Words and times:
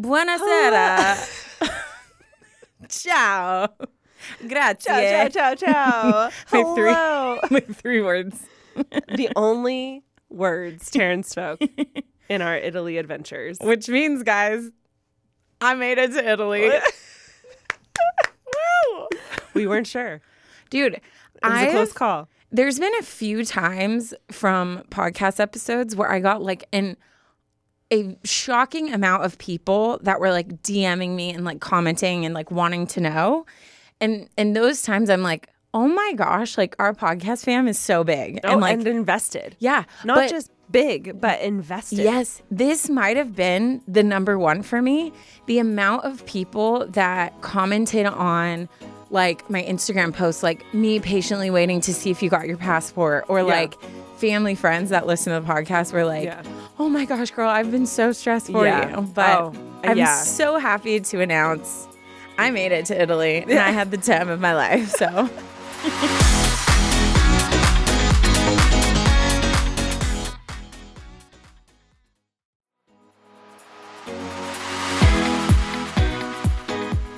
Buonasera. 0.00 1.16
ciao. 2.88 3.68
Grazie. 4.46 4.84
Ciao, 4.84 5.28
ciao, 5.28 5.30
ciao, 5.30 5.54
ciao. 5.54 6.30
My 6.52 6.62
three- 6.74 6.92
Hello. 6.92 7.38
My 7.50 7.60
three 7.60 8.00
words. 8.02 8.40
the 9.14 9.28
only 9.34 10.04
words 10.30 10.90
Taryne 10.90 11.24
spoke 11.24 11.60
in 12.28 12.42
our 12.42 12.56
Italy 12.56 12.98
adventures. 12.98 13.58
Which 13.60 13.88
means, 13.88 14.22
guys, 14.22 14.70
I 15.60 15.74
made 15.74 15.98
it 15.98 16.12
to 16.12 16.28
Italy. 16.30 16.68
Woo! 18.46 19.08
We 19.54 19.66
weren't 19.66 19.86
sure. 19.88 20.20
Dude, 20.70 20.94
It 20.94 21.02
was 21.42 21.62
a 21.62 21.70
close 21.70 21.92
call. 21.92 22.28
there's 22.52 22.78
been 22.78 22.94
a 23.00 23.02
few 23.02 23.44
times 23.44 24.14
from 24.30 24.84
podcast 24.90 25.40
episodes 25.40 25.96
where 25.96 26.10
I 26.10 26.20
got 26.20 26.42
like 26.42 26.66
an 26.72 26.96
a 27.92 28.16
shocking 28.24 28.92
amount 28.92 29.24
of 29.24 29.38
people 29.38 29.98
that 30.02 30.20
were 30.20 30.30
like 30.30 30.62
DMing 30.62 31.10
me 31.10 31.32
and 31.32 31.44
like 31.44 31.60
commenting 31.60 32.24
and 32.24 32.34
like 32.34 32.50
wanting 32.50 32.86
to 32.88 33.00
know. 33.00 33.46
And 34.00 34.28
in 34.36 34.52
those 34.52 34.82
times 34.82 35.10
I'm 35.10 35.22
like, 35.22 35.48
oh 35.74 35.88
my 35.88 36.12
gosh, 36.14 36.58
like 36.58 36.76
our 36.78 36.92
podcast 36.92 37.44
fam 37.44 37.66
is 37.68 37.78
so 37.78 38.04
big. 38.04 38.40
And 38.44 38.60
like 38.60 38.74
and 38.74 38.86
invested. 38.86 39.56
yeah. 39.58 39.84
Not 40.04 40.16
but- 40.16 40.30
just 40.30 40.50
big, 40.70 41.18
but 41.18 41.40
invested. 41.40 42.00
Yes, 42.00 42.42
this 42.50 42.90
might 42.90 43.16
have 43.16 43.34
been 43.34 43.80
the 43.88 44.02
number 44.02 44.38
one 44.38 44.62
for 44.62 44.82
me. 44.82 45.12
The 45.46 45.58
amount 45.58 46.04
of 46.04 46.24
people 46.26 46.86
that 46.88 47.40
commented 47.40 48.04
on 48.04 48.68
like 49.10 49.48
my 49.48 49.62
Instagram 49.62 50.12
posts, 50.12 50.42
like 50.42 50.62
me 50.74 51.00
patiently 51.00 51.48
waiting 51.48 51.80
to 51.80 51.94
see 51.94 52.10
if 52.10 52.22
you 52.22 52.28
got 52.28 52.46
your 52.46 52.58
passport, 52.58 53.24
or 53.28 53.42
like 53.42 53.74
family 54.18 54.54
friends 54.54 54.90
that 54.90 55.06
listen 55.06 55.32
to 55.32 55.40
the 55.40 55.46
podcast 55.52 55.92
were 55.92 56.04
like, 56.04 56.24
Yeah. 56.24 56.42
oh 56.78 56.88
my 56.88 57.04
gosh, 57.04 57.30
girl, 57.30 57.48
I've 57.48 57.70
been 57.70 57.86
so 57.86 58.12
stressed 58.12 58.48
for 58.50 58.64
Yeah. 58.66 58.96
you. 59.00 59.02
But 59.02 59.40
Oh, 59.40 59.52
I'm 59.84 59.96
yeah. 59.96 60.20
so 60.22 60.58
happy 60.58 61.00
to 61.00 61.20
announce 61.20 61.86
I 62.36 62.50
made 62.50 62.72
it 62.72 62.86
to 62.86 63.00
Italy 63.00 63.38
and 63.42 63.52
I 63.58 63.70
had 63.70 63.90
the 63.90 63.96
time 63.96 64.28
of 64.28 64.40
my 64.40 64.54
life. 64.54 64.90
So. 64.90 65.28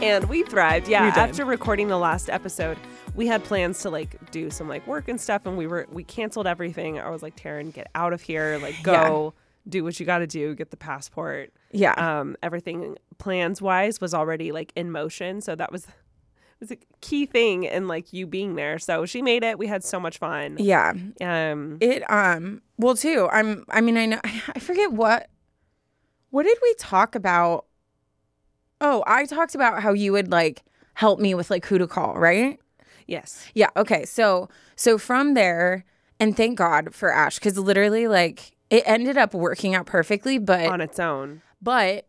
And 0.03 0.25
we 0.31 0.43
thrived. 0.45 0.89
Yeah. 0.89 1.05
We. 1.05 1.11
After 1.21 1.45
recording 1.45 1.89
the 1.89 1.99
last 1.99 2.31
episode, 2.31 2.79
we 3.15 3.27
had 3.27 3.43
plans 3.45 3.81
to 3.81 3.91
like 3.91 4.31
do 4.31 4.51
some 4.51 4.69
like 4.69 4.87
work 4.87 5.09
and 5.09 5.21
stuff 5.21 5.47
and 5.47 5.57
we 5.57 5.67
were 5.67 5.87
we 5.91 6.05
canceled 6.05 6.47
everything. 6.47 6.99
I 6.99 7.11
was 7.11 7.23
like, 7.23 7.37
Taryne, 7.37 7.73
get 7.73 7.89
out 7.95 8.13
of 8.13 8.21
here. 8.23 8.59
Like 8.61 8.77
go 8.83 9.35
do 9.69 9.85
what 9.85 10.01
you 10.01 10.07
gotta 10.07 10.27
do, 10.27 10.55
get 10.55 10.71
the 10.71 10.77
passport. 10.77 11.53
Yeah. 11.73 11.93
Um, 11.95 12.37
everything 12.43 12.97
plans 13.19 13.61
wise 13.61 14.01
was 14.01 14.15
already 14.15 14.53
like 14.53 14.73
in 14.75 14.91
motion. 14.91 15.41
So 15.41 15.55
that 15.55 15.71
was 15.73 15.87
was 16.61 16.71
a 16.71 16.77
key 17.01 17.25
thing 17.25 17.65
in 17.65 17.89
like 17.89 18.13
you 18.13 18.27
being 18.27 18.55
there. 18.55 18.79
So 18.79 19.07
she 19.07 19.23
made 19.23 19.43
it. 19.43 19.59
We 19.59 19.67
had 19.67 19.83
so 19.83 19.99
much 19.99 20.19
fun. 20.19 20.57
yeah. 20.59 20.93
Um 21.21 21.79
It 21.81 22.09
um 22.11 22.63
well 22.79 22.95
too. 22.95 23.29
I'm 23.33 23.65
I 23.71 23.81
mean 23.81 23.97
I 23.97 24.07
know 24.07 24.21
I 24.25 24.59
forget 24.61 24.93
what 24.93 25.31
what 26.31 26.45
did 26.45 26.59
we 26.63 26.75
talk 26.79 27.15
about? 27.15 27.65
Oh, 28.81 29.03
I 29.07 29.25
talked 29.25 29.55
about 29.55 29.83
how 29.83 29.93
you 29.93 30.13
would 30.13 30.31
like 30.31 30.63
help 30.95 31.19
me 31.19 31.35
with 31.35 31.51
like 31.51 31.65
who 31.67 31.79
to 31.79 31.87
call, 31.87 32.15
right? 32.15 32.60
Yes. 33.11 33.45
Yeah, 33.55 33.69
okay. 33.77 34.05
So 34.07 34.49
so 34.77 34.97
from 34.97 35.35
there 35.35 35.85
and 36.19 36.35
thank 36.37 36.57
God 36.57 36.95
for 36.95 37.13
Ash 37.13 37.39
cuz 37.39 37.59
literally 37.59 38.07
like 38.09 38.57
it 38.71 38.83
ended 38.87 39.19
up 39.19 39.35
working 39.35 39.75
out 39.75 39.85
perfectly, 39.87 40.39
but 40.39 40.67
On 40.67 40.81
its 40.81 40.99
own. 40.99 41.43
but 41.61 42.07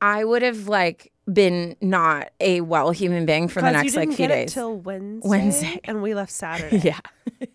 I 0.00 0.24
would 0.24 0.42
have 0.42 0.66
like 0.68 1.12
been 1.32 1.76
not 1.80 2.30
a 2.40 2.60
well 2.62 2.90
human 2.90 3.24
being 3.24 3.46
for 3.46 3.62
the 3.62 3.70
next 3.70 3.94
like 3.94 4.08
didn't 4.08 4.16
few 4.16 4.26
get 4.26 4.34
days. 4.34 4.52
till 4.52 4.76
Wednesday. 4.76 5.28
Wednesday. 5.28 5.80
And 5.84 6.02
we 6.02 6.14
left 6.14 6.32
Saturday. 6.32 6.78
yeah. 6.84 6.98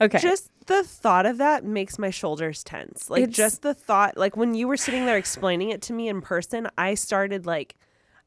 okay. 0.00 0.18
Just 0.18 0.50
the 0.66 0.82
thought 0.84 1.24
of 1.26 1.38
that 1.38 1.64
makes 1.64 1.98
my 1.98 2.10
shoulders 2.10 2.62
tense. 2.62 3.08
Like 3.08 3.22
It's- 3.22 3.36
just 3.36 3.62
the 3.62 3.72
thought, 3.74 4.16
like 4.18 4.36
when 4.36 4.54
you 4.54 4.68
were 4.68 4.76
sitting 4.76 5.06
there 5.06 5.16
explaining 5.16 5.70
it 5.70 5.80
to 5.82 5.92
me 5.92 6.08
in 6.08 6.20
person, 6.20 6.68
I 6.76 6.94
started 6.94 7.46
like, 7.46 7.74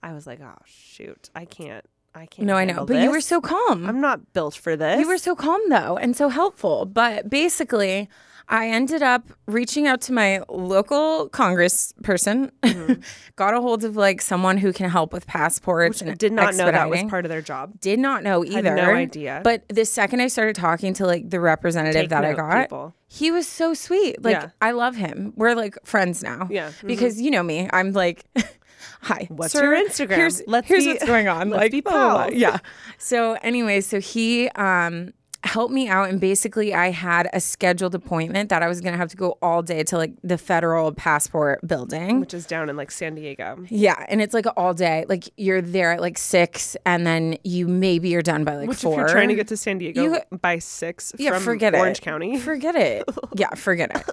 I 0.02 0.13
was 0.13 0.25
like, 0.25 0.42
oh 0.42 0.58
shoot, 0.66 1.30
I 1.36 1.46
can't, 1.46 1.86
I 2.14 2.26
can't. 2.26 2.46
no, 2.48 2.56
I 2.56 2.66
know. 2.66 2.86
But 2.86 3.02
you 3.02 3.12
were 3.12 3.22
so 3.22 3.40
calm. 3.42 3.86
I'm 3.86 4.02
not 4.02 4.34
built 4.34 4.56
for 4.56 4.76
this. 4.76 5.00
You 5.00 5.08
were 5.08 5.18
so 5.18 5.36
calm 5.36 5.62
though 5.70 5.98
and 5.98 6.16
so 6.16 6.30
helpful. 6.30 6.86
But 6.86 7.30
basically, 7.30 8.10
I 8.50 8.68
ended 8.68 9.02
up 9.02 9.30
reaching 9.46 9.88
out 9.88 10.02
to 10.02 10.14
my 10.14 10.42
local 10.50 11.30
congress 11.30 11.94
person, 12.04 12.52
got 13.38 13.54
a 13.54 13.62
hold 13.62 13.86
of 13.86 13.96
like 13.96 14.22
someone 14.22 14.58
who 14.58 14.74
can 14.74 14.90
help 14.90 15.14
with 15.14 15.26
passports 15.26 16.02
Which 16.02 16.10
and 16.10 16.18
did 16.18 16.34
not 16.34 16.56
know 16.56 16.70
that 16.70 16.90
was 16.90 17.04
part 17.06 17.24
of 17.24 17.30
their 17.30 17.42
job. 17.42 17.80
Did 17.80 18.00
not 18.00 18.24
know 18.24 18.42
Had 18.42 18.52
either. 18.66 18.76
no 18.76 18.92
idea. 18.94 19.40
But 19.44 19.64
the 19.70 19.86
second 19.86 20.20
I 20.20 20.28
started 20.28 20.56
talking 20.58 20.94
to 20.96 21.06
like 21.06 21.30
the 21.30 21.40
representative 21.40 22.02
Take 22.02 22.10
that 22.10 22.26
I 22.26 22.34
got, 22.34 22.64
people. 22.64 22.94
he 23.08 23.32
was 23.32 23.48
so 23.48 23.74
sweet. 23.74 24.22
Like 24.22 24.34
Yeah. 24.36 24.50
I 24.62 24.72
love 24.72 24.98
him. 24.98 25.32
We're 25.38 25.56
like 25.56 25.78
friends 25.86 26.22
now. 26.22 26.48
Yeah, 26.52 26.72
mhm. 26.72 26.88
Because 26.88 27.22
you 27.22 27.32
know 27.32 27.44
me, 27.44 27.70
I'm 27.72 27.94
like, 27.94 28.26
hi. 29.02 29.28
What's 29.30 29.53
sir, 29.53 29.64
your 29.74 29.88
Instagram? 29.90 30.16
Here's, 30.16 30.42
Let's 30.47 30.68
here's 30.68 30.84
be- 30.84 30.92
what's 30.94 31.06
going 31.06 31.28
on. 31.28 31.50
let's 31.52 31.62
like 31.62 31.72
be 31.72 31.81
blah, 31.81 31.92
blah, 31.92 32.28
blah. 32.30 32.36
Yeah. 32.38 32.58
So 32.97 33.34
anyway, 33.42 33.81
so 33.81 34.00
he 34.00 34.47
um 34.50 35.14
helped 35.44 35.74
me 35.74 35.88
out 35.90 36.08
and 36.08 36.22
basically 36.22 36.72
I 36.72 36.92
had 36.92 37.28
a 37.34 37.40
scheduled 37.40 37.96
appointment 37.96 38.50
that 38.50 38.62
I 38.62 38.68
was 38.68 38.80
gonna 38.80 38.97
have 38.97 39.09
to 39.09 39.18
go 39.18 39.40
all 39.42 39.64
day 39.64 39.81
to 39.86 39.97
like 39.97 40.14
the 40.24 40.38
federal 40.38 40.92
passport 40.94 41.66
building. 41.68 42.19
which 42.19 42.36
is 42.36 42.46
down 42.46 42.69
in 42.69 42.78
like 42.78 42.92
San 42.92 43.16
Diego. 43.16 43.58
Yeah, 43.68 44.06
and 44.08 44.22
it's 44.22 44.36
like 44.36 44.46
all 44.56 44.75
day. 44.75 45.03
Like 45.09 45.28
you're 45.38 45.59
there 45.63 45.94
at 45.94 46.00
like 46.00 46.19
six, 46.19 46.78
and 46.86 47.08
then 47.08 47.38
you 47.44 47.68
maybe 47.68 48.09
you're 48.09 48.22
done 48.22 48.44
by 48.44 48.56
like 48.56 48.69
Which, 48.69 48.81
four. 48.81 48.94
if 48.94 48.98
you're 49.00 49.08
trying 49.09 49.30
to 49.30 49.36
get 49.36 49.48
to 49.48 49.58
San 49.58 49.80
Diego 49.80 50.03
You- 50.03 50.19
by 50.42 50.59
six 50.59 51.12
yeah, 51.18 51.40
forget 51.40 51.74
Orange 51.74 51.98
it. 51.98 52.02
County, 52.02 52.38
Forget 52.38 52.75
it. 52.75 53.03
yeah, 53.36 53.50
forget 53.56 54.06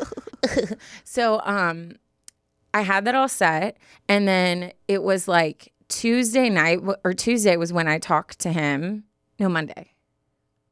it. 0.43 0.79
so, 1.05 1.43
um, 1.45 1.93
I 2.75 2.83
had 2.83 3.05
that 3.07 3.15
all 3.15 3.29
set, 3.29 3.77
and 4.09 4.29
then 4.29 4.73
it 4.87 5.03
was 5.03 5.27
like 5.27 5.73
Tuesday 5.89 6.49
night 6.49 6.81
or 7.05 7.15
Tuesday 7.15 7.57
was 7.57 7.73
when 7.73 7.89
I 7.89 7.99
talked 7.99 8.39
to 8.41 8.53
him. 8.53 9.05
No, 9.39 9.49
Monday. 9.49 9.93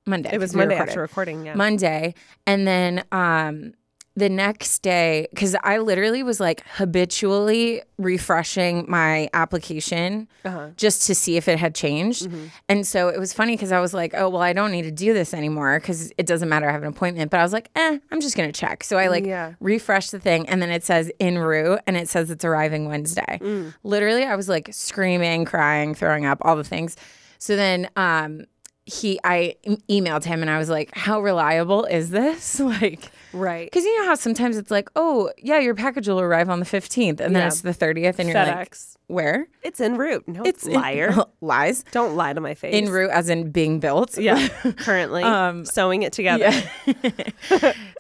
Monday. 0.06 0.30
it 0.32 0.38
was 0.38 0.54
Monday 0.54 0.74
recorded. 0.74 0.90
after 0.90 1.00
recording. 1.00 1.46
Yeah, 1.46 1.54
Monday. 1.54 2.14
And 2.46 2.66
then 2.66 3.04
um 3.10 3.74
the 4.16 4.28
next 4.30 4.78
day, 4.80 5.26
because 5.30 5.54
I 5.62 5.76
literally 5.78 6.22
was 6.22 6.40
like 6.40 6.62
habitually 6.66 7.82
refreshing 7.98 8.86
my 8.88 9.28
application 9.34 10.26
Uh-huh. 10.44 10.68
just 10.76 11.06
to 11.06 11.14
see 11.14 11.36
if 11.36 11.48
it 11.48 11.58
had 11.58 11.74
changed. 11.74 12.26
And 12.68 12.86
so 12.86 13.08
it 13.08 13.18
was 13.20 13.32
funny 13.34 13.54
because 13.56 13.72
I 13.72 13.80
was 13.80 13.92
like, 13.92 14.14
oh, 14.16 14.28
well, 14.30 14.40
I 14.42 14.52
don't 14.54 14.72
need 14.72 14.82
to 14.82 14.90
do 14.90 15.12
this 15.12 15.34
anymore 15.34 15.78
because 15.78 16.12
it 16.16 16.24
doesn't 16.26 16.48
matter. 16.48 16.68
I 16.68 16.72
have 16.72 16.82
an 16.82 16.88
appointment. 16.88 17.30
But 17.30 17.40
I 17.40 17.42
was 17.42 17.52
like, 17.52 17.70
eh, 17.76 17.98
I'm 18.10 18.20
just 18.22 18.36
going 18.36 18.50
to 18.50 18.58
check. 18.58 18.84
So 18.84 18.96
I 18.96 19.08
like 19.08 19.26
Yeah. 19.26 19.52
refreshed 19.60 20.12
the 20.12 20.18
thing 20.18 20.48
and 20.48 20.62
then 20.62 20.70
it 20.70 20.82
says 20.82 21.10
en 21.20 21.36
route 21.38 21.80
and 21.86 21.96
it 21.96 22.08
says 22.08 22.30
it's 22.30 22.44
arriving 22.44 22.86
Wednesday. 22.86 23.38
Literally, 23.82 24.24
I 24.24 24.34
was 24.34 24.48
like 24.48 24.70
screaming, 24.72 25.44
crying, 25.44 25.94
throwing 25.94 26.24
up, 26.24 26.38
all 26.40 26.56
the 26.56 26.64
things. 26.64 26.96
So 27.38 27.54
then, 27.54 27.90
um, 27.96 28.46
he, 28.86 29.18
I 29.24 29.56
emailed 29.90 30.24
him 30.24 30.40
and 30.42 30.50
I 30.50 30.58
was 30.58 30.70
like, 30.70 30.94
"How 30.96 31.20
reliable 31.20 31.84
is 31.84 32.10
this?" 32.10 32.60
Like, 32.60 33.10
right. 33.32 33.66
because 33.70 33.84
you 33.84 33.98
know 34.00 34.06
how 34.06 34.14
sometimes 34.14 34.56
it's 34.56 34.70
like, 34.70 34.88
"Oh, 34.96 35.30
yeah, 35.38 35.58
your 35.58 35.74
package 35.74 36.08
will 36.08 36.20
arrive 36.20 36.48
on 36.48 36.58
the 36.60 36.64
fifteenth, 36.64 37.20
and 37.20 37.34
then 37.34 37.42
Yeah. 37.42 37.48
it's 37.48 37.60
the 37.62 37.74
thirtieth, 37.74 38.18
and 38.20 38.28
you're 38.28 38.38
like, 38.38 38.76
"Where?" 39.08 39.48
It's 39.62 39.80
en 39.80 39.96
route. 39.96 40.26
No, 40.28 40.42
It's 40.44 40.64
liar. 40.82 41.12
lies. 41.40 41.84
Don't 41.90 42.14
lie 42.16 42.32
to 42.32 42.40
my 42.40 42.54
face. 42.54 42.74
En 42.74 42.88
route, 42.88 43.10
as 43.10 43.28
in 43.28 43.50
being 43.50 43.80
built. 43.80 44.16
Yeah, 44.16 44.46
currently 44.78 45.22
Um, 45.24 45.64
sewing 45.64 46.02
it 46.02 46.12
together. 46.12 46.52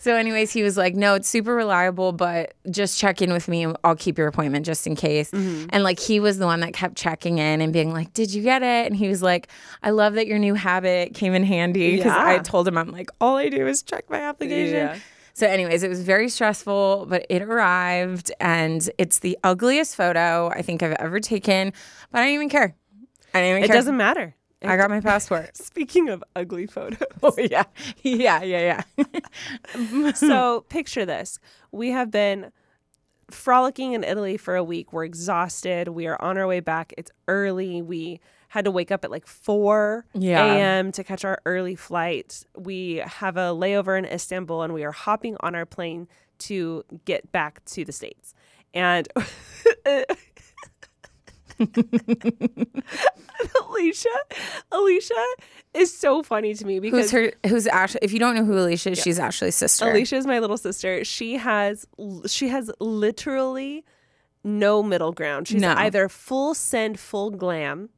So, 0.00 0.14
anyways, 0.14 0.52
he 0.52 0.62
was 0.62 0.76
like, 0.76 0.94
"No, 0.94 1.14
it's 1.14 1.28
super 1.28 1.54
reliable, 1.54 2.12
but 2.12 2.54
just 2.70 2.98
check 2.98 3.20
in 3.20 3.32
with 3.32 3.48
me. 3.48 3.64
and 3.64 3.76
I'll 3.82 3.96
keep 3.96 4.18
your 4.18 4.28
appointment 4.28 4.64
just 4.64 4.86
in 4.86 4.94
case." 4.94 5.30
Mm-hmm. 5.32 5.66
And 5.70 5.82
like, 5.82 5.98
he 5.98 6.20
was 6.20 6.38
the 6.38 6.46
one 6.46 6.60
that 6.60 6.72
kept 6.74 6.96
checking 6.96 7.38
in 7.38 7.60
and 7.60 7.72
being 7.72 7.92
like, 7.92 8.12
"Did 8.12 8.32
you 8.32 8.42
get 8.42 8.62
it?" 8.62 8.86
And 8.86 8.94
he 8.94 9.08
was 9.08 9.22
like, 9.22 9.48
"I 9.82 9.90
love 9.90 10.14
that 10.14 10.26
your 10.28 10.38
new 10.38 10.54
habit 10.76 11.14
came 11.14 11.34
in 11.34 11.42
handy 11.42 11.96
because 11.96 12.12
I 12.12 12.38
told 12.38 12.68
him 12.68 12.76
I'm 12.78 12.90
like, 12.90 13.10
all 13.20 13.36
I 13.36 13.48
do 13.48 13.66
is 13.66 13.82
check 13.82 14.08
my 14.10 14.20
application." 14.20 14.74
Yeah. 14.76 14.98
So, 15.34 15.46
anyways, 15.46 15.82
it 15.82 15.88
was 15.88 16.02
very 16.02 16.28
stressful, 16.30 17.06
but 17.10 17.26
it 17.28 17.42
arrived, 17.42 18.32
and 18.40 18.88
it's 18.96 19.18
the 19.18 19.36
ugliest 19.44 19.94
photo 19.94 20.48
I 20.48 20.62
think 20.62 20.82
I've 20.82 20.96
ever 20.98 21.20
taken. 21.20 21.72
But 22.10 22.20
I 22.20 22.24
don't 22.24 22.34
even 22.34 22.48
care. 22.48 22.74
I 23.34 23.40
didn't 23.40 23.50
even 23.50 23.64
It 23.64 23.66
care. 23.66 23.76
doesn't 23.76 23.96
matter. 23.98 24.34
I 24.64 24.76
got 24.78 24.88
my 24.88 25.00
passport. 25.10 25.54
Speaking 25.56 26.08
of 26.08 26.24
ugly 26.34 26.66
photos, 26.66 26.98
oh 27.22 27.34
yeah, 27.36 27.64
yeah, 28.02 28.42
yeah, 28.42 28.82
yeah. 28.96 30.12
so 30.14 30.64
picture 30.70 31.04
this: 31.04 31.38
we 31.70 31.90
have 31.90 32.10
been 32.10 32.50
frolicking 33.30 33.92
in 33.92 34.04
Italy 34.04 34.36
for 34.38 34.56
a 34.56 34.64
week. 34.64 34.92
We're 34.92 35.04
exhausted. 35.04 35.88
We 35.88 36.06
are 36.06 36.20
on 36.22 36.38
our 36.38 36.46
way 36.46 36.60
back. 36.60 36.94
It's 36.96 37.10
early. 37.28 37.82
We 37.82 38.20
had 38.56 38.64
to 38.64 38.70
wake 38.70 38.90
up 38.90 39.04
at 39.04 39.10
like 39.10 39.26
4 39.26 40.06
Yeah. 40.14 40.44
a.m. 40.44 40.92
to 40.92 41.04
catch 41.04 41.24
our 41.24 41.40
early 41.46 41.76
flight. 41.76 42.42
We 42.56 43.02
have 43.06 43.36
a 43.36 43.50
layover 43.54 43.98
in 43.98 44.04
Istanbul 44.04 44.62
and 44.62 44.72
we 44.74 44.82
are 44.84 44.92
hopping 44.92 45.36
on 45.40 45.54
our 45.54 45.66
plane 45.66 46.08
to 46.38 46.84
get 47.04 47.30
back 47.32 47.64
to 47.66 47.84
the 47.84 47.92
States. 47.92 48.34
And 48.74 49.08
Alicia, 53.60 54.08
Alicia 54.72 55.14
is 55.74 55.96
so 55.96 56.22
funny 56.22 56.54
to 56.54 56.64
me 56.66 56.80
because 56.80 57.10
Who's 57.10 57.10
her? 57.12 57.32
Who's 57.48 57.66
Ashley? 57.66 58.00
If 58.02 58.12
you 58.12 58.18
don't 58.18 58.34
know 58.34 58.44
who 58.44 58.58
Alicia 58.58 58.90
is, 58.92 58.98
she's 59.02 59.18
Ashley's 59.18 59.54
sister. 59.54 59.90
Alicia 59.90 60.16
is 60.16 60.26
my 60.26 60.38
little 60.38 60.56
sister. 60.56 61.04
She 61.04 61.34
has 61.36 61.86
she 62.26 62.48
has 62.48 62.70
literally 62.80 63.84
no 64.44 64.82
middle 64.82 65.12
ground. 65.12 65.48
She's 65.48 65.60
No. 65.60 65.74
either 65.76 66.08
full 66.08 66.54
send, 66.54 66.98
full 66.98 67.30
glam, 67.30 67.90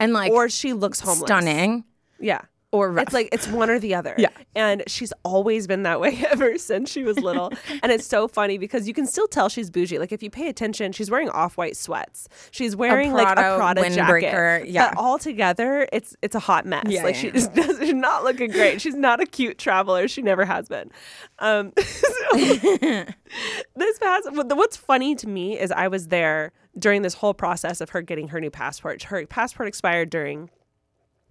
and 0.00 0.12
like 0.12 0.32
or 0.32 0.48
she 0.48 0.72
looks 0.72 1.00
homeless. 1.00 1.26
stunning 1.26 1.84
Yeah. 2.20 2.42
Or 2.70 2.90
rough. 2.92 3.04
It's 3.04 3.14
like 3.14 3.28
it's 3.32 3.48
one 3.48 3.70
or 3.70 3.78
the 3.78 3.94
other. 3.94 4.14
Yeah. 4.18 4.28
And 4.54 4.82
she's 4.86 5.12
always 5.24 5.66
been 5.66 5.84
that 5.84 6.00
way 6.00 6.22
ever 6.30 6.58
since 6.58 6.90
she 6.90 7.02
was 7.02 7.18
little. 7.18 7.52
and 7.82 7.90
it's 7.90 8.06
so 8.06 8.28
funny 8.28 8.58
because 8.58 8.86
you 8.86 8.94
can 8.94 9.06
still 9.06 9.26
tell 9.26 9.48
she's 9.48 9.70
bougie. 9.70 9.98
Like 9.98 10.12
if 10.12 10.22
you 10.22 10.30
pay 10.30 10.48
attention, 10.48 10.92
she's 10.92 11.10
wearing 11.10 11.30
off-white 11.30 11.76
sweats. 11.76 12.28
She's 12.50 12.76
wearing 12.76 13.12
like 13.12 13.28
a 13.38 13.56
Prada 13.56 13.82
windbreaker, 13.82 14.20
jacket. 14.20 14.68
yeah. 14.70 14.90
But 14.90 14.98
all 14.98 15.18
together, 15.18 15.88
it's 15.92 16.14
it's 16.22 16.34
a 16.34 16.40
hot 16.40 16.66
mess. 16.66 16.84
Yeah, 16.88 17.04
like 17.04 17.14
yeah. 17.14 17.20
she 17.20 17.30
just 17.30 17.54
does, 17.54 17.78
she's 17.78 17.94
not 17.94 18.24
looking 18.24 18.50
great. 18.50 18.80
She's 18.80 18.94
not 18.94 19.20
a 19.20 19.26
cute 19.26 19.58
traveler. 19.58 20.08
She 20.08 20.22
never 20.22 20.44
has 20.44 20.68
been. 20.68 20.90
Um, 21.38 21.72
so 21.76 22.04
this 23.76 23.98
past 23.98 24.28
what's 24.30 24.76
funny 24.76 25.14
to 25.14 25.28
me 25.28 25.58
is 25.58 25.70
I 25.72 25.88
was 25.88 26.08
there 26.08 26.52
during 26.78 27.02
this 27.02 27.14
whole 27.14 27.34
process 27.34 27.80
of 27.80 27.90
her 27.90 28.02
getting 28.02 28.28
her 28.28 28.40
new 28.40 28.50
passport. 28.50 29.04
Her 29.04 29.26
passport 29.26 29.68
expired 29.68 30.10
during 30.10 30.50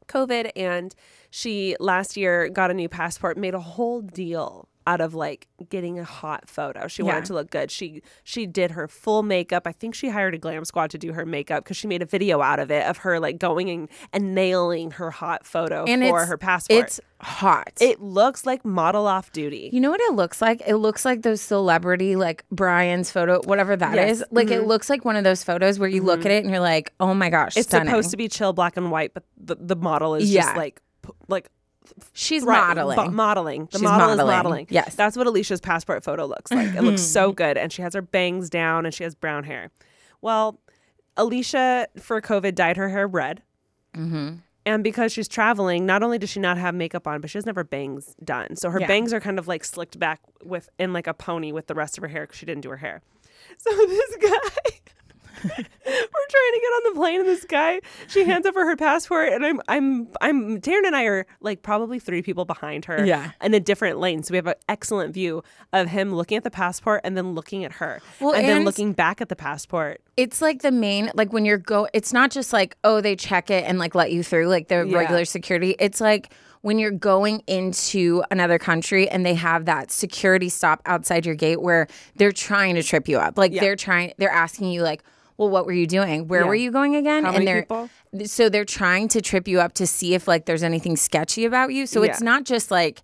COVID 0.07 0.51
and 0.55 0.93
she 1.29 1.75
last 1.79 2.17
year 2.17 2.49
got 2.49 2.71
a 2.71 2.73
new 2.73 2.89
passport, 2.89 3.37
made 3.37 3.53
a 3.53 3.59
whole 3.59 4.01
deal 4.01 4.67
out 4.87 5.01
of 5.01 5.13
like 5.13 5.47
getting 5.69 5.99
a 5.99 6.03
hot 6.03 6.49
photo. 6.49 6.87
She 6.87 7.03
Yeah. 7.03 7.09
wanted 7.09 7.25
to 7.25 7.33
look 7.33 7.51
good. 7.51 7.69
She 7.69 8.01
she 8.23 8.45
did 8.47 8.71
her 8.71 8.87
full 8.87 9.21
makeup. 9.21 9.63
I 9.67 9.73
think 9.73 9.93
she 9.93 10.09
hired 10.09 10.33
a 10.33 10.37
glam 10.37 10.63
squad 10.65 10.89
to 10.91 10.97
do 10.97 11.11
her 11.13 11.25
makeup 11.25 11.63
because 11.63 11.77
she 11.77 11.87
made 11.87 12.01
a 12.01 12.05
video 12.05 12.41
out 12.41 12.57
of 12.59 12.71
it 12.71 12.85
of 12.87 12.97
her 12.99 13.19
like 13.19 13.37
going 13.37 13.69
and, 13.69 13.89
and 14.13 14.33
nailing 14.33 14.91
her 14.91 15.11
hot 15.11 15.45
photo 15.45 15.83
and 15.85 16.01
for 16.07 16.25
her 16.25 16.37
passport. 16.37 16.85
It's 16.85 16.99
hot. 17.19 17.73
it 17.81 17.99
looks 18.01 18.45
like 18.45 18.63
model 18.63 19.07
off 19.07 19.31
duty. 19.31 19.69
you 19.73 19.81
know 19.81 19.91
what 19.91 19.99
it 20.01 20.13
looks 20.13 20.41
like? 20.41 20.61
It 20.65 20.77
looks 20.77 21.03
like 21.03 21.21
those 21.23 21.41
celebrity, 21.41 22.15
like 22.15 22.45
Brian's 22.51 23.11
photo, 23.11 23.41
whatever 23.43 23.75
that 23.75 23.97
is. 23.97 24.19
Yes. 24.19 24.27
Mm-hmm. 24.27 24.35
Like 24.37 24.51
it 24.51 24.61
looks 24.67 24.89
like 24.89 25.03
one 25.03 25.15
of 25.17 25.23
those 25.25 25.43
photos 25.43 25.79
where 25.79 25.89
you 25.89 26.01
look 26.01 26.21
at 26.25 26.31
it 26.31 26.43
and 26.43 26.49
you're 26.51 26.61
like, 26.61 26.93
oh 26.99 27.13
my 27.13 27.29
gosh, 27.29 27.57
It's 27.57 27.67
stunning. 27.67 27.87
supposed 27.89 28.11
to 28.11 28.17
be 28.17 28.27
chill 28.29 28.53
black 28.53 28.77
and 28.77 28.89
white, 28.89 29.13
but 29.13 29.23
the, 29.37 29.55
the 29.59 29.75
model 29.75 30.15
is 30.15 30.31
Yeah. 30.31 30.43
just 30.43 30.55
like 30.55 30.81
like 31.27 31.49
She's 32.13 32.43
Right, 32.43 32.57
modeling. 32.67 32.95
bo- 32.95 33.09
modeling. 33.11 33.65
The 33.71 33.79
She's 33.79 33.81
model 33.83 34.09
is 34.09 34.17
modeling. 34.17 34.35
modeling. 34.35 34.67
Yes. 34.69 34.95
That's 34.95 35.15
what 35.17 35.27
Alicia's 35.27 35.61
passport 35.61 36.03
photo 36.03 36.25
looks 36.25 36.51
like. 36.51 36.73
It 36.75 36.81
looks 36.83 37.01
so 37.01 37.31
good. 37.31 37.57
And 37.57 37.71
she 37.71 37.81
has 37.81 37.93
her 37.93 38.01
bangs 38.01 38.49
down 38.49 38.85
and 38.85 38.93
she 38.93 39.03
has 39.03 39.15
brown 39.15 39.43
hair. 39.43 39.71
Well, 40.21 40.59
Alicia, 41.15 41.87
for 41.99 42.21
COVID, 42.21 42.55
dyed 42.55 42.77
her 42.77 42.89
hair 42.89 43.07
red. 43.07 43.41
Mm-hmm. 43.95 44.35
And 44.65 44.83
because 44.83 45.11
she's 45.13 45.27
traveling, 45.29 45.85
not 45.85 46.03
only 46.03 46.17
does 46.17 46.29
she 46.29 46.39
not 46.41 46.57
have 46.57 46.75
makeup 46.75 47.07
on, 47.07 47.21
but 47.21 47.29
she 47.29 47.37
doesn't 47.37 47.47
have 47.47 47.55
her 47.55 47.63
bangs 47.63 48.15
done. 48.23 48.55
So 48.57 48.69
her 48.69 48.81
Yeah. 48.81 48.87
bangs 48.87 49.13
are 49.13 49.19
kind 49.21 49.39
of 49.39 49.47
like 49.47 49.63
slicked 49.63 49.97
back 49.97 50.19
with 50.43 50.69
in 50.77 50.91
like 50.93 51.07
a 51.07 51.13
pony 51.13 51.51
with 51.51 51.67
the 51.67 51.73
rest 51.75 51.97
of 51.97 52.01
her 52.01 52.07
hair 52.09 52.23
because 52.23 52.37
she 52.37 52.45
didn't 52.45 52.61
do 52.61 52.69
her 52.69 52.77
hair. 52.77 53.01
So 53.57 53.69
this 53.87 54.17
guy, 54.21 54.71
we're 55.43 55.51
trying 55.85 56.53
to 56.53 56.59
get 56.61 56.67
on 56.67 56.93
the 56.93 56.99
plane, 56.99 57.19
and 57.19 57.29
this 57.29 57.45
guy, 57.45 57.79
she 58.07 58.23
hands 58.23 58.45
over 58.45 58.65
her 58.65 58.75
passport, 58.75 59.33
and 59.33 59.45
I'm, 59.45 59.61
I'm, 59.67 60.07
I'm. 60.21 60.61
Taryne 60.61 60.85
and 60.87 60.95
I 60.95 61.03
are 61.05 61.25
like 61.41 61.61
probably 61.61 61.99
three 61.99 62.21
people 62.21 62.45
behind 62.45 62.85
her, 62.85 63.05
Yeah. 63.05 63.31
in 63.41 63.53
a 63.53 63.59
different 63.59 63.99
lane. 63.99 64.23
So 64.23 64.31
we 64.33 64.37
have 64.37 64.47
an 64.47 64.55
excellent 64.69 65.13
view 65.13 65.43
of 65.73 65.87
him 65.89 66.13
looking 66.13 66.37
at 66.37 66.43
the 66.43 66.51
passport 66.51 67.01
and 67.03 67.15
then 67.17 67.33
looking 67.33 67.63
at 67.63 67.73
her, 67.73 68.01
Well, 68.19 68.33
and 68.33 68.47
then 68.47 68.63
looking 68.63 68.93
back 68.93 69.21
at 69.21 69.29
the 69.29 69.35
passport. 69.35 70.01
it's 70.17 70.41
like 70.41 70.61
the 70.61 70.71
main 70.71 71.11
like 71.13 71.31
when 71.31 71.45
you're 71.45 71.57
go 71.59 71.87
it's 71.93 72.11
not 72.11 72.31
just 72.31 72.51
like 72.53 72.75
oh 72.83 73.01
they 73.01 73.15
check 73.15 73.49
it 73.51 73.63
and 73.65 73.77
like 73.77 73.93
let 73.93 74.11
you 74.11 74.23
through 74.23 74.47
like 74.47 74.67
the 74.67 74.85
Yeah. 74.87 74.97
regular 74.97 75.25
security 75.25 75.75
it's 75.79 76.01
like 76.01 76.33
when 76.61 76.79
you're 76.79 76.89
going 76.91 77.43
into 77.45 78.23
another 78.31 78.57
country 78.57 79.07
and 79.07 79.23
they 79.25 79.35
have 79.35 79.65
that 79.65 79.91
security 79.91 80.49
stop 80.49 80.81
outside 80.87 81.25
your 81.25 81.35
gate 81.35 81.61
where 81.61 81.87
they're 82.15 82.31
trying 82.31 82.73
to 82.75 82.81
trip 82.83 83.07
you 83.07 83.17
up 83.19 83.37
like 83.37 83.51
Yeah. 83.51 83.61
they're 83.61 83.75
trying 83.75 84.13
they're 84.17 84.29
asking 84.31 84.71
you 84.71 84.81
like 84.81 85.03
well 85.37 85.49
what 85.49 85.65
were 85.65 85.71
you 85.73 85.87
doing 85.87 86.27
where 86.27 86.41
Yeah. 86.41 86.47
were 86.47 86.55
you 86.55 86.71
going 86.71 86.95
again 86.95 87.23
How 87.23 87.33
and 87.33 87.47
they're 87.47 87.63
people? 87.63 87.89
so 88.25 88.49
they're 88.49 88.65
trying 88.65 89.07
to 89.09 89.21
trip 89.21 89.47
you 89.47 89.59
up 89.59 89.73
to 89.73 89.87
see 89.87 90.13
if 90.13 90.27
like 90.27 90.45
there's 90.45 90.63
anything 90.63 90.95
sketchy 90.97 91.45
about 91.45 91.73
you 91.73 91.85
so 91.85 92.03
it's 92.03 92.21
not 92.21 92.43
just 92.43 92.71
like 92.71 93.01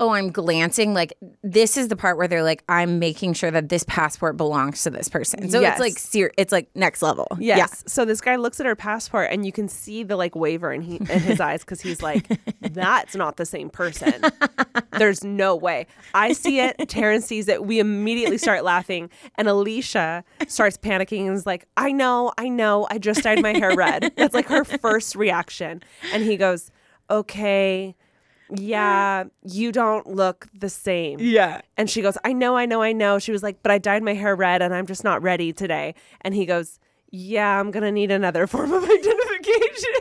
oh 0.00 0.10
i'm 0.10 0.32
glancing 0.32 0.92
like 0.94 1.12
this 1.44 1.76
is 1.76 1.86
the 1.88 1.94
part 1.96 2.16
where 2.16 2.26
they're 2.26 2.42
like 2.42 2.64
i'm 2.68 2.98
making 2.98 3.32
sure 3.32 3.50
that 3.50 3.68
this 3.68 3.84
passport 3.84 4.36
belongs 4.36 4.82
to 4.82 4.90
this 4.90 5.08
person 5.08 5.48
so 5.50 5.60
Yes. 5.60 5.72
it's 5.74 5.80
like 5.80 5.98
ser- 5.98 6.32
it's 6.36 6.50
like 6.52 6.68
next 6.74 7.02
level 7.02 7.28
Yes. 7.38 7.58
yeah 7.58 7.66
So 7.86 8.04
this 8.04 8.20
guy 8.20 8.36
looks 8.36 8.58
at 8.60 8.66
her 8.66 8.74
passport 8.74 9.28
and 9.30 9.46
you 9.46 9.52
can 9.52 9.68
see 9.68 10.02
the 10.02 10.16
like 10.16 10.34
waver 10.34 10.72
in, 10.72 10.80
he, 10.82 10.96
in 10.96 11.20
his 11.20 11.40
eyes 11.40 11.60
because 11.60 11.80
he's 11.80 12.02
like, 12.02 12.26
that's 12.60 13.14
not 13.14 13.36
the 13.36 13.44
same 13.46 13.68
person. 13.70 14.14
There's 14.98 15.22
no 15.24 15.54
way. 15.56 15.86
I 16.14 16.32
see 16.32 16.60
it. 16.60 16.76
Taryne 16.78 17.22
sees 17.22 17.48
it. 17.48 17.64
We 17.64 17.78
immediately 17.78 18.38
start 18.38 18.64
laughing. 18.64 19.10
And 19.36 19.48
Alicia 19.48 20.24
starts 20.48 20.76
panicking 20.78 21.26
and 21.26 21.34
is 21.36 21.46
like, 21.46 21.66
I 21.76 21.92
know, 21.92 22.32
I 22.38 22.48
know. 22.48 22.86
I 22.90 22.98
just 22.98 23.22
dyed 23.22 23.42
my 23.42 23.52
hair 23.56 23.74
red. 23.74 24.12
That's 24.16 24.34
like 24.34 24.46
her 24.48 24.64
first 24.80 25.14
reaction. 25.16 25.82
And 26.12 26.22
he 26.22 26.36
goes, 26.36 26.70
okay. 27.10 27.94
Yeah, 28.52 29.24
you 29.44 29.72
don't 29.72 30.06
look 30.06 30.48
the 30.54 30.68
same. 30.68 31.18
yeah 31.20 31.60
And 31.76 31.88
she 31.90 32.02
goes, 32.02 32.16
I 32.24 32.32
know, 32.32 32.56
I 32.56 32.66
know, 32.66 32.82
I 32.82 32.92
know. 32.92 33.18
She 33.18 33.32
was 33.32 33.42
like, 33.42 33.62
but 33.62 33.70
I 33.72 33.78
dyed 33.78 34.02
my 34.02 34.14
hair 34.14 34.34
red 34.36 34.62
and 34.62 34.74
I'm 34.74 34.86
just 34.86 35.04
not 35.04 35.22
ready 35.22 35.52
today. 35.52 35.94
And 36.22 36.34
he 36.34 36.46
goes, 36.46 36.78
Yeah, 37.10 37.58
I'm 37.60 37.70
going 37.70 37.82
to 37.84 37.92
need 37.92 38.10
another 38.10 38.46
form 38.54 38.72
of 38.72 38.82
identification. 38.82 39.94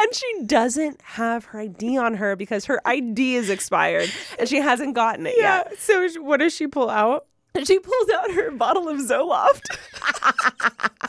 and 0.00 0.14
she 0.14 0.42
doesn't 0.46 1.00
have 1.02 1.44
her 1.46 1.60
ID 1.60 1.96
on 1.98 2.14
her 2.14 2.36
because 2.36 2.64
her 2.66 2.80
ID 2.86 3.36
is 3.36 3.48
expired 3.50 4.10
and 4.38 4.48
she 4.48 4.56
hasn't 4.58 4.94
gotten 4.94 5.26
it 5.26 5.34
yet. 5.36 5.78
so 5.78 6.08
what 6.20 6.38
does 6.40 6.54
she 6.54 6.66
pull 6.66 6.90
out 6.90 7.26
she 7.64 7.78
pulls 7.78 8.08
out 8.10 8.30
her 8.32 8.50
bottle 8.50 8.88
of 8.88 8.96
Zoloft. 8.98 9.60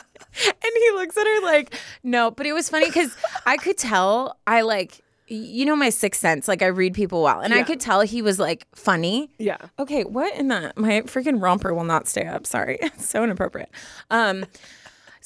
and 0.46 0.72
he 0.74 0.90
looks 0.92 1.16
at 1.16 1.26
her 1.26 1.42
like 1.42 1.74
no 2.02 2.30
but 2.30 2.44
it 2.46 2.52
was 2.52 2.68
funny 2.68 2.86
because 2.86 3.16
i 3.46 3.56
could 3.56 3.78
tell 3.78 4.36
i 4.46 4.60
like 4.62 5.00
you 5.26 5.64
know 5.64 5.74
my 5.74 5.88
sixth 5.90 6.20
sense 6.20 6.46
like 6.48 6.60
i 6.60 6.66
read 6.66 6.92
people 6.92 7.22
well 7.22 7.40
and 7.40 7.54
i 7.54 7.62
could 7.62 7.80
tell 7.80 8.02
he 8.02 8.20
was 8.20 8.38
like 8.38 8.66
funny 8.74 9.30
yeah. 9.38 9.56
Okay, 9.78 10.04
what 10.04 10.34
in 10.36 10.48
the 10.48 10.72
my 10.76 11.02
freaking 11.02 11.42
romper 11.42 11.74
will 11.74 11.84
not 11.84 12.06
stay 12.06 12.24
up. 12.26 12.46
Sorry. 12.46 12.78
It's 12.82 13.08
so 13.08 13.24
inappropriate. 13.24 13.70
Um 14.10 14.44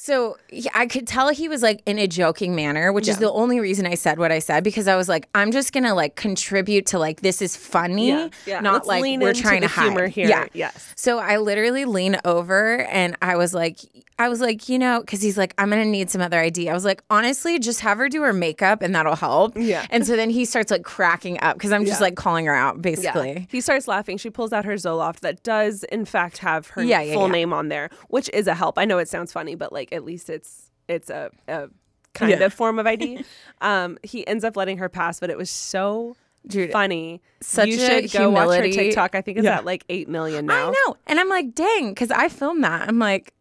so 0.01 0.37
yeah, 0.49 0.71
I 0.73 0.85
could 0.85 1.05
tell 1.05 1.27
he 1.27 1.49
was 1.49 1.61
like 1.61 1.81
in 1.85 1.99
a 1.99 2.07
joking 2.07 2.55
manner, 2.55 2.93
which 2.93 3.09
is 3.09 3.17
the 3.17 3.29
only 3.29 3.59
reason 3.59 3.85
I 3.85 3.95
said 3.95 4.17
what 4.17 4.31
I 4.31 4.39
said 4.39 4.63
because 4.63 4.87
I 4.87 4.95
was 4.95 5.09
like, 5.09 5.27
I'm 5.35 5.51
just 5.51 5.73
gonna 5.73 5.93
like 5.93 6.15
contribute 6.15 6.85
to 6.87 6.99
like 6.99 7.19
this 7.19 7.41
is 7.41 7.57
funny, 7.57 8.07
Yeah. 8.07 8.29
Yeah. 8.45 8.59
not 8.61 8.73
Let's 8.75 8.87
like 8.87 9.19
we're 9.19 9.33
trying 9.33 9.59
to 9.61 9.67
hide. 9.67 9.83
humor 9.87 10.07
here. 10.07 10.29
Yeah. 10.29 10.45
Yes. 10.53 10.93
So 10.95 11.19
I 11.19 11.35
literally 11.35 11.83
lean 11.83 12.15
over 12.23 12.77
and 12.85 13.17
I 13.21 13.35
was 13.35 13.53
like, 13.53 13.79
I 14.17 14.27
was 14.29 14.39
like, 14.41 14.67
you 14.69 14.79
know, 14.79 15.01
because 15.01 15.21
he's 15.21 15.37
like, 15.37 15.53
I'm 15.57 15.69
gonna 15.69 15.83
need 15.83 16.09
some 16.09 16.21
other 16.21 16.39
ID. 16.39 16.69
I 16.69 16.73
was 16.73 16.85
like, 16.85 17.01
honestly, 17.09 17.59
just 17.59 17.81
have 17.81 17.97
her 17.97 18.07
do 18.07 18.21
her 18.21 18.31
makeup 18.33 18.81
and 18.81 18.95
that'll 18.95 19.17
help. 19.17 19.57
Yeah. 19.57 19.85
And 19.89 20.07
so 20.07 20.15
then 20.15 20.29
he 20.29 20.45
starts 20.45 20.71
like 20.71 20.83
cracking 20.83 21.41
up 21.41 21.57
because 21.57 21.73
I'm 21.73 21.83
just 21.85 21.99
Yeah. 21.99 22.05
like 22.05 22.15
calling 22.15 22.45
her 22.45 22.55
out 22.55 22.81
basically. 22.81 23.47
He 23.51 23.59
starts 23.59 23.85
laughing. 23.85 24.17
She 24.17 24.29
pulls 24.29 24.53
out 24.53 24.63
her 24.63 24.75
Zoloft 24.75 25.19
that 25.21 25.43
does, 25.43 25.83
in 25.83 26.05
fact, 26.05 26.37
have 26.37 26.67
her 26.69 26.83
Yeah, 26.83 27.01
yeah, 27.01 27.13
full 27.15 27.27
yeah. 27.27 27.31
name 27.33 27.51
on 27.51 27.67
there, 27.67 27.89
which 28.07 28.29
is 28.33 28.47
a 28.47 28.53
help. 28.55 28.77
I 28.77 28.85
know 28.85 28.97
it 28.97 29.09
sounds 29.09 29.33
funny, 29.33 29.55
but 29.55 29.73
like 29.73 29.88
at 29.91 30.03
least 30.05 30.29
it's 30.29 30.69
it's 30.87 31.09
a, 31.09 31.29
a 31.47 31.69
kind 32.13 32.31
Yeah. 32.31 32.45
of 32.45 32.53
form 32.53 32.79
of 32.79 32.87
ID. 32.87 33.23
um, 33.61 33.97
he 34.03 34.25
ends 34.27 34.43
up 34.43 34.57
letting 34.57 34.77
her 34.79 34.89
pass, 34.89 35.19
but 35.19 35.29
it 35.29 35.37
was 35.37 35.49
so 35.49 36.15
Dude, 36.47 36.71
funny. 36.71 37.21
such 37.41 37.67
you 37.69 37.75
a 37.75 37.77
should 38.07 38.11
go 38.11 38.29
watch 38.29 38.47
her 38.47 38.53
humility. 38.63 38.71
TikTok. 38.71 39.13
I 39.15 39.21
think 39.21 39.37
it's 39.37 39.45
Yeah. 39.45 39.57
at 39.57 39.65
like 39.65 39.83
eight 39.89 40.07
million 40.07 40.45
now. 40.47 40.69
I 40.69 40.71
know. 40.71 40.97
And 41.05 41.19
I'm 41.19 41.29
like, 41.29 41.53
dang, 41.53 41.89
because 41.89 42.11
I 42.11 42.29
filmed 42.29 42.63
that. 42.63 42.87
I'm 42.87 42.97
like, 42.97 43.33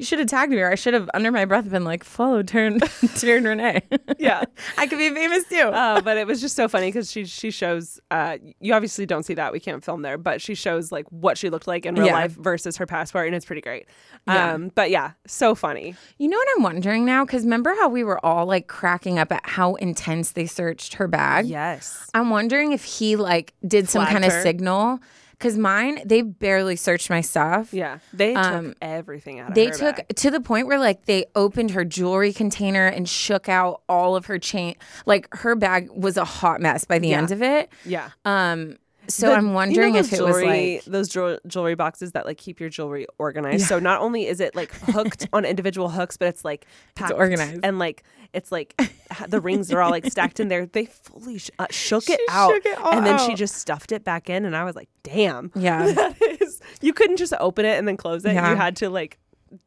you 0.00 0.04
should 0.06 0.18
have 0.18 0.28
tagged 0.28 0.50
me, 0.50 0.58
or 0.60 0.70
I 0.72 0.76
should 0.76 0.94
have, 0.94 1.10
under 1.12 1.30
my 1.30 1.44
breath, 1.44 1.68
been 1.70 1.84
like, 1.84 2.04
follow 2.04 2.42
Taryne 2.42 2.78
Taryne 3.20 3.44
Renee. 3.46 3.82
Yeah. 4.18 4.44
I 4.78 4.86
could 4.86 4.98
be 4.98 5.10
famous 5.10 5.44
too. 5.46 5.56
Uh, 5.58 6.00
but 6.00 6.16
it 6.16 6.26
was 6.26 6.40
just 6.40 6.56
so 6.56 6.68
funny 6.68 6.88
because 6.88 7.10
she 7.12 7.26
she 7.26 7.50
shows 7.50 8.00
uh, 8.10 8.38
you 8.60 8.72
obviously 8.72 9.04
don't 9.04 9.24
see 9.24 9.34
that 9.34 9.52
we 9.52 9.60
can't 9.60 9.84
film 9.84 10.00
there 10.02 10.16
but 10.18 10.40
she 10.40 10.54
shows 10.54 10.90
like 10.90 11.04
what 11.10 11.36
she 11.38 11.50
looked 11.50 11.66
like 11.66 11.84
in 11.86 11.94
real 11.94 12.06
Yeah. 12.06 12.12
life 12.14 12.32
versus 12.32 12.76
her 12.78 12.86
passport 12.86 13.26
and 13.26 13.34
it's 13.36 13.44
pretty 13.44 13.60
great 13.60 13.86
Yeah. 14.26 14.54
um, 14.54 14.70
but 14.74 14.90
yeah 14.90 15.12
so 15.26 15.54
funny 15.54 15.94
you 16.18 16.28
know 16.28 16.36
what 16.38 16.48
I'm 16.56 16.62
wondering 16.62 17.04
now? 17.04 17.24
Because 17.24 17.44
remember 17.44 17.74
how 17.78 17.88
we 17.88 18.02
were 18.04 18.24
all 18.24 18.46
like 18.46 18.66
cracking 18.68 19.18
up 19.18 19.30
at 19.32 19.42
how 19.44 19.74
intense 19.74 20.32
they 20.32 20.46
searched 20.46 20.94
her 20.94 21.06
bag? 21.08 21.46
yes 21.46 22.08
I'm 22.14 22.30
wondering 22.30 22.72
if 22.72 22.84
he 22.84 23.16
like 23.16 23.52
did 23.66 23.88
some 23.88 24.02
Flagged 24.02 24.12
kind 24.12 24.24
of 24.24 24.32
signal. 24.42 24.98
Because 25.40 25.56
mine, 25.56 26.02
they 26.04 26.20
barely 26.20 26.76
searched 26.76 27.08
my 27.08 27.22
stuff. 27.22 27.72
Yeah, 27.72 28.00
they 28.12 28.34
Um, 28.34 28.68
took 28.68 28.76
everything 28.82 29.40
out 29.40 29.48
of 29.48 29.54
They 29.54 29.70
took 29.70 29.96
bag. 29.96 30.08
to 30.16 30.30
the 30.30 30.38
point 30.40 30.66
where 30.66 30.78
like 30.78 31.06
they 31.06 31.24
opened 31.34 31.70
her 31.70 31.82
jewelry 31.82 32.34
container 32.34 32.86
and 32.86 33.08
shook 33.08 33.48
out 33.48 33.80
all 33.88 34.16
of 34.16 34.26
her 34.26 34.38
chain. 34.38 34.74
Like 35.06 35.28
her 35.36 35.54
bag 35.56 35.88
was 35.90 36.18
a 36.18 36.26
hot 36.26 36.60
mess 36.60 36.84
by 36.84 36.98
the 36.98 37.08
Yeah. 37.08 37.18
end 37.18 37.30
of 37.30 37.40
it. 37.42 37.70
Yeah, 37.86 38.10
Um, 38.26 38.76
so 39.14 39.26
The- 39.28 39.32
I'm 39.34 39.42
you 39.44 39.48
know 39.50 39.54
wondering 39.54 39.94
if 39.96 40.12
it 40.12 40.20
was 40.22 40.36
jewelry- 40.36 40.74
like 40.76 40.84
those 40.84 41.08
jewel- 41.08 41.38
jewelry 41.46 41.74
boxes 41.74 42.12
that 42.12 42.26
like 42.26 42.38
keep 42.38 42.60
your 42.60 42.68
jewelry 42.68 43.06
organized. 43.18 43.66
So 43.66 43.78
not 43.78 44.00
only 44.00 44.26
is 44.26 44.40
it 44.40 44.54
like 44.56 44.72
hooked 44.72 45.28
on 45.32 45.44
individual 45.44 45.88
hooks, 45.90 46.16
but 46.16 46.28
it's 46.28 46.44
like 46.44 46.66
packed 46.94 47.12
organized. 47.12 47.60
and 47.62 47.78
like 47.78 48.02
it's 48.32 48.52
like 48.52 48.80
the 49.28 49.40
rings 49.40 49.72
are 49.72 49.80
all 49.82 49.90
like 49.90 50.06
stacked 50.06 50.38
in 50.40 50.48
there. 50.48 50.64
They 50.66 50.86
fully 50.86 51.38
sh- 51.38 51.50
uh, 51.58 51.66
shook 51.70 52.08
it 52.08 52.20
out, 52.30 52.52
shook 52.52 52.66
it 52.66 52.78
and 52.80 53.04
then 53.04 53.18
she 53.26 53.34
just 53.34 53.56
stuffed 53.56 53.92
it 53.92 54.04
back 54.04 54.30
in, 54.30 54.44
and 54.44 54.54
I 54.56 54.64
was 54.64 54.76
like, 54.76 54.88
"Damn, 55.02 55.50
Yeah. 55.56 55.90
that 55.92 56.16
is." 56.40 56.60
You 56.80 56.92
couldn't 56.92 57.16
just 57.16 57.32
open 57.40 57.64
it 57.64 57.76
and 57.78 57.86
then 57.88 57.96
close 57.96 58.24
it. 58.24 58.34
Yeah. 58.34 58.50
You 58.50 58.56
had 58.56 58.76
to 58.76 58.88
like 58.90 59.18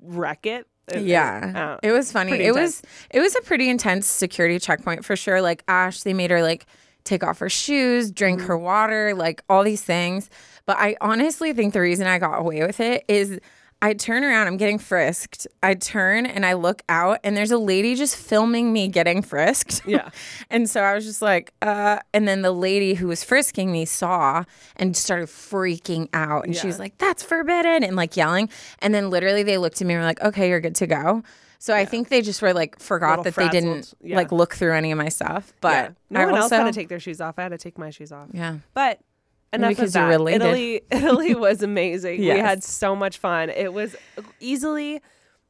wreck 0.01 0.45
it. 0.45 0.65
And- 0.87 1.05
Yeah. 1.07 1.77
uh, 1.81 1.87
it 1.87 1.91
was 1.91 2.11
funny. 2.11 2.31
It 2.33 2.41
intense. 2.41 2.55
was 2.55 2.81
it 3.11 3.19
was 3.19 3.35
a 3.35 3.41
pretty 3.41 3.69
intense 3.69 4.07
security 4.07 4.59
checkpoint 4.59 5.05
for 5.05 5.15
sure. 5.15 5.41
Like 5.41 5.63
Ash, 5.67 6.01
they 6.03 6.13
made 6.13 6.31
her 6.31 6.41
like 6.41 6.65
take 7.03 7.23
off 7.23 7.39
her 7.39 7.49
shoes, 7.49 8.11
drink 8.11 8.39
Mm-hmm. 8.39 8.47
her 8.47 8.57
water, 8.57 9.13
like 9.15 9.43
all 9.49 9.63
these 9.63 9.81
things. 9.83 10.29
But 10.65 10.77
I 10.79 10.95
honestly 11.01 11.53
think 11.53 11.73
the 11.73 11.81
reason 11.81 12.07
I 12.07 12.19
got 12.19 12.39
away 12.39 12.65
with 12.65 12.79
it 12.79 13.03
is 13.07 13.39
I 13.81 13.93
turn 13.93 14.23
around, 14.23 14.47
I'm 14.47 14.55
getting 14.55 14.79
frisked. 14.79 15.45
I 15.61 15.73
turn 15.73 16.25
and 16.25 16.45
I 16.45 16.53
look 16.53 16.83
out 16.87 17.19
and 17.21 17.35
there's 17.35 17.51
a 17.51 17.57
lady 17.57 17.95
just 17.95 18.15
filming 18.15 18.71
me 18.71 18.87
getting 18.87 19.21
frisked. 19.21 19.81
Yeah. 19.85 20.09
and 20.49 20.69
so 20.69 20.79
I 20.81 20.93
was 20.95 21.03
just 21.03 21.21
like, 21.21 21.51
uh, 21.61 21.99
and 22.13 22.25
then 22.25 22.43
the 22.43 22.53
lady 22.53 22.93
who 22.93 23.07
was 23.07 23.25
frisking 23.25 23.73
me 23.73 23.83
saw 23.83 24.45
and 24.77 24.95
started 24.95 25.27
freaking 25.27 26.07
out. 26.13 26.45
And 26.45 26.55
she 26.55 26.65
was 26.65 26.79
like, 26.79 26.97
that's 26.97 27.23
forbidden 27.23 27.83
and 27.83 27.97
like 27.97 28.15
yelling. 28.15 28.47
And 28.79 28.93
then 28.95 29.09
literally 29.09 29.43
they 29.43 29.57
looked 29.57 29.81
at 29.81 29.87
me 29.87 29.95
and 29.95 30.01
were 30.01 30.07
like, 30.07 30.21
okay, 30.21 30.47
you're 30.47 30.61
good 30.61 30.75
to 30.75 30.87
go. 30.87 31.21
So 31.63 31.73
I 31.73 31.85
think 31.85 32.09
they 32.09 32.21
just 32.21 32.41
were 32.41 32.53
like 32.53 32.77
forgot 32.81 33.23
that 33.23 33.35
they 33.35 33.47
didn't. 33.47 33.93
Yeah. 34.01 34.17
like 34.17 34.33
look 34.33 34.53
through 34.53 34.73
any 34.73 34.91
of 34.91 34.97
my 34.97 35.07
stuff. 35.07 35.47
yeah. 35.47 35.59
But 35.61 35.95
no 36.09 36.19
I 36.19 36.25
one 36.25 36.33
also, 36.35 36.57
else 36.57 36.65
had 36.65 36.73
to 36.73 36.77
take 36.77 36.89
their 36.89 36.99
shoes 36.99 37.21
off. 37.21 37.35
I 37.39 37.43
had 37.43 37.53
to 37.53 37.57
take 37.57 37.77
my 37.77 37.89
shoes 37.89 38.11
off. 38.11 38.27
yeah. 38.33 38.57
But 38.73 38.99
enough 39.53 39.69
because 39.69 39.95
of 39.95 40.01
you're 40.01 40.09
that. 40.09 40.17
related. 40.17 40.41
Italy, 40.41 40.81
Italy 40.91 41.35
was 41.35 41.63
amazing. 41.63 42.19
We 42.19 42.27
had 42.27 42.65
so 42.65 42.97
much 42.97 43.17
fun. 43.17 43.49
It 43.49 43.71
was 43.71 43.95
easily 44.41 45.01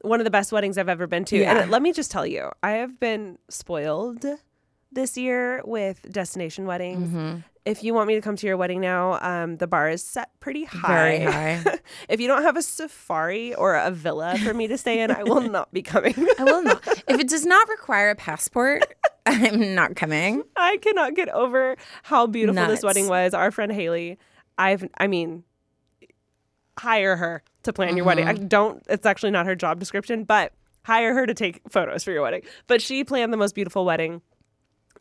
one 0.01 0.19
of 0.19 0.23
the 0.25 0.29
best 0.29 0.51
weddings 0.51 0.77
I've 0.77 0.87
ever 0.87 1.07
been 1.07 1.25
to. 1.25 1.37
Yeah. 1.39 1.61
And 1.61 1.71
let 1.71 1.81
me 1.81 1.91
just 1.91 2.11
tell 2.11 2.27
you, 2.27 2.51
I 2.61 2.73
have 2.73 2.99
been 2.99 3.39
spoiled 3.49 4.23
this 4.91 5.17
year 5.17 5.63
with 5.65 6.11
destination 6.11 6.67
weddings. 6.67 7.09
Mm-hmm. 7.09 7.39
If 7.65 7.81
you 7.81 7.93
want 7.93 8.07
me 8.09 8.15
to 8.15 8.21
come 8.21 8.35
to 8.35 8.45
your 8.45 8.57
wedding 8.57 8.81
now, 8.81 9.19
um, 9.21 9.55
the 9.57 9.67
bar 9.67 9.89
is 9.89 10.03
set 10.03 10.37
pretty 10.41 10.65
high. 10.65 11.19
Very 11.19 11.19
high. 11.23 11.79
if 12.09 12.19
you 12.19 12.27
don't 12.27 12.41
have 12.43 12.57
a 12.57 12.61
safari 12.61 13.55
or 13.55 13.75
a 13.75 13.89
villa 13.89 14.37
for 14.43 14.53
me 14.53 14.67
to 14.67 14.77
stay 14.77 14.99
in, 15.01 15.11
I 15.11 15.23
will 15.23 15.39
not 15.41 15.71
be 15.71 15.81
coming. 15.81 16.13
I 16.39 16.43
will 16.43 16.61
not. 16.61 16.85
If 17.07 17.19
it 17.21 17.29
does 17.29 17.45
not 17.45 17.69
require 17.69 18.09
a 18.09 18.15
passport, 18.15 18.83
I'm 19.25 19.75
not 19.75 19.95
coming. 19.95 20.43
I 20.57 20.75
cannot 20.77 21.15
get 21.15 21.29
over 21.29 21.77
how 22.03 22.27
beautiful 22.27 22.65
this 22.67 22.83
wedding 22.83 23.07
was. 23.07 23.33
Our 23.33 23.49
friend 23.49 23.71
Haley, 23.71 24.17
I've, 24.57 24.85
I 24.97 25.07
mean, 25.07 25.45
hire 26.77 27.15
her 27.15 27.43
to 27.63 27.71
plan 27.73 27.95
your 27.95 28.05
wedding. 28.05 28.27
I 28.27 28.33
Mm-hmm. 28.33 28.47
don't, 28.47 28.83
it's 28.89 29.05
actually 29.05 29.31
not 29.31 29.45
her 29.45 29.55
job 29.55 29.79
description, 29.79 30.25
but 30.25 30.51
hire 30.83 31.13
her 31.13 31.25
to 31.25 31.33
take 31.33 31.61
photos 31.69 32.03
for 32.03 32.11
your 32.11 32.23
wedding. 32.23 32.41
But 32.67 32.81
she 32.81 33.03
planned 33.05 33.31
the 33.31 33.37
most 33.37 33.55
beautiful 33.55 33.85
wedding. 33.85 34.21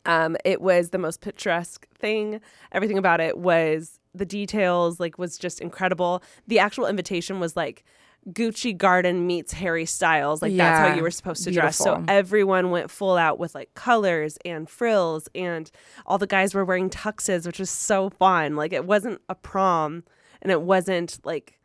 Um, 0.04 0.36
it 0.44 0.60
was 0.60 0.90
the 0.90 0.98
most 0.98 1.20
picturesque 1.20 1.86
thing. 1.96 2.40
Everything 2.72 2.98
about 2.98 3.20
it 3.20 3.38
was 3.38 4.00
the 4.14 4.26
details, 4.26 4.98
like, 5.00 5.18
was 5.18 5.38
just 5.38 5.60
incredible. 5.60 6.22
The 6.46 6.58
actual 6.58 6.86
invitation 6.86 7.40
was 7.40 7.56
like, 7.56 7.84
Gucci 8.30 8.76
Garden 8.76 9.26
meets 9.26 9.52
Harry 9.52 9.84
Styles. 9.84 10.42
Like 10.42 10.56
that's 10.56 10.78
how 10.78 10.94
you 10.94 11.02
were 11.02 11.10
supposed 11.10 11.42
to 11.44 11.50
dress. 11.50 11.76
So 11.76 12.04
everyone 12.06 12.70
went 12.70 12.88
full 12.88 13.16
out 13.16 13.38
with 13.40 13.52
like 13.54 13.74
colors 13.74 14.38
and 14.44 14.68
frills, 14.68 15.28
and 15.34 15.68
all 16.06 16.18
the 16.18 16.26
guys 16.28 16.54
were 16.54 16.64
wearing 16.64 16.88
tuxes, 16.88 17.46
which 17.46 17.58
was 17.58 17.70
so 17.70 18.10
fun. 18.10 18.54
Like 18.54 18.72
it 18.72 18.84
wasn't 18.84 19.20
a 19.28 19.34
prom, 19.34 20.04
and 20.40 20.52
it 20.52 20.62
wasn't 20.62 21.18
like, 21.24 21.58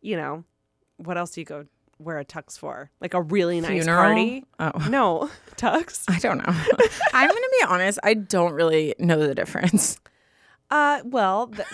you 0.00 0.16
know, 0.16 0.44
what 0.98 1.18
else 1.18 1.32
do 1.32 1.40
you 1.40 1.44
go 1.44 1.66
wear 1.98 2.18
a 2.18 2.24
tux 2.24 2.58
for? 2.58 2.90
Like 3.00 3.14
a 3.14 3.22
really 3.22 3.60
nice 3.60 3.84
Funeral? 3.84 4.02
party? 4.04 4.44
Oh. 4.58 4.72
No, 4.90 5.30
tux. 5.56 6.04
I 6.08 6.18
don't 6.18 6.38
know. 6.38 6.44
I'm 7.12 7.28
gonna 7.28 7.40
be 7.60 7.66
honest. 7.68 7.98
I 8.02 8.14
don't 8.14 8.52
really 8.52 8.94
know 8.98 9.18
the 9.26 9.34
difference. 9.34 9.98
Uh, 10.70 11.00
well, 11.04 11.46
the, 11.46 11.64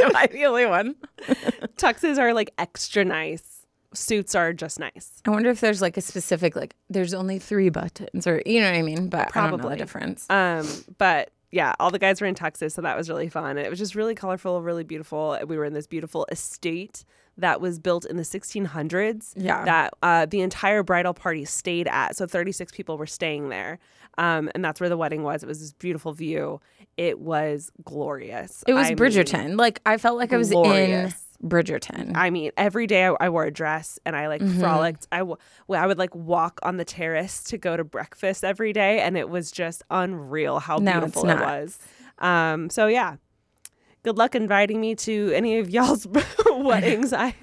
Am 0.00 0.16
I 0.16 0.26
the 0.28 0.46
only 0.46 0.64
one? 0.66 0.94
tuxes 1.76 2.18
are 2.18 2.32
like 2.32 2.52
extra 2.58 3.04
nice. 3.04 3.66
Suits 3.94 4.34
are 4.34 4.52
just 4.52 4.78
nice. 4.78 5.22
I 5.26 5.30
wonder 5.30 5.50
if 5.50 5.60
there's 5.60 5.80
like 5.82 5.96
a 5.96 6.00
specific 6.00 6.54
like. 6.56 6.74
There's 6.90 7.14
only 7.14 7.38
three 7.38 7.68
buttons, 7.70 8.26
or 8.26 8.42
you 8.44 8.60
know 8.60 8.70
what 8.70 8.78
I 8.78 8.82
mean. 8.82 9.08
But 9.08 9.34
I 9.36 9.40
don't 9.42 9.50
know 9.52 9.56
the 9.56 9.62
Probably. 9.62 9.76
difference. 9.78 10.26
Um, 10.30 10.66
but 10.98 11.30
yeah, 11.50 11.74
all 11.80 11.90
the 11.90 11.98
guys 11.98 12.20
were 12.20 12.26
in 12.26 12.34
Texas, 12.34 12.74
so 12.74 12.82
that 12.82 12.96
was 12.96 13.08
really 13.08 13.28
fun. 13.28 13.56
And 13.56 13.60
it 13.66 13.70
was 13.70 13.78
just 13.78 13.94
really 13.94 14.14
colorful, 14.14 14.60
really 14.62 14.84
beautiful. 14.84 15.38
We 15.46 15.56
were 15.56 15.64
in 15.64 15.72
this 15.72 15.86
beautiful 15.86 16.26
estate 16.30 17.04
that 17.38 17.60
was 17.60 17.78
built 17.78 18.04
in 18.04 18.16
the 18.16 18.22
1600s. 18.24 19.32
Yeah. 19.36 19.64
That 19.64 19.94
uh, 20.02 20.26
the 20.26 20.40
entire 20.40 20.82
bridal 20.82 21.14
party 21.14 21.44
stayed 21.44 21.86
at. 21.88 22.16
So 22.16 22.26
36 22.26 22.72
people 22.72 22.98
were 22.98 23.06
staying 23.06 23.48
there. 23.48 23.78
Um, 24.18 24.50
and 24.54 24.64
that's 24.64 24.80
where 24.80 24.88
the 24.88 24.96
wedding 24.96 25.22
was. 25.22 25.42
It 25.44 25.46
was 25.46 25.60
this 25.60 25.72
beautiful 25.72 26.12
view. 26.12 26.60
It 26.96 27.20
was 27.20 27.70
glorious. 27.84 28.64
It 28.66 28.74
was 28.74 28.86
I 28.86 28.88
mean- 28.90 28.98
Bridgerton. 28.98 29.56
like 29.56 29.80
I 29.86 29.96
felt 29.98 30.18
like 30.18 30.32
I 30.32 30.36
was 30.36 30.50
glorious. 30.50 31.12
in 31.12 31.14
Bridgerton. 31.42 32.12
I 32.16 32.30
mean, 32.30 32.50
every 32.56 32.86
day 32.86 33.06
I, 33.06 33.14
I 33.20 33.28
wore 33.28 33.44
a 33.44 33.50
dress 33.50 33.98
and 34.04 34.16
I 34.16 34.26
like 34.28 34.42
Mm-hmm. 34.42 34.58
frolicked. 34.60 35.06
I, 35.12 35.18
w- 35.18 35.36
I 35.70 35.86
would 35.86 35.98
like 35.98 36.14
walk 36.14 36.58
on 36.62 36.76
the 36.78 36.84
terrace 36.84 37.42
to 37.44 37.58
go 37.58 37.76
to 37.76 37.84
breakfast 37.84 38.42
every 38.44 38.72
day, 38.72 39.00
and 39.00 39.16
it 39.16 39.28
was 39.28 39.50
just 39.52 39.82
unreal 39.90 40.58
how 40.58 40.78
No, 40.78 40.92
beautiful 41.00 41.28
it 41.28 41.38
was. 41.40 41.78
Um, 42.18 42.70
so 42.70 42.86
yeah, 42.88 43.16
good 44.02 44.18
luck 44.18 44.34
inviting 44.34 44.80
me 44.80 44.94
to 44.96 45.32
any 45.34 45.58
of 45.58 45.70
y'all's 45.70 46.06
weddings. 46.50 47.12
I 47.12 47.34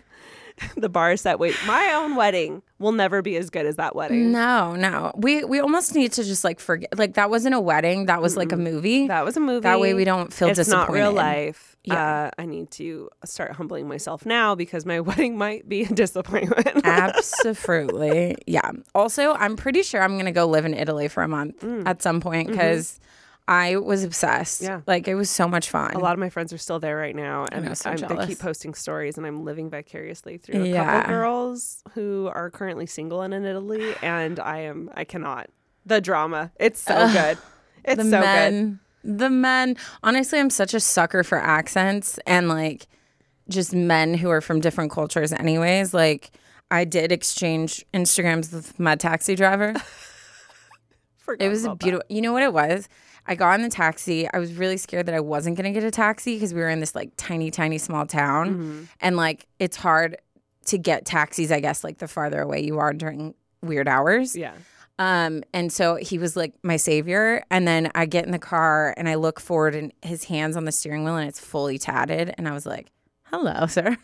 the 0.77 0.89
bar 0.89 1.15
set. 1.17 1.39
Wait, 1.39 1.55
my 1.65 1.93
own 1.93 2.15
wedding 2.15 2.61
will 2.79 2.91
never 2.91 3.21
be 3.21 3.35
as 3.37 3.49
good 3.49 3.65
as 3.65 3.75
that 3.77 3.95
wedding. 3.95 4.31
no, 4.31 4.75
no. 4.75 5.11
We 5.15 5.43
we 5.43 5.59
almost 5.59 5.95
need 5.95 6.13
to 6.13 6.23
just 6.23 6.43
like 6.43 6.59
forget. 6.59 6.97
Like 6.97 7.15
that 7.15 7.29
wasn't 7.29 7.55
a 7.55 7.59
wedding. 7.59 8.05
That 8.05 8.21
was 8.21 8.37
like 8.37 8.51
a 8.51 8.57
movie. 8.57 9.07
That 9.07 9.25
was 9.25 9.37
a 9.37 9.39
movie. 9.39 9.61
That 9.61 9.79
way 9.79 9.93
we 9.93 10.05
don't 10.05 10.31
feel 10.33 10.49
it's 10.49 10.67
not 10.67 10.91
real 10.91 11.11
life. 11.11 11.75
Yeah. 11.83 12.25
Uh, 12.25 12.41
I 12.41 12.45
need 12.45 12.71
to 12.71 13.09
start 13.25 13.51
humbling 13.51 13.87
myself 13.87 14.25
now 14.25 14.55
because 14.55 14.85
my 14.85 14.99
wedding 15.01 15.37
might 15.37 15.69
be 15.69 15.83
a 15.83 15.87
disappointment. 15.87 16.81
Absolutely. 16.83 18.35
Yeah. 18.47 18.71
Also, 18.93 19.33
I'm 19.33 19.55
pretty 19.55 19.83
sure 19.83 20.01
I'm 20.01 20.13
going 20.13 20.25
to 20.25 20.31
go 20.31 20.47
live 20.47 20.65
in 20.65 20.73
Italy 20.73 21.07
for 21.07 21.21
a 21.23 21.27
month 21.27 21.63
at 21.85 22.01
some 22.01 22.21
point 22.21 22.49
because 22.49 22.99
I 23.47 23.75
was 23.77 24.03
obsessed. 24.03 24.61
Yeah. 24.61 24.81
Like 24.87 25.07
it 25.07 25.15
was 25.15 25.29
so 25.29 25.47
much 25.47 25.69
fun. 25.69 25.93
A 25.93 25.99
lot 25.99 26.13
of 26.13 26.19
my 26.19 26.29
friends 26.29 26.51
are 26.51 26.57
still 26.57 26.79
there 26.79 26.97
right 26.97 27.15
now, 27.15 27.45
and 27.51 27.65
know, 27.65 27.73
so 27.75 27.93
they 27.93 28.25
keep 28.25 28.39
posting 28.39 28.73
stories, 28.73 29.17
and 29.17 29.25
I'm 29.27 29.43
living 29.45 29.69
vicariously 29.69 30.37
through 30.37 30.63
a 30.63 30.67
Yeah. 30.67 30.83
couple 31.01 31.13
girls 31.13 31.83
who 31.93 32.29
are 32.33 32.49
currently 32.49 32.87
single 32.87 33.21
and 33.21 33.33
in 33.33 33.45
Italy, 33.45 33.93
and 34.01 34.39
I 34.39 34.59
am 34.61 34.89
I 34.95 35.03
cannot 35.03 35.47
the 35.85 36.01
drama. 36.01 36.51
It's 36.59 36.81
so 36.81 37.07
good. 37.13 37.37
It's 37.83 38.01
so 38.01 38.09
good. 38.09 38.19
men, 38.21 38.79
the 39.03 39.29
men. 39.29 39.77
Honestly, 40.01 40.39
I'm 40.39 40.49
such 40.49 40.73
a 40.73 40.79
sucker 40.79 41.23
for 41.23 41.37
accents 41.37 42.17
and 42.25 42.49
like 42.49 42.87
just 43.47 43.73
men 43.75 44.15
who 44.15 44.31
are 44.31 44.41
from 44.41 44.59
different 44.59 44.89
cultures, 44.91 45.31
anyways. 45.31 45.93
Like, 45.93 46.31
I 46.71 46.83
did 46.83 47.11
exchange 47.11 47.85
Instagrams 47.93 48.51
with 48.51 48.79
my 48.79 48.95
taxi 48.95 49.35
driver. 49.35 49.75
It 51.39 51.49
was 51.49 51.63
a 51.63 51.67
about 51.69 51.79
that. 51.79 51.83
beautiful. 51.83 52.05
You 52.09 52.21
know 52.21 52.33
what 52.33 52.43
it 52.43 52.53
was? 52.53 52.87
I 53.27 53.35
got 53.35 53.53
in 53.59 53.63
the 53.63 53.69
taxi. 53.69 54.27
I 54.31 54.37
was 54.39 54.53
really 54.53 54.77
scared 54.77 55.05
that 55.07 55.15
I 55.15 55.19
wasn't 55.19 55.57
going 55.57 55.71
to 55.73 55.77
get 55.79 55.85
a 55.85 55.91
taxi 55.91 56.35
because 56.35 56.53
we 56.53 56.59
were 56.61 56.69
in 56.69 56.79
this 56.79 56.93
like 56.95 57.11
tiny, 57.17 57.49
tiny, 57.51 57.77
small 57.77 58.05
town, 58.05 58.49
Mm-hmm. 58.55 58.83
and 59.01 59.17
like 59.17 59.47
it's 59.59 59.77
hard 59.77 60.17
to 60.65 60.77
get 60.77 61.05
taxis. 61.05 61.51
I 61.51 61.59
guess 61.59 61.83
like 61.83 61.97
the 61.99 62.07
farther 62.07 62.41
away 62.41 62.63
you 62.63 62.77
are 62.79 62.93
during 62.93 63.33
weird 63.61 63.87
hours. 63.87 64.35
Yeah. 64.35 64.53
Um, 64.97 65.43
and 65.53 65.73
so 65.73 65.95
he 65.95 66.17
was 66.17 66.35
like 66.37 66.53
my 66.63 66.77
savior. 66.77 67.43
And 67.51 67.67
then 67.67 67.91
I 67.95 68.05
get 68.05 68.25
in 68.25 68.31
the 68.31 68.39
car 68.39 68.93
and 68.95 69.09
I 69.09 69.15
look 69.15 69.39
forward 69.41 69.75
and 69.75 69.91
his 70.01 70.23
hands 70.23 70.55
on 70.55 70.63
the 70.65 70.71
steering 70.71 71.03
wheel 71.03 71.17
and 71.17 71.27
it's 71.27 71.39
fully 71.39 71.77
tatted. 71.77 72.33
And 72.37 72.47
I 72.47 72.53
was 72.53 72.65
like, 72.65 72.91
hello, 73.25 73.65
sir. 73.67 73.97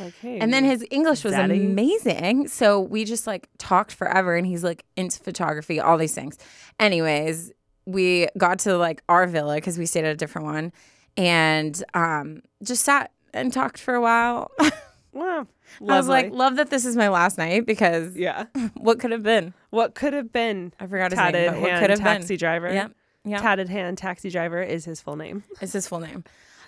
Like, 0.00 0.14
hey, 0.20 0.38
and 0.40 0.52
then 0.52 0.64
his 0.64 0.84
English 0.90 1.22
was 1.22 1.34
Daddy. 1.34 1.64
amazing. 1.64 2.48
So 2.48 2.80
we 2.80 3.04
just 3.04 3.26
like 3.26 3.48
talked 3.58 3.92
forever 3.92 4.34
and 4.34 4.44
he's 4.46 4.64
like 4.64 4.84
into 4.96 5.20
photography, 5.20 5.78
all 5.78 5.96
these 5.96 6.14
things. 6.14 6.38
Anyways, 6.80 7.52
we 7.86 8.28
got 8.38 8.58
to 8.60 8.76
like 8.76 9.02
our 9.08 9.26
villa 9.26 9.56
because 9.56 9.78
we 9.78 9.86
stayed 9.86 10.04
at 10.04 10.12
a 10.12 10.16
different 10.16 10.46
one 10.46 10.72
and 11.16 11.82
um, 11.94 12.42
just 12.62 12.84
sat 12.84 13.12
and 13.34 13.52
talked 13.52 13.78
for 13.78 13.94
a 13.94 14.00
while. 14.00 14.50
wow, 15.12 15.46
I 15.88 15.96
was 15.96 16.08
like, 16.08 16.32
love 16.32 16.56
that 16.56 16.70
this 16.70 16.84
is 16.84 16.96
my 16.96 17.08
last 17.08 17.38
night 17.38 17.66
because 17.66 18.16
yeah. 18.16 18.44
what 18.74 18.98
could 19.00 19.10
have 19.10 19.22
been? 19.22 19.52
What 19.70 19.94
could 19.94 20.12
have 20.12 20.32
been? 20.32 20.72
I 20.80 20.86
forgot 20.86 21.10
his 21.10 21.18
Tatted 21.18 21.40
name, 21.42 21.52
but 21.52 21.60
what 21.60 21.70
hand 21.70 21.82
could 21.82 21.90
have 21.90 21.98
taxi 22.00 22.28
been? 22.34 22.38
driver. 22.38 22.72
Yeah, 22.72 22.88
Yep. 23.24 23.40
Tatted 23.40 23.68
hand 23.68 23.98
taxi 23.98 24.30
driver 24.30 24.62
is 24.62 24.84
his 24.84 25.00
full 25.00 25.16
name. 25.16 25.44
It's 25.60 25.72
his 25.72 25.86
full 25.86 26.00
name. 26.00 26.24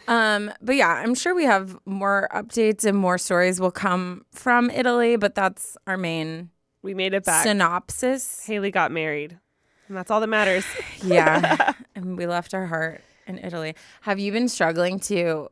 Um, 0.07 0.53
but 0.61 0.77
yeah, 0.77 0.89
I'm 0.91 1.15
sure 1.15 1.35
we 1.35 1.45
have 1.45 1.77
more 1.87 2.29
updates 2.35 2.85
and 2.85 2.97
more 2.97 3.17
stories 3.19 3.59
will 3.61 3.71
come 3.71 4.25
from 4.33 4.69
Italy, 4.71 5.17
but 5.17 5.35
that's 5.35 5.77
our 5.87 5.97
main 5.97 6.51
We 6.83 6.93
made 6.95 7.15
it 7.15 7.25
back. 7.25 7.43
synopsis. 7.45 8.45
Haley 8.47 8.71
got 8.71 8.93
married, 8.93 9.39
and 9.89 9.97
that's 9.97 10.11
all 10.11 10.21
that 10.21 10.29
matters. 10.29 10.65
Yeah. 11.03 11.75
and 11.95 12.17
we 12.17 12.27
left 12.27 12.55
our 12.55 12.67
heart 12.67 13.03
in 13.27 13.39
Italy. 13.39 13.75
Have 14.03 14.19
you 14.19 14.33
been 14.33 14.49
struggling 14.49 14.99
to 15.01 15.49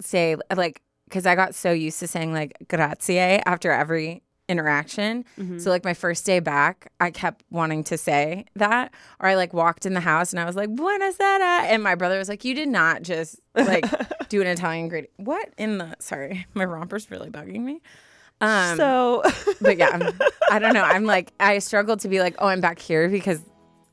say 0.00 0.36
like 0.54 0.80
because 1.04 1.26
I 1.26 1.34
got 1.34 1.54
so 1.54 1.70
used 1.70 2.00
to 2.00 2.08
saying 2.08 2.32
like 2.32 2.56
grazie 2.68 3.18
after 3.18 3.70
every 3.70 4.22
interaction. 4.48 5.24
Mm-hmm. 5.38 5.58
So 5.58 5.70
like 5.70 5.84
my 5.84 5.94
first 5.94 6.26
day 6.26 6.40
back, 6.40 6.92
I 7.00 7.10
kept 7.10 7.44
wanting 7.50 7.84
to 7.84 7.98
say 7.98 8.44
that, 8.56 8.92
or 9.20 9.28
I 9.28 9.34
like 9.36 9.52
walked 9.52 9.86
in 9.86 9.94
the 9.94 10.00
house 10.00 10.32
and 10.32 10.40
I 10.40 10.44
was 10.44 10.56
like 10.56 10.70
buonasera, 10.70 11.62
and 11.62 11.82
my 11.82 11.94
brother 11.94 12.18
was 12.18 12.28
like, 12.28 12.44
"You 12.44 12.54
did 12.54 12.68
not 12.68 13.02
just 13.02 13.40
like 13.54 13.84
do 14.28 14.40
an 14.40 14.46
Italian 14.46 14.88
greeting. 14.88 15.10
What 15.16 15.48
in 15.56 15.78
the? 15.78 15.94
Sorry, 15.98 16.46
my 16.54 16.64
romper's 16.64 17.10
really 17.10 17.30
bugging 17.30 17.62
me. 17.62 17.80
Um, 18.40 18.76
so 18.76 19.22
but 19.60 19.78
yeah, 19.78 19.90
I'm, 19.92 20.18
I 20.50 20.58
don't 20.58 20.74
know. 20.74 20.82
I'm 20.82 21.04
like 21.04 21.32
I 21.40 21.58
struggled 21.60 22.00
to 22.00 22.08
be 22.08 22.20
like, 22.20 22.34
oh, 22.38 22.48
I'm 22.48 22.60
back 22.60 22.78
here 22.78 23.08
because 23.08 23.40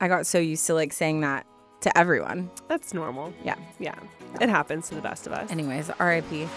I 0.02 0.08
got 0.08 0.26
so 0.26 0.40
used 0.40 0.66
to 0.66 0.74
like 0.74 0.94
saying 0.94 1.22
that 1.22 1.46
to 1.82 1.96
everyone. 1.96 2.50
that's 2.68 2.92
normal. 2.92 3.32
Yeah. 3.44 3.56
Yeah. 3.80 3.94
It 4.42 4.50
happens 4.50 4.90
to 4.90 4.96
the 4.96 5.02
best 5.02 5.28
of 5.28 5.34
us. 5.34 5.52
Anyways, 5.52 5.92
R.I.P. 6.00 6.48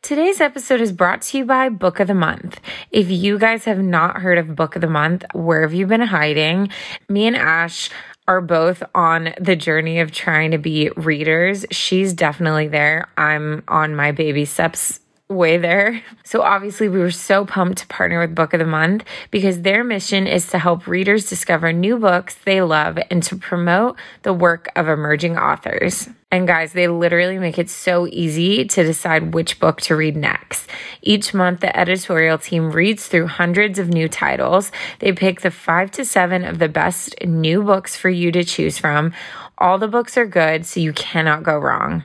Today's 0.00 0.40
episode 0.40 0.80
is 0.80 0.90
brought 0.90 1.20
to 1.22 1.38
you 1.38 1.44
by 1.44 1.68
Book 1.68 2.00
of 2.00 2.08
the 2.08 2.14
Month. 2.14 2.60
If 2.90 3.10
you 3.10 3.38
guys 3.38 3.64
have 3.66 3.78
not 3.78 4.22
heard 4.22 4.38
of 4.38 4.56
Book 4.56 4.74
of 4.74 4.80
the 4.80 4.88
Month, 4.88 5.24
where 5.34 5.60
have 5.60 5.74
you 5.74 5.86
been 5.86 6.00
hiding? 6.00 6.70
Me 7.10 7.26
and 7.26 7.36
Ash 7.36 7.90
are 8.26 8.40
both 8.40 8.82
on 8.94 9.34
the 9.38 9.56
journey 9.56 10.00
of 10.00 10.12
trying 10.12 10.52
to 10.52 10.58
be 10.58 10.90
readers. 10.96 11.66
She's 11.70 12.14
definitely 12.14 12.68
there. 12.68 13.08
I'm 13.18 13.64
on 13.68 13.94
my 13.94 14.12
baby 14.12 14.46
steps 14.46 15.00
way 15.32 15.56
there. 15.58 16.02
So 16.24 16.42
obviously 16.42 16.88
we 16.88 16.98
were 16.98 17.10
so 17.10 17.44
pumped 17.44 17.78
to 17.78 17.86
partner 17.86 18.20
with 18.20 18.34
Book 18.34 18.52
of 18.52 18.58
the 18.58 18.66
Month 18.66 19.04
because 19.30 19.62
their 19.62 19.82
mission 19.82 20.26
is 20.26 20.46
to 20.48 20.58
help 20.58 20.86
readers 20.86 21.28
discover 21.28 21.72
new 21.72 21.98
books 21.98 22.36
they 22.44 22.62
love 22.62 22.98
and 23.10 23.22
to 23.24 23.36
promote 23.36 23.98
the 24.22 24.32
work 24.32 24.68
of 24.76 24.88
emerging 24.88 25.36
authors. 25.36 26.08
And 26.30 26.46
guys, 26.46 26.72
they 26.72 26.88
literally 26.88 27.38
make 27.38 27.58
it 27.58 27.68
so 27.68 28.06
easy 28.06 28.64
to 28.64 28.84
decide 28.84 29.34
which 29.34 29.60
book 29.60 29.80
to 29.82 29.96
read 29.96 30.16
next. 30.16 30.68
Each 31.02 31.34
month, 31.34 31.60
the 31.60 31.76
editorial 31.76 32.38
team 32.38 32.72
reads 32.72 33.06
through 33.06 33.26
hundreds 33.26 33.78
of 33.78 33.88
new 33.88 34.08
titles. 34.08 34.72
They 35.00 35.12
pick 35.12 35.42
the 35.42 35.50
five 35.50 35.90
to 35.92 36.04
seven 36.04 36.44
of 36.44 36.58
the 36.58 36.68
best 36.68 37.14
new 37.22 37.62
books 37.62 37.96
for 37.96 38.08
you 38.08 38.32
to 38.32 38.44
choose 38.44 38.78
from. 38.78 39.12
All 39.58 39.78
the 39.78 39.88
books 39.88 40.16
are 40.16 40.26
good, 40.26 40.64
so 40.64 40.80
you 40.80 40.92
cannot 40.92 41.42
go 41.42 41.58
wrong 41.58 42.04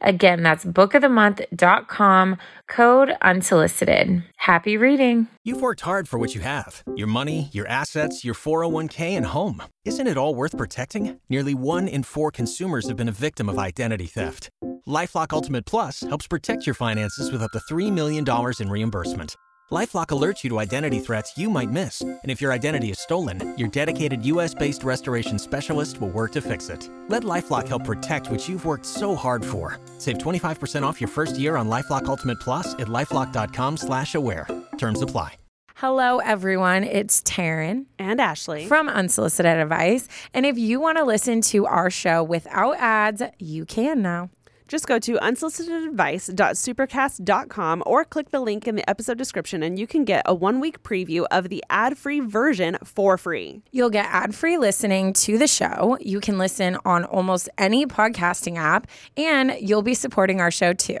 Again, 0.00 0.42
that's 0.42 0.64
bookofthemonth.com, 0.64 2.36
code 2.68 3.10
unsolicited. 3.22 4.22
Happy 4.36 4.76
reading. 4.76 5.28
You've 5.44 5.60
worked 5.60 5.80
hard 5.80 6.08
for 6.08 6.18
what 6.18 6.34
you 6.34 6.40
have 6.40 6.82
your 6.94 7.08
money, 7.08 7.48
your 7.52 7.66
assets, 7.68 8.24
your 8.24 8.34
401k, 8.34 9.16
and 9.16 9.26
home. 9.26 9.62
Isn't 9.84 10.06
it 10.06 10.16
all 10.16 10.34
worth 10.34 10.56
protecting? 10.56 11.18
Nearly 11.28 11.54
one 11.54 11.88
in 11.88 12.02
four 12.02 12.30
consumers 12.30 12.88
have 12.88 12.96
been 12.96 13.08
a 13.08 13.12
victim 13.12 13.48
of 13.48 13.58
identity 13.58 14.06
theft. 14.06 14.50
LifeLock 14.86 15.32
Ultimate 15.32 15.66
Plus 15.66 16.00
helps 16.00 16.28
protect 16.28 16.66
your 16.66 16.74
finances 16.74 17.32
with 17.32 17.42
up 17.42 17.50
to 17.52 17.58
$3 17.58 17.92
million 17.92 18.24
in 18.60 18.70
reimbursement. 18.70 19.36
LifeLock 19.72 20.06
alerts 20.08 20.44
you 20.44 20.50
to 20.50 20.60
identity 20.60 21.00
threats 21.00 21.36
you 21.36 21.50
might 21.50 21.72
miss, 21.72 22.00
and 22.00 22.20
if 22.30 22.40
your 22.40 22.52
identity 22.52 22.90
is 22.90 23.00
stolen, 23.00 23.52
your 23.58 23.66
dedicated 23.66 24.24
U.S.-based 24.24 24.84
restoration 24.84 25.40
specialist 25.40 26.00
will 26.00 26.10
work 26.10 26.30
to 26.32 26.40
fix 26.40 26.68
it. 26.68 26.88
Let 27.08 27.24
LifeLock 27.24 27.66
help 27.66 27.82
protect 27.82 28.30
what 28.30 28.48
you've 28.48 28.64
worked 28.64 28.86
so 28.86 29.16
hard 29.16 29.44
for. 29.44 29.80
Save 29.98 30.18
25% 30.18 30.84
off 30.84 31.00
your 31.00 31.08
first 31.08 31.36
year 31.36 31.56
on 31.56 31.68
LifeLock 31.68 32.04
Ultimate 32.04 32.38
Plus 32.38 32.74
at 32.74 32.86
lifeLock.com/slash-aware. 32.86 34.46
Terms 34.78 35.02
apply. 35.02 35.34
Hello, 35.74 36.20
everyone. 36.20 36.84
It's 36.84 37.20
Taryne 37.22 37.86
and 37.98 38.20
Ashley. 38.20 38.66
from 38.66 38.88
Unsolicited 38.88 39.58
Advice. 39.58 40.08
And 40.32 40.46
if 40.46 40.56
you 40.56 40.80
want 40.80 40.96
to 40.96 41.04
listen 41.04 41.40
to 41.42 41.66
our 41.66 41.90
show 41.90 42.22
without 42.22 42.76
ads, 42.78 43.22
you 43.38 43.66
can 43.66 44.00
now. 44.00 44.30
Just 44.68 44.86
go 44.86 44.98
to 44.98 45.14
unsolicitedadvice.supercast.com 45.14 47.82
or 47.86 48.04
click 48.04 48.30
the 48.30 48.40
link 48.40 48.66
in 48.66 48.74
the 48.76 48.90
episode 48.90 49.16
description 49.16 49.62
and 49.62 49.78
you 49.78 49.86
can 49.86 50.04
get 50.04 50.22
a 50.26 50.34
one 50.34 50.60
week 50.60 50.82
preview 50.82 51.24
of 51.30 51.48
the 51.48 51.64
ad 51.70 51.96
free 51.96 52.20
version 52.20 52.76
for 52.82 53.16
free. 53.16 53.62
You'll 53.70 53.90
get 53.90 54.06
ad 54.06 54.34
free 54.34 54.58
listening 54.58 55.12
to 55.14 55.38
the 55.38 55.46
show. 55.46 55.96
You 56.00 56.18
can 56.20 56.36
listen 56.38 56.76
on 56.84 57.04
almost 57.04 57.48
any 57.58 57.86
podcasting 57.86 58.56
app, 58.56 58.88
and 59.16 59.54
you'll 59.60 59.82
be 59.82 59.94
supporting 59.94 60.40
our 60.40 60.50
show 60.50 60.72
too. 60.72 60.98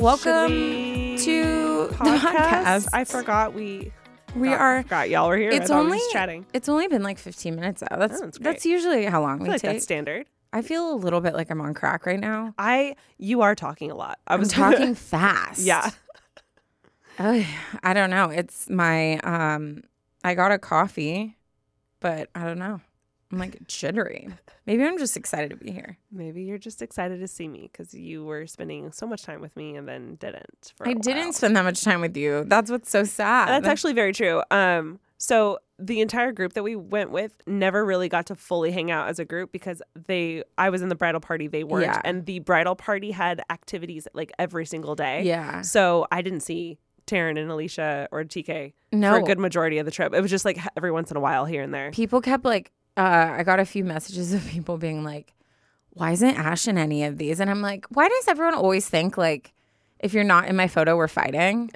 Welcome 0.00 0.50
we 0.50 1.16
to 1.18 1.88
the 1.88 1.94
podcast? 1.94 2.18
podcast. 2.20 2.88
I 2.92 3.04
forgot 3.04 3.54
we 3.54 3.92
We 4.34 4.48
forgot- 4.48 4.60
are. 4.60 4.82
forgot 4.82 5.10
y'all 5.10 5.28
were 5.28 5.36
here. 5.36 5.50
It's 5.50 5.68
thought 5.68 5.84
we 5.84 5.88
were 5.90 5.94
only 5.94 6.00
chatting. 6.12 6.46
It's 6.52 6.68
only 6.68 6.88
been 6.88 7.02
like 7.02 7.18
15 7.18 7.54
minutes 7.54 7.82
though. 7.88 7.96
That's 7.98 8.20
Oh, 8.20 8.24
that's 8.26 8.38
that's, 8.38 8.66
usually 8.66 9.04
how 9.04 9.20
long 9.22 9.40
I 9.40 9.42
we 9.44 9.48
like 9.50 9.60
take. 9.62 9.72
that's 9.72 9.84
standard. 9.84 10.26
I 10.52 10.62
feel 10.62 10.92
a 10.92 10.94
little 10.96 11.20
bit 11.20 11.34
like 11.34 11.50
I'm 11.50 11.60
on 11.60 11.74
crack 11.74 12.06
right 12.06 12.18
now. 12.20 12.54
I 12.58 12.96
you 13.18 13.40
are 13.42 13.54
talking 13.54 13.90
a 13.90 13.94
lot. 13.94 14.18
I 14.26 14.34
I'm 14.34 14.40
was 14.40 14.48
talking 14.52 14.94
fast. 14.94 15.60
yeah. 15.60 15.90
Oh, 17.18 17.46
I 17.84 17.94
don't 17.94 18.10
know. 18.10 18.28
It's 18.30 18.68
my 18.68 19.18
um 19.18 19.82
I 20.24 20.34
got 20.34 20.50
a 20.50 20.58
coffee, 20.58 21.36
but 22.00 22.28
I 22.34 22.42
don't 22.44 22.58
know. 22.58 22.80
I'm 23.34 23.40
like 23.40 23.66
jittery. 23.66 24.28
Maybe 24.64 24.84
I'm 24.84 24.96
just 24.96 25.16
excited 25.16 25.50
to 25.50 25.56
be 25.56 25.72
here. 25.72 25.98
Maybe 26.12 26.44
you're 26.44 26.56
just 26.58 26.80
excited 26.82 27.18
to 27.18 27.26
see 27.26 27.48
me 27.48 27.68
because 27.70 27.92
you 27.92 28.24
were 28.24 28.46
spending 28.46 28.92
so 28.92 29.06
much 29.06 29.22
time 29.24 29.40
with 29.40 29.56
me 29.56 29.74
and 29.76 29.88
then 29.88 30.14
didn't. 30.16 30.72
I 30.80 30.94
didn't 30.94 31.32
spend 31.32 31.56
that 31.56 31.64
much 31.64 31.82
time 31.82 32.00
with 32.00 32.16
you. 32.16 32.44
That's 32.46 32.70
what's 32.70 32.90
so 32.90 33.02
sad. 33.04 33.48
That's 33.48 33.66
actually 33.66 33.92
very 33.94 34.12
true. 34.12 34.42
Um, 34.52 35.00
so 35.18 35.58
the 35.80 36.00
entire 36.00 36.30
group 36.30 36.52
that 36.52 36.62
we 36.62 36.76
went 36.76 37.10
with 37.10 37.36
never 37.46 37.84
really 37.84 38.08
got 38.08 38.26
to 38.26 38.36
fully 38.36 38.70
hang 38.70 38.92
out 38.92 39.08
as 39.08 39.18
a 39.18 39.24
group 39.24 39.50
because 39.50 39.82
they 40.06 40.44
I 40.56 40.70
was 40.70 40.80
in 40.82 40.88
the 40.88 40.94
bridal 40.94 41.20
party, 41.20 41.48
they 41.48 41.64
weren't. 41.64 41.86
Yeah. 41.86 42.00
And 42.04 42.24
the 42.26 42.38
bridal 42.38 42.76
party 42.76 43.10
had 43.10 43.42
activities 43.50 44.06
like 44.14 44.30
every 44.38 44.66
single 44.66 44.94
day. 44.94 45.24
Yeah. 45.24 45.62
So 45.62 46.06
I 46.12 46.22
didn't 46.22 46.40
see 46.40 46.78
Taryne 47.06 47.38
and 47.38 47.50
Alicia 47.50 48.08
or 48.12 48.24
TK 48.24 48.72
No. 48.92 49.12
for 49.12 49.18
a 49.18 49.22
good 49.22 49.38
majority 49.38 49.78
of 49.78 49.84
the 49.86 49.90
trip. 49.92 50.14
It 50.14 50.20
was 50.20 50.30
just 50.30 50.44
like 50.44 50.58
every 50.76 50.90
once 50.92 51.10
in 51.10 51.16
a 51.16 51.20
while 51.20 51.44
here 51.44 51.62
and 51.62 51.74
there. 51.74 51.90
people 51.90 52.20
kept 52.20 52.44
like 52.44 52.70
uh 52.96 53.34
I 53.38 53.42
got 53.42 53.60
a 53.60 53.64
few 53.64 53.84
messages 53.84 54.32
of 54.36 54.46
people 54.46 54.78
being 54.78 55.02
like, 55.04 55.32
Why 55.90 56.12
isn't 56.12 56.36
Ash 56.36 56.66
in 56.68 56.78
any 56.78 57.04
of 57.04 57.18
these? 57.18 57.40
And 57.40 57.50
I'm 57.50 57.60
like, 57.62 57.86
why 57.90 58.08
does 58.08 58.28
everyone 58.28 58.54
always 58.54 58.88
think 58.88 59.16
like 59.16 59.52
if 60.00 60.12
you're 60.14 60.24
not 60.24 60.48
in 60.48 60.56
my 60.56 60.68
photo, 60.68 60.96
we're 60.96 61.08
fighting? 61.08 61.70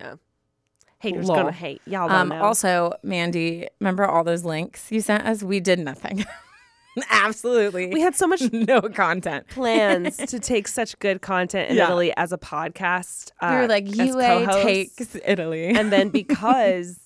Haters 1.00 1.26
Lol. 1.28 1.36
gonna 1.38 1.52
hate. 1.52 1.80
Y'all 1.86 2.08
don't 2.08 2.16
Um, 2.18 2.28
know. 2.30 2.42
also, 2.42 2.92
Mandy, 3.04 3.68
remember 3.80 4.04
all 4.04 4.24
those 4.24 4.44
links 4.44 4.90
you 4.90 5.00
sent 5.00 5.24
us? 5.24 5.42
We 5.44 5.60
did 5.60 5.78
nothing. 5.78 6.24
Absolutely. 7.10 7.86
we 7.92 8.00
had 8.00 8.16
so 8.16 8.26
much 8.26 8.42
no 8.52 8.80
content. 8.82 9.46
plans 9.48 10.16
to 10.16 10.40
take 10.40 10.66
such 10.66 10.98
good 10.98 11.22
content 11.22 11.70
in 11.70 11.76
Yeah. 11.76 11.84
Italy 11.86 12.12
as 12.16 12.32
a 12.32 12.38
podcast. 12.38 13.30
We 13.40 13.46
were 13.48 13.62
uh, 13.62 13.68
like, 13.68 13.86
as 13.88 13.96
UA 13.96 14.46
takes 14.64 15.16
Italy. 15.24 15.68
and 15.68 15.92
then 15.92 16.08
because 16.08 16.98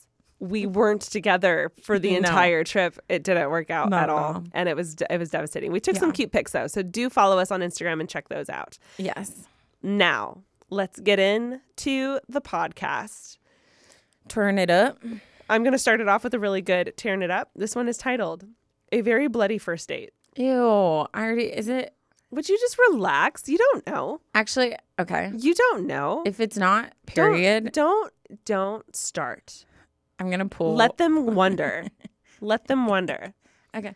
we 0.43 0.67
weren't 0.67 1.03
together 1.03 1.71
for 1.83 1.99
the 1.99 2.11
No. 2.11 2.17
entire 2.19 2.65
trip, 2.65 2.99
it 3.09 3.23
didn't 3.23 3.49
work 3.51 3.71
out 3.71 3.89
Not 3.91 4.03
at 4.05 4.09
all, 4.11 4.19
all. 4.35 4.45
and 4.53 4.69
it 4.69 4.75
was 4.77 4.97
it 5.09 5.19
was 5.19 5.31
devastating. 5.31 5.71
We 5.73 5.79
took 5.81 5.97
some 5.97 6.11
cute 6.13 6.33
pics 6.33 6.51
though, 6.53 6.67
so 6.67 6.83
do 6.83 7.09
follow 7.09 7.39
us 7.39 7.51
on 7.53 7.61
Instagram 7.61 8.01
and 8.01 8.09
check 8.09 8.29
those 8.29 8.51
out. 8.51 8.77
yes. 8.99 9.47
Now 9.83 10.43
let's 10.69 10.99
get 11.01 11.19
in 11.19 11.61
to 11.77 12.19
the 12.29 12.41
podcast. 12.41 13.39
Turn 14.29 14.59
it 14.59 14.71
up. 14.71 14.99
I'm 15.51 15.63
going 15.63 15.73
to 15.73 15.79
start 15.79 16.01
it 16.01 16.09
off 16.09 16.25
with 16.25 16.33
a 16.35 16.39
really 16.39 16.63
good 16.63 16.95
turn 16.97 17.23
it 17.23 17.31
up. 17.31 17.51
This 17.57 17.75
one 17.77 17.89
is 17.89 17.99
titled 17.99 18.45
A 18.93 19.01
Very 19.01 19.27
Bloody 19.29 19.59
First 19.59 19.89
Date. 19.89 20.13
Ew. 20.37 21.07
I 21.13 21.25
already 21.25 21.45
is 21.53 21.69
it 21.69 21.95
Would 22.31 22.49
you 22.49 22.59
just 22.59 22.79
relax? 22.91 23.49
You 23.49 23.59
don't 23.59 23.87
know. 23.87 24.21
actually 24.35 24.77
okay. 24.99 25.31
You 25.37 25.55
don't 25.55 25.87
know. 25.87 26.23
If 26.25 26.41
it's 26.41 26.57
not, 26.57 26.93
Don't- 27.07 27.15
period, 27.33 27.73
Don't 27.73 28.13
don't 28.47 28.97
start. 28.97 29.67
I'm 30.19 30.31
gonna 30.31 30.49
pull 30.49 30.75
Let 30.75 30.99
them 30.99 31.27
wonder. 31.35 31.87
Let 32.41 32.67
them 32.67 32.87
wonder. 32.87 33.35
Okay. 33.75 33.95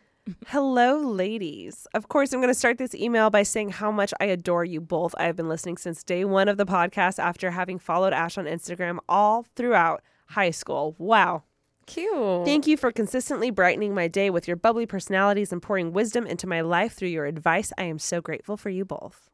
Hello, 0.49 0.99
ladies. 0.99 1.87
Of 1.95 2.09
course, 2.09 2.33
I'm 2.33 2.41
going 2.41 2.53
to 2.53 2.59
start 2.59 2.79
this 2.79 2.97
email 2.97 3.31
by 3.31 3.45
saying 3.45 3.71
how 3.71 3.93
much 3.93 4.13
I 4.19 4.25
adore 4.25 4.65
you 4.65 4.81
both. 4.81 5.15
I 5.19 5.25
have 5.25 5.37
been 5.37 5.49
listening 5.49 5.77
since 5.77 6.03
day 6.03 6.25
one 6.25 6.49
of 6.49 6.57
the 6.57 6.67
podcast 6.67 7.21
after 7.21 7.53
having 7.53 7.79
followed 7.79 8.13
Ash 8.13 8.37
on 8.37 8.47
Instagram 8.47 8.99
all 9.09 9.47
throughout 9.55 10.03
high 10.27 10.51
school. 10.51 10.97
Wow. 10.99 11.45
Cute. 11.87 12.45
Thank 12.45 12.67
you 12.67 12.77
for 12.77 12.91
consistently 12.91 13.51
brightening 13.53 13.95
my 13.95 14.09
day 14.09 14.29
with 14.29 14.49
your 14.49 14.57
bubbly 14.57 14.85
personalities 14.85 15.53
and 15.53 15.63
pouring 15.63 15.93
wisdom 15.93 16.27
into 16.27 16.49
my 16.49 16.61
life 16.61 16.95
through 16.95 17.11
your 17.11 17.27
advice. 17.27 17.73
I 17.79 17.85
am 17.85 18.01
so 18.01 18.21
grateful 18.21 18.57
for 18.57 18.71
you 18.71 18.85
both. 18.85 19.31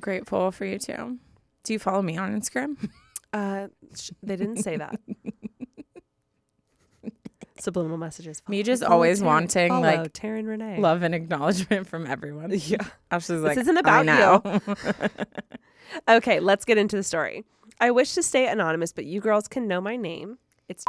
Grateful 0.00 0.50
for 0.50 0.64
you 0.64 0.78
too. 0.78 1.18
Do 1.64 1.72
you 1.74 1.78
follow 1.78 2.00
me 2.00 2.16
on 2.16 2.38
Instagram? 2.38 2.88
Uh, 3.32 3.68
sh- 3.96 4.10
they 4.22 4.36
didn't 4.36 4.62
say 4.62 4.76
that. 4.76 4.98
Subliminal 7.58 7.96
messages. 7.96 8.42
Me 8.48 8.62
just 8.62 8.82
Follow 8.82 8.94
always 8.94 9.20
Taryne. 9.20 9.26
wanting, 9.26 9.68
Follow 9.68 9.82
like, 9.82 10.12
Taryne 10.12 10.48
Renee. 10.48 10.78
Love 10.80 11.02
and 11.02 11.14
acknowledgement 11.14 11.86
from 11.86 12.06
everyone. 12.06 12.50
Yeah. 12.66 12.78
Ashley's 13.10 13.40
like, 13.40 13.56
isn't 13.56 13.76
I 13.76 13.80
about 13.80 14.06
know. 14.06 14.60
Okay, 16.08 16.40
let's 16.40 16.64
get 16.64 16.78
into 16.78 16.96
the 16.96 17.02
story. 17.02 17.44
I 17.80 17.90
wish 17.90 18.14
to 18.14 18.22
stay 18.22 18.48
anonymous, 18.48 18.92
but 18.92 19.04
you 19.04 19.20
girls 19.20 19.46
can 19.46 19.68
know 19.68 19.80
my 19.80 19.94
name. 19.96 20.38
It's 20.68 20.84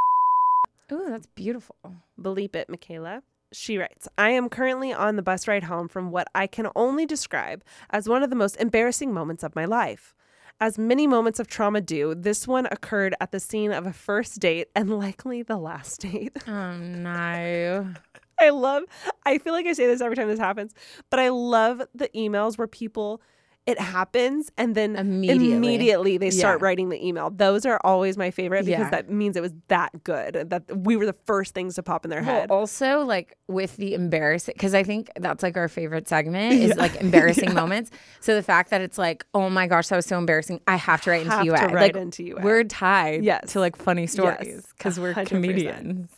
Ooh, 0.92 1.06
that's 1.10 1.28
beautiful. 1.36 1.76
Bleep 2.20 2.56
it, 2.56 2.70
Michaela. 2.70 3.22
She 3.52 3.78
writes, 3.78 4.08
I 4.18 4.30
am 4.30 4.50
currently 4.50 4.94
on 4.94 5.16
the 5.16 5.22
bus 5.22 5.48
ride 5.48 5.66
home 5.66 5.88
from 5.88 6.10
what 6.10 6.28
I 6.34 6.48
can 6.48 6.70
only 6.76 7.06
describe 7.06 7.64
as 7.90 8.08
one 8.10 8.24
of 8.24 8.30
the 8.30 8.36
most 8.36 8.56
embarrassing 8.58 9.14
moments 9.14 9.44
of 9.44 9.56
my 9.56 9.66
life. 9.66 10.16
As 10.62 10.78
many 10.78 11.08
moments 11.08 11.40
of 11.40 11.48
trauma 11.48 11.82
do, 11.82 12.16
this 12.16 12.48
one 12.48 12.68
occurred 12.68 13.16
at 13.20 13.32
the 13.32 13.40
scene 13.40 13.72
of 13.72 13.86
a 13.86 13.94
first 13.94 14.40
date 14.40 14.70
and 14.76 14.98
likely 14.98 15.44
the 15.44 15.58
last 15.58 16.02
date. 16.12 16.38
Oh 16.48 16.78
no. 16.78 17.94
I 18.40 18.50
love, 18.50 18.84
I 19.26 19.38
feel 19.38 19.54
like 19.54 19.66
I 19.66 19.74
say 19.74 19.86
this 19.88 20.02
every 20.02 20.16
time 20.16 20.28
this 20.28 20.40
happens, 20.40 20.74
but 21.10 21.20
I 21.20 21.30
love 21.30 21.82
the 21.94 22.10
emails 22.10 22.58
where 22.58 22.68
people, 22.68 23.22
it 23.66 23.80
happens 23.80 24.52
and 24.58 24.76
then 24.76 24.98
Immediately. 24.98 25.54
immediately 25.54 26.18
they 26.18 26.30
start 26.30 26.60
Yeah. 26.60 26.66
writing 26.66 26.90
the 26.90 27.06
email. 27.08 27.30
Those 27.30 27.66
are 27.66 27.80
always 27.86 28.18
my 28.18 28.30
favorite 28.30 28.66
because 28.66 28.82
Yeah. 28.86 28.90
that 28.90 29.10
means 29.10 29.38
it 29.38 29.42
was 29.42 29.54
that 29.70 30.04
good, 30.04 30.50
that 30.50 30.64
we 30.86 30.98
were 30.98 31.06
the 31.06 31.16
first 31.26 31.54
things 31.54 31.76
to 31.76 31.84
pop 31.84 32.04
in 32.04 32.10
their 32.12 32.22
Well, 32.24 32.42
head. 32.42 32.52
also 32.52 33.06
like 33.06 33.38
with 33.48 33.78
the 33.78 33.94
embarrassing, 33.94 34.54
because 34.58 34.74
I 34.74 34.84
think 34.84 35.10
that's 35.18 35.44
like 35.44 35.56
our 35.56 35.70
favorite 35.70 36.10
segment 36.10 36.54
is 36.56 36.76
like 36.76 36.96
embarrassing 36.98 37.54
moments. 37.62 37.90
So 38.20 38.36
the 38.36 38.44
fact 38.44 38.70
that 38.72 38.82
it's 38.82 38.98
like, 38.98 39.26
oh 39.34 39.50
my 39.50 39.68
gosh, 39.68 39.88
that 39.88 39.96
was 39.96 40.06
so 40.08 40.18
embarrassing. 40.18 40.60
I 40.68 40.76
have 40.76 41.02
to 41.04 41.12
write 41.12 41.22
into 41.26 41.46
you. 41.46 41.52
to 41.56 41.66
write 41.68 41.74
like 41.74 41.96
into 41.96 42.24
you 42.24 42.38
we're 42.44 42.66
tied 42.66 43.24
Yes. 43.24 43.54
to 43.54 43.60
like 43.62 43.78
funny 43.78 44.08
stories 44.08 44.66
because 44.78 45.00
we're 45.00 45.14
comedians. 45.14 46.10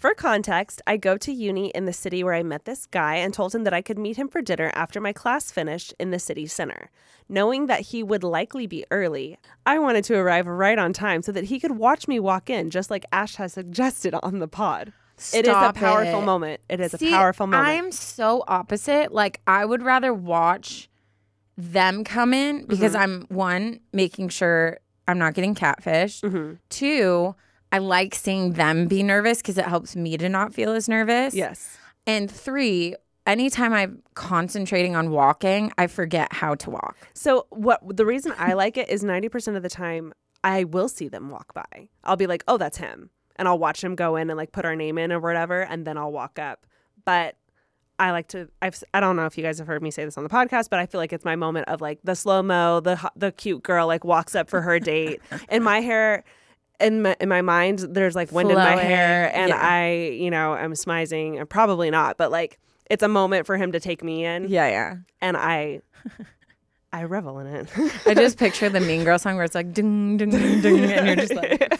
For 0.00 0.14
context, 0.14 0.80
I 0.86 0.96
go 0.96 1.18
to 1.18 1.30
uni 1.30 1.68
in 1.74 1.84
the 1.84 1.92
city 1.92 2.24
where 2.24 2.32
I 2.32 2.42
met 2.42 2.64
this 2.64 2.86
guy 2.86 3.16
and 3.16 3.34
told 3.34 3.54
him 3.54 3.64
that 3.64 3.74
I 3.74 3.82
could 3.82 3.98
meet 3.98 4.16
him 4.16 4.28
for 4.28 4.40
dinner 4.40 4.72
after 4.74 4.98
my 4.98 5.12
class 5.12 5.50
finished 5.50 5.92
in 6.00 6.10
the 6.10 6.18
city 6.18 6.46
center. 6.46 6.90
Knowing 7.28 7.66
that 7.66 7.80
he 7.80 8.02
would 8.02 8.24
likely 8.24 8.66
be 8.66 8.86
early, 8.90 9.36
I 9.66 9.78
wanted 9.78 10.04
to 10.04 10.16
arrive 10.16 10.46
right 10.46 10.78
on 10.78 10.94
time 10.94 11.20
so 11.20 11.32
that 11.32 11.44
he 11.44 11.60
could 11.60 11.72
watch 11.72 12.08
me 12.08 12.18
walk 12.18 12.48
in, 12.48 12.70
just 12.70 12.90
like 12.90 13.04
Ash 13.12 13.36
has 13.36 13.52
suggested 13.52 14.14
on 14.22 14.38
the 14.38 14.48
pod. 14.48 14.94
it 15.34 15.46
is 15.46 15.54
a 15.54 15.72
powerful 15.74 16.22
it. 16.22 16.24
moment. 16.24 16.60
It 16.70 16.80
is 16.80 16.92
See, 16.92 17.08
a 17.08 17.10
powerful 17.12 17.46
moment. 17.46 17.68
I'm 17.68 17.92
so 17.92 18.42
opposite. 18.48 19.12
Like 19.12 19.42
I 19.46 19.66
would 19.66 19.82
rather 19.82 20.14
watch 20.14 20.88
them 21.58 22.04
come 22.04 22.32
in 22.32 22.64
because 22.64 22.94
Mm-hmm. 22.94 23.02
I'm 23.02 23.26
one 23.28 23.80
making 23.92 24.30
sure 24.30 24.78
I'm 25.06 25.18
not 25.18 25.34
getting 25.34 25.54
catfished. 25.54 26.22
Mm-hmm. 26.22 26.54
Two, 26.70 27.34
I 27.72 27.78
like 27.78 28.14
seeing 28.14 28.54
them 28.54 28.86
be 28.86 29.02
nervous 29.02 29.38
because 29.38 29.58
it 29.58 29.64
helps 29.64 29.94
me 29.96 30.16
to 30.16 30.28
not 30.28 30.52
feel 30.54 30.72
as 30.72 30.88
nervous. 30.88 31.34
yes. 31.34 31.76
And 32.06 32.30
three, 32.30 32.96
anytime 33.26 33.72
I'm 33.72 34.02
concentrating 34.14 34.96
on 34.96 35.10
walking, 35.10 35.70
I 35.78 35.86
forget 35.86 36.32
how 36.32 36.54
to 36.56 36.70
walk. 36.70 36.96
So 37.14 37.46
what 37.50 37.80
the 37.96 38.06
reason 38.06 38.32
I 38.38 38.54
like 38.54 38.76
it 38.76 38.88
is 38.88 39.04
90% 39.04 39.56
of 39.56 39.62
the 39.62 39.68
time 39.68 40.12
I 40.42 40.64
will 40.64 40.88
see 40.88 41.08
them 41.08 41.28
walk 41.28 41.52
by. 41.52 41.88
I'll 42.02 42.16
be 42.16 42.26
like, 42.26 42.42
"Oh, 42.48 42.56
that's 42.56 42.78
him." 42.78 43.10
And 43.36 43.46
I'll 43.46 43.58
watch 43.58 43.84
him 43.84 43.94
go 43.94 44.16
in 44.16 44.30
and 44.30 44.36
like 44.38 44.52
put 44.52 44.64
our 44.64 44.74
name 44.74 44.96
in 44.98 45.12
or 45.12 45.20
whatever 45.20 45.60
and 45.62 45.86
then 45.86 45.98
I'll 45.98 46.12
walk 46.12 46.38
up. 46.38 46.66
But 47.04 47.36
I 47.98 48.10
like 48.12 48.28
to 48.28 48.48
I've 48.62 48.82
I 48.94 49.00
don't 49.00 49.16
know 49.16 49.26
if 49.26 49.36
you 49.36 49.44
guys 49.44 49.58
have 49.58 49.66
heard 49.66 49.82
me 49.82 49.90
say 49.90 50.04
this 50.04 50.16
on 50.16 50.24
the 50.24 50.30
podcast, 50.30 50.70
but 50.70 50.78
I 50.78 50.86
feel 50.86 50.98
like 50.98 51.12
it's 51.12 51.24
my 51.24 51.36
moment 51.36 51.68
of 51.68 51.82
like 51.82 52.00
the 52.02 52.16
slow-mo, 52.16 52.80
the 52.80 53.10
the 53.14 53.30
cute 53.32 53.62
girl 53.62 53.86
like 53.86 54.04
walks 54.04 54.34
up 54.34 54.48
for 54.48 54.62
her 54.62 54.80
date 54.80 55.20
and 55.50 55.62
my 55.62 55.80
hair 55.80 56.24
in 56.80 57.02
my, 57.02 57.16
in 57.20 57.28
my 57.28 57.42
mind 57.42 57.80
there's 57.80 58.14
like 58.14 58.32
wind 58.32 58.50
in 58.50 58.56
my 58.56 58.76
hair 58.76 59.30
and 59.34 59.50
yeah. 59.50 59.60
I, 59.60 60.16
you 60.18 60.30
know, 60.30 60.52
I'm 60.52 60.72
smizing, 60.72 61.38
and 61.38 61.48
probably 61.48 61.90
not, 61.90 62.16
but 62.16 62.30
like 62.30 62.58
it's 62.90 63.02
a 63.02 63.08
moment 63.08 63.46
for 63.46 63.56
him 63.56 63.72
to 63.72 63.80
take 63.80 64.02
me 64.02 64.24
in 64.24 64.48
Yeah, 64.48 64.68
yeah. 64.68 64.96
and 65.20 65.36
I 65.36 65.82
I 66.92 67.04
revel 67.04 67.38
in 67.38 67.46
it. 67.46 67.68
I 68.04 68.14
just 68.14 68.38
picture 68.44 68.68
the 68.68 68.80
Mean 68.80 69.04
Girl 69.04 69.18
song 69.18 69.36
where 69.36 69.44
it's 69.44 69.54
like 69.54 69.72
ding, 69.72 70.16
ding, 70.16 70.30
ding, 70.30 70.60
ding, 70.60 70.84
and 70.84 71.06
you're 71.06 71.16
just 71.16 71.34
like, 71.34 71.72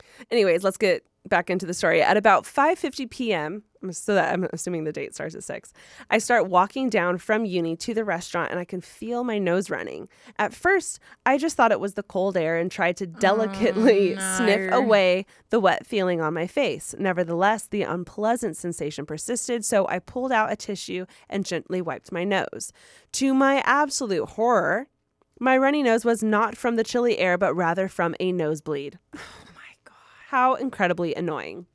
Anyways, 0.30 0.64
let's 0.64 0.78
get 0.78 1.04
back 1.28 1.50
into 1.50 1.66
the 1.66 1.74
story. 1.74 2.02
At 2.02 2.16
about 2.16 2.44
5:50 2.44 3.10
p.m., 3.10 3.62
so 3.90 4.14
that 4.14 4.32
I'm 4.32 4.48
assuming 4.52 4.84
the 4.84 4.92
date 4.92 5.14
starts 5.14 5.34
at 5.34 5.44
6. 5.44 5.72
I 6.10 6.18
start 6.18 6.48
walking 6.48 6.90
down 6.90 7.18
from 7.18 7.44
uni 7.44 7.76
to 7.76 7.94
the 7.94 8.04
restaurant 8.04 8.50
and 8.50 8.58
I 8.58 8.64
can 8.64 8.80
feel 8.80 9.24
my 9.24 9.38
nose 9.38 9.70
running. 9.70 10.08
At 10.38 10.54
first, 10.54 11.00
I 11.26 11.38
just 11.38 11.56
thought 11.56 11.72
it 11.72 11.80
was 11.80 11.94
the 11.94 12.02
cold 12.02 12.36
air 12.36 12.56
and 12.56 12.70
tried 12.70 12.96
to 12.98 13.06
delicately 13.06 14.16
oh, 14.16 14.36
sniff 14.36 14.70
no. 14.70 14.78
away 14.78 15.26
the 15.50 15.60
wet 15.60 15.86
feeling 15.86 16.20
on 16.20 16.34
my 16.34 16.46
face. 16.46 16.94
Nevertheless, 16.98 17.66
the 17.66 17.82
unpleasant 17.82 18.56
sensation 18.56 19.06
persisted, 19.06 19.64
so 19.64 19.86
I 19.88 19.98
pulled 19.98 20.32
out 20.32 20.52
a 20.52 20.56
tissue 20.56 21.06
and 21.28 21.44
gently 21.44 21.80
wiped 21.80 22.12
my 22.12 22.24
nose. 22.24 22.72
To 23.12 23.34
my 23.34 23.62
absolute 23.64 24.30
horror, 24.30 24.88
my 25.40 25.56
runny 25.56 25.82
nose 25.82 26.04
was 26.04 26.22
not 26.22 26.56
from 26.56 26.76
the 26.76 26.84
chilly 26.84 27.18
air, 27.18 27.38
but 27.38 27.54
rather 27.54 27.88
from 27.88 28.14
a 28.20 28.32
nosebleed. 28.32 28.98
Oh 29.14 29.52
my 29.54 29.74
God. 29.84 29.94
How 30.28 30.54
incredibly 30.54 31.14
annoying. 31.14 31.66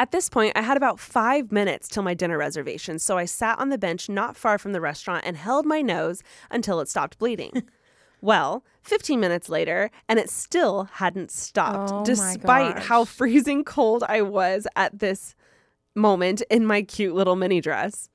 At 0.00 0.12
this 0.12 0.30
point, 0.30 0.56
I 0.56 0.62
had 0.62 0.78
about 0.78 0.98
five 0.98 1.52
minutes 1.52 1.86
till 1.86 2.02
my 2.02 2.14
dinner 2.14 2.38
reservation, 2.38 2.98
so 2.98 3.18
I 3.18 3.26
sat 3.26 3.58
on 3.58 3.68
the 3.68 3.76
bench 3.76 4.08
not 4.08 4.34
far 4.34 4.56
from 4.56 4.72
the 4.72 4.80
restaurant 4.80 5.24
and 5.26 5.36
held 5.36 5.66
my 5.66 5.82
nose 5.82 6.22
until 6.50 6.80
it 6.80 6.88
stopped 6.88 7.18
bleeding. 7.18 7.64
well, 8.22 8.64
15 8.82 9.20
minutes 9.20 9.50
later, 9.50 9.90
and 10.08 10.18
it 10.18 10.30
still 10.30 10.84
hadn't 10.84 11.30
stopped, 11.30 11.90
Oh 11.92 12.02
despite 12.02 12.78
how 12.78 13.04
freezing 13.04 13.62
cold 13.62 14.02
I 14.08 14.22
was 14.22 14.66
at 14.74 15.00
this 15.00 15.34
moment 15.94 16.40
in 16.48 16.64
my 16.64 16.80
cute 16.80 17.14
little 17.14 17.36
mini 17.36 17.60
dress. 17.60 18.08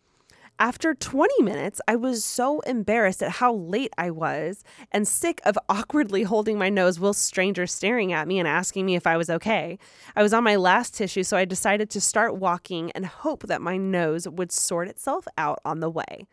After 0.58 0.94
20 0.94 1.44
minutes, 1.44 1.82
I 1.86 1.98
was 1.98 2.24
so 2.24 2.62
embarrassed 2.62 3.22
at 3.22 3.32
how 3.32 3.54
late 3.54 3.92
I 3.98 4.10
was 4.10 4.64
and 4.90 5.06
sick 5.06 5.42
of 5.44 5.58
awkwardly 5.70 6.24
holding 6.24 6.58
my 6.58 6.70
nose 6.70 6.98
while 6.98 7.14
strangers 7.14 7.74
staring 7.74 8.14
at 8.14 8.28
me 8.28 8.40
and 8.40 8.48
asking 8.48 8.86
me 8.86 8.96
if 8.96 9.06
I 9.06 9.18
was 9.18 9.30
okay. 9.30 9.78
I 10.16 10.24
was 10.24 10.34
on 10.34 10.46
my 10.46 10.56
last 10.56 10.96
tissue, 10.96 11.24
so 11.24 11.36
I 11.36 11.44
decided 11.44 11.90
to 11.90 12.00
start 12.00 12.38
walking 12.38 12.90
and 12.92 13.06
hope 13.06 13.44
that 13.48 13.62
my 13.62 13.76
nose 13.76 14.30
would 14.30 14.52
sort 14.52 14.88
itself 14.88 15.28
out 15.38 15.60
on 15.66 15.82
the 15.82 15.90
way. 15.90 16.26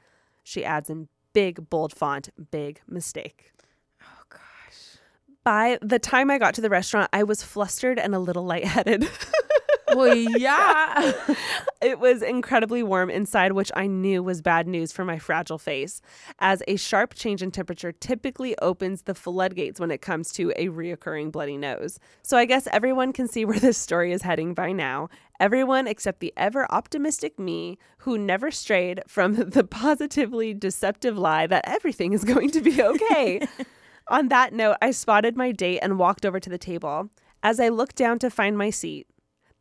She 0.45 0.65
adds 0.65 0.89
in 0.89 1.09
big, 1.33 1.69
bold 1.69 1.93
font, 1.93 2.29
big 2.53 2.81
mistake. 2.87 3.51
oh 4.03 4.23
gosh. 4.29 4.99
By 5.43 5.79
the 5.83 5.99
time 5.99 6.31
I 6.31 6.39
got 6.39 6.55
to 6.55 6.61
the 6.61 6.71
restaurant, 6.71 7.11
I 7.13 7.25
was 7.25 7.43
flustered 7.43 7.99
and 7.99 8.15
a 8.15 8.21
little 8.21 8.45
lightheaded. 8.45 9.09
Well, 9.95 10.15
yeah. 10.17 11.13
It 11.83 11.99
was 11.99 12.23
incredibly 12.23 12.85
warm 12.85 13.11
inside, 13.11 13.53
which 13.53 13.73
I 13.75 13.89
knew 13.89 14.23
was 14.23 14.41
bad 14.41 14.69
news 14.69 14.93
for 14.93 15.05
my 15.05 15.19
fragile 15.19 15.59
face, 15.59 16.01
as 16.39 16.63
a 16.69 16.77
sharp 16.77 17.13
change 17.15 17.43
in 17.43 17.51
temperature 17.51 17.91
typically 17.91 18.57
opens 18.59 19.03
the 19.03 19.17
floodgates 19.17 19.81
when 19.81 19.91
it 19.91 20.01
comes 20.01 20.31
to 20.35 20.53
a 20.55 20.69
reoccurring 20.69 21.33
bloody 21.33 21.57
nose. 21.57 21.99
So 22.23 22.37
I 22.37 22.45
guess 22.45 22.69
everyone 22.71 23.13
can 23.13 23.27
see 23.27 23.45
where 23.45 23.59
this 23.59 23.79
story 23.79 24.13
is 24.13 24.23
heading 24.23 24.55
by 24.55 24.71
now. 24.71 25.09
Everyone 25.41 25.89
except 25.89 26.21
the 26.21 26.33
ever 26.37 26.71
optimistic 26.71 27.37
me, 27.37 27.79
who 27.99 28.17
never 28.17 28.53
strayed 28.53 29.03
from 29.09 29.35
the 29.51 29.65
positively 29.65 30.55
deceptive 30.55 31.19
lie 31.19 31.49
that 31.49 31.65
everything 31.67 32.13
is 32.13 32.23
going 32.23 32.51
to 32.53 32.61
be 32.61 32.81
okay. 32.81 33.45
On 34.07 34.29
that 34.29 34.53
note, 34.53 34.77
I 34.81 34.93
spotted 34.93 35.37
my 35.37 35.51
date 35.51 35.81
and 35.81 35.99
walked 35.99 36.25
over 36.25 36.39
to 36.39 36.51
the 36.51 36.59
table. 36.59 37.11
As 37.43 37.59
I 37.59 37.71
looked 37.71 37.97
down 37.97 38.21
to 38.21 38.31
find 38.31 38.57
my 38.57 38.71
seat, 38.71 39.09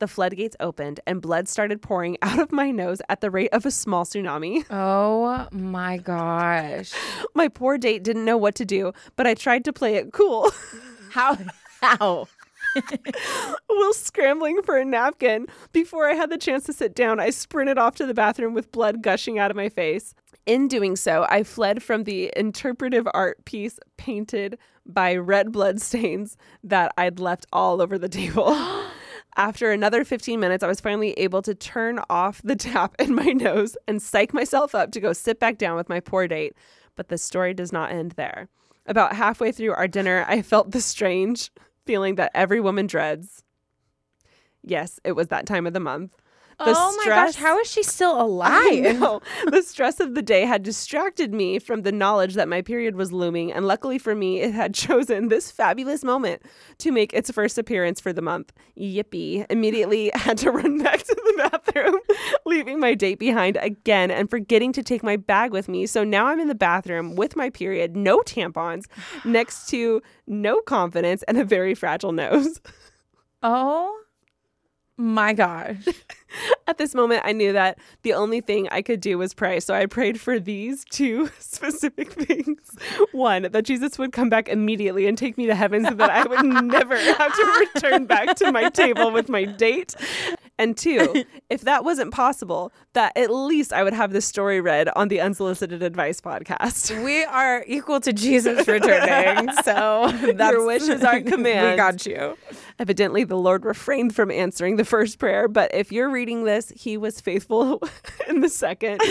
the 0.01 0.07
floodgates 0.07 0.57
opened 0.59 0.99
and 1.05 1.21
blood 1.21 1.47
started 1.47 1.81
pouring 1.81 2.17
out 2.21 2.39
of 2.39 2.51
my 2.51 2.71
nose 2.71 3.01
at 3.07 3.21
the 3.21 3.31
rate 3.31 3.51
of 3.53 3.65
a 3.65 3.71
small 3.71 4.03
tsunami. 4.03 4.65
Oh 4.69 5.47
my 5.53 5.97
gosh. 5.97 6.91
My 7.35 7.47
poor 7.47 7.77
date 7.77 8.03
didn't 8.03 8.25
know 8.25 8.35
what 8.35 8.55
to 8.55 8.65
do, 8.65 8.91
but 9.15 9.25
I 9.25 9.35
tried 9.35 9.63
to 9.65 9.73
play 9.73 9.95
it 9.95 10.11
cool. 10.11 10.51
How? 11.11 11.37
How? 11.81 12.27
While 13.67 13.93
scrambling 13.93 14.61
for 14.63 14.77
a 14.77 14.85
napkin, 14.85 15.47
before 15.71 16.09
I 16.09 16.13
had 16.13 16.29
the 16.29 16.37
chance 16.37 16.65
to 16.65 16.73
sit 16.73 16.95
down, 16.95 17.19
I 17.19 17.29
sprinted 17.29 17.77
off 17.77 17.95
to 17.95 18.05
the 18.05 18.13
bathroom 18.13 18.53
with 18.53 18.71
blood 18.71 19.01
gushing 19.01 19.37
out 19.39 19.51
of 19.51 19.57
my 19.57 19.69
face. 19.69 20.13
In 20.45 20.67
doing 20.67 20.95
so, 20.95 21.25
I 21.29 21.43
fled 21.43 21.83
from 21.83 22.05
the 22.05 22.31
interpretive 22.35 23.07
art 23.13 23.43
piece 23.45 23.79
painted 23.97 24.57
by 24.85 25.15
red 25.15 25.51
blood 25.51 25.81
stains 25.81 26.37
that 26.63 26.91
I'd 26.97 27.19
left 27.19 27.45
all 27.53 27.81
over 27.81 27.97
the 27.97 28.09
table. 28.09 28.47
After 29.37 29.71
another 29.71 30.03
15 30.03 30.39
minutes, 30.39 30.63
I 30.63 30.67
was 30.67 30.81
finally 30.81 31.13
able 31.13 31.41
to 31.43 31.55
turn 31.55 31.99
off 32.09 32.41
the 32.43 32.55
tap 32.57 32.95
in 32.99 33.15
my 33.15 33.31
nose 33.31 33.77
and 33.87 34.01
psych 34.01 34.33
myself 34.33 34.75
up 34.75 34.91
to 34.91 34.99
go 34.99 35.13
sit 35.13 35.39
back 35.39 35.57
down 35.57 35.77
with 35.77 35.89
my 35.89 35.99
poor 35.99 36.27
date. 36.27 36.53
But 36.95 37.07
the 37.07 37.17
story 37.17 37.53
does 37.53 37.71
not 37.71 37.91
end 37.91 38.11
there. 38.11 38.49
About 38.85 39.15
halfway 39.15 39.51
through 39.51 39.73
our 39.73 39.87
dinner, 39.87 40.25
I 40.27 40.41
felt 40.41 40.71
the 40.71 40.81
strange 40.81 41.51
feeling 41.85 42.15
that 42.15 42.31
every 42.33 42.59
woman 42.59 42.87
dreads. 42.87 43.43
Yes, 44.63 44.99
it 45.03 45.13
was 45.13 45.27
that 45.29 45.45
time 45.45 45.65
of 45.65 45.73
the 45.73 45.79
month. 45.79 46.15
The 46.65 46.73
oh 46.77 46.95
my 46.97 47.05
gosh, 47.05 47.35
how 47.35 47.59
is 47.59 47.69
she 47.69 47.83
still 47.83 48.21
alive? 48.25 48.99
know. 48.99 49.21
The 49.49 49.61
stress 49.61 49.99
of 49.99 50.15
the 50.15 50.21
day 50.21 50.45
had 50.45 50.63
distracted 50.63 51.33
me 51.33 51.59
from 51.59 51.81
the 51.81 51.91
knowledge 51.91 52.35
that 52.35 52.47
my 52.47 52.61
period 52.61 52.95
was 52.95 53.11
looming, 53.11 53.51
and 53.51 53.65
luckily 53.65 53.97
for 53.97 54.15
me, 54.15 54.41
it 54.41 54.53
had 54.53 54.73
chosen 54.85 55.29
this 55.29 55.51
fabulous 55.51 56.03
moment 56.03 56.41
to 56.79 56.91
make 56.91 57.13
its 57.13 57.31
first 57.31 57.57
appearance 57.57 57.99
for 57.99 58.13
the 58.13 58.21
month. 58.21 58.51
Yippee. 58.77 59.45
Immediately 59.49 60.11
had 60.15 60.37
to 60.39 60.51
run 60.51 60.81
back 60.81 60.99
to 60.99 61.15
the 61.15 61.49
bathroom, 61.49 61.97
leaving 62.45 62.79
my 62.79 62.93
date 62.93 63.19
behind 63.19 63.57
again 63.61 64.11
and 64.11 64.29
forgetting 64.29 64.71
to 64.73 64.83
take 64.83 65.03
my 65.03 65.17
bag 65.17 65.51
with 65.51 65.67
me. 65.67 65.85
So 65.85 66.03
now 66.03 66.27
I'm 66.27 66.39
in 66.39 66.47
the 66.47 66.55
bathroom 66.55 67.15
with 67.15 67.35
my 67.35 67.49
period, 67.49 67.95
no 67.95 68.19
tampons, 68.19 68.85
next 69.25 69.67
to 69.69 70.01
no 70.27 70.61
confidence 70.61 71.23
and 71.23 71.37
a 71.37 71.45
very 71.45 71.75
fragile 71.75 72.11
nose. 72.11 72.59
Oh 73.43 74.00
my 75.01 75.33
gosh. 75.33 75.77
At 76.67 76.77
this 76.77 76.95
moment, 76.95 77.23
I 77.25 77.33
knew 77.33 77.51
that 77.53 77.77
the 78.03 78.13
only 78.13 78.39
thing 78.39 78.69
I 78.69 78.81
could 78.81 79.01
do 79.01 79.17
was 79.17 79.33
pray. 79.33 79.59
So 79.59 79.73
I 79.73 79.85
prayed 79.87 80.21
for 80.21 80.39
these 80.39 80.85
two 80.85 81.29
specific 81.39 82.13
things. 82.13 82.59
One, 83.11 83.47
that 83.51 83.65
Jesus 83.65 83.97
would 83.97 84.13
come 84.13 84.29
back 84.29 84.47
immediately 84.47 85.07
and 85.07 85.17
take 85.17 85.37
me 85.37 85.47
to 85.47 85.55
heaven 85.55 85.83
so 85.83 85.95
that 85.95 86.09
I 86.09 86.23
would 86.23 86.45
never 86.45 86.95
have 86.95 87.35
to 87.35 87.67
return 87.73 88.05
back 88.05 88.37
to 88.37 88.51
my 88.51 88.69
table 88.69 89.11
with 89.11 89.27
my 89.27 89.43
date. 89.43 89.95
And 90.61 90.77
two, 90.77 91.25
if 91.49 91.61
that 91.61 91.83
wasn't 91.83 92.13
possible, 92.13 92.71
that 92.93 93.17
at 93.17 93.31
least 93.33 93.73
I 93.73 93.83
would 93.83 93.93
have 93.93 94.13
this 94.13 94.25
story 94.25 94.61
read 94.61 94.89
on 94.95 95.07
the 95.07 95.19
Unsolicited 95.19 95.81
Advice 95.81 96.21
podcast. 96.21 96.91
We 97.01 97.23
are 97.23 97.63
equal 97.67 97.99
to 98.01 98.13
Jesus 98.13 98.67
returning. 98.67 99.49
So 99.63 100.11
that's, 100.35 100.51
Your 100.51 100.65
wishes 100.65 101.03
are 101.03 101.19
We 101.19 101.33
got 101.77 102.05
you. 102.05 102.37
Evidently, 102.77 103.23
the 103.23 103.37
Lord 103.37 103.65
refrained 103.65 104.15
from 104.15 104.29
answering 104.29 104.75
the 104.75 104.85
first 104.85 105.17
prayer, 105.17 105.47
but 105.47 105.73
if 105.73 105.91
you're 105.91 106.11
reading 106.11 106.43
this, 106.43 106.71
He 106.75 106.95
was 106.95 107.19
faithful 107.19 107.81
in 108.27 108.41
the 108.41 108.49
second. 108.49 109.01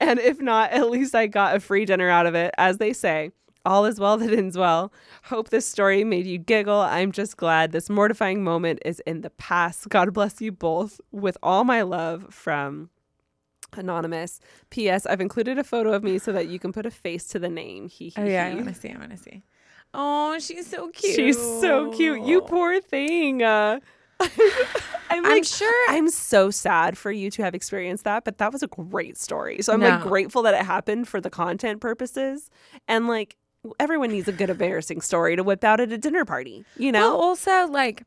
and 0.00 0.18
if 0.18 0.40
not, 0.40 0.72
at 0.72 0.90
least 0.90 1.14
I 1.14 1.28
got 1.28 1.54
a 1.54 1.60
free 1.60 1.84
dinner 1.84 2.08
out 2.08 2.26
of 2.26 2.34
it. 2.34 2.52
As 2.58 2.78
they 2.78 2.92
say, 2.92 3.30
all 3.68 3.84
is 3.84 4.00
well 4.00 4.16
that 4.22 4.32
ends 4.32 4.56
well. 4.56 4.92
Hope 5.24 5.50
this 5.50 5.66
story 5.66 6.02
made 6.04 6.26
you 6.26 6.38
giggle. 6.38 6.80
I'm 6.80 7.12
just 7.12 7.36
glad 7.36 7.72
this 7.72 7.88
mortifying 7.90 8.42
moment 8.42 8.80
is 8.84 9.00
in 9.00 9.20
the 9.20 9.30
past. 9.30 9.88
God 9.88 10.12
bless 10.12 10.40
you 10.40 10.50
both 10.52 11.00
with 11.12 11.36
all 11.42 11.64
my 11.64 11.82
love 11.82 12.26
from. 12.32 12.90
Anonymous. 13.76 14.40
P.S. 14.70 15.04
I've 15.04 15.20
included 15.20 15.58
a 15.58 15.64
photo 15.64 15.92
of 15.92 16.02
me 16.02 16.18
so 16.18 16.32
that 16.32 16.48
you 16.48 16.58
can 16.58 16.72
put 16.72 16.86
a 16.86 16.90
face 16.90 17.26
to 17.28 17.38
the 17.38 17.50
name. 17.50 17.86
He, 17.88 18.14
Oh 18.16 18.24
yeah, 18.24 18.46
I 18.46 18.54
want 18.54 18.68
to 18.68 18.74
see. 18.74 18.88
I 18.90 18.96
want 18.98 19.10
to 19.10 19.18
see. 19.18 19.42
Oh, 19.92 20.38
she's 20.38 20.66
so 20.66 20.88
cute. 20.88 21.14
She's 21.14 21.36
so 21.36 21.92
cute. 21.92 22.22
You 22.22 22.40
poor 22.40 22.80
thing. 22.80 23.42
Uh, 23.42 23.80
I'm, 25.10 25.22
like, 25.22 25.44
sure- 25.44 25.90
I'm 25.90 26.08
so 26.10 26.50
sad 26.50 26.96
for 26.96 27.10
you 27.12 27.30
to 27.32 27.42
have 27.42 27.54
experienced 27.54 28.04
that, 28.04 28.24
but 28.24 28.38
that 28.38 28.52
was 28.52 28.62
a 28.62 28.66
great 28.68 29.16
story. 29.18 29.60
So 29.62 29.72
I'm 29.74 29.80
like 29.80 30.02
grateful 30.02 30.42
that 30.42 30.54
it 30.54 30.64
happened 30.64 31.06
for 31.08 31.20
the 31.20 31.30
content 31.30 31.80
purposes. 31.80 32.50
And 32.88 33.06
like 33.06 33.36
everyone 33.80 34.10
needs 34.10 34.28
a 34.28 34.32
good 34.32 34.50
embarrassing 34.50 35.00
story 35.00 35.36
to 35.36 35.42
whip 35.42 35.64
out 35.64 35.80
at 35.80 35.92
a 35.92 35.98
dinner 35.98 36.24
party, 36.24 36.64
you 36.76 36.92
know? 36.92 37.16
also, 37.16 37.66
like, 37.68 38.02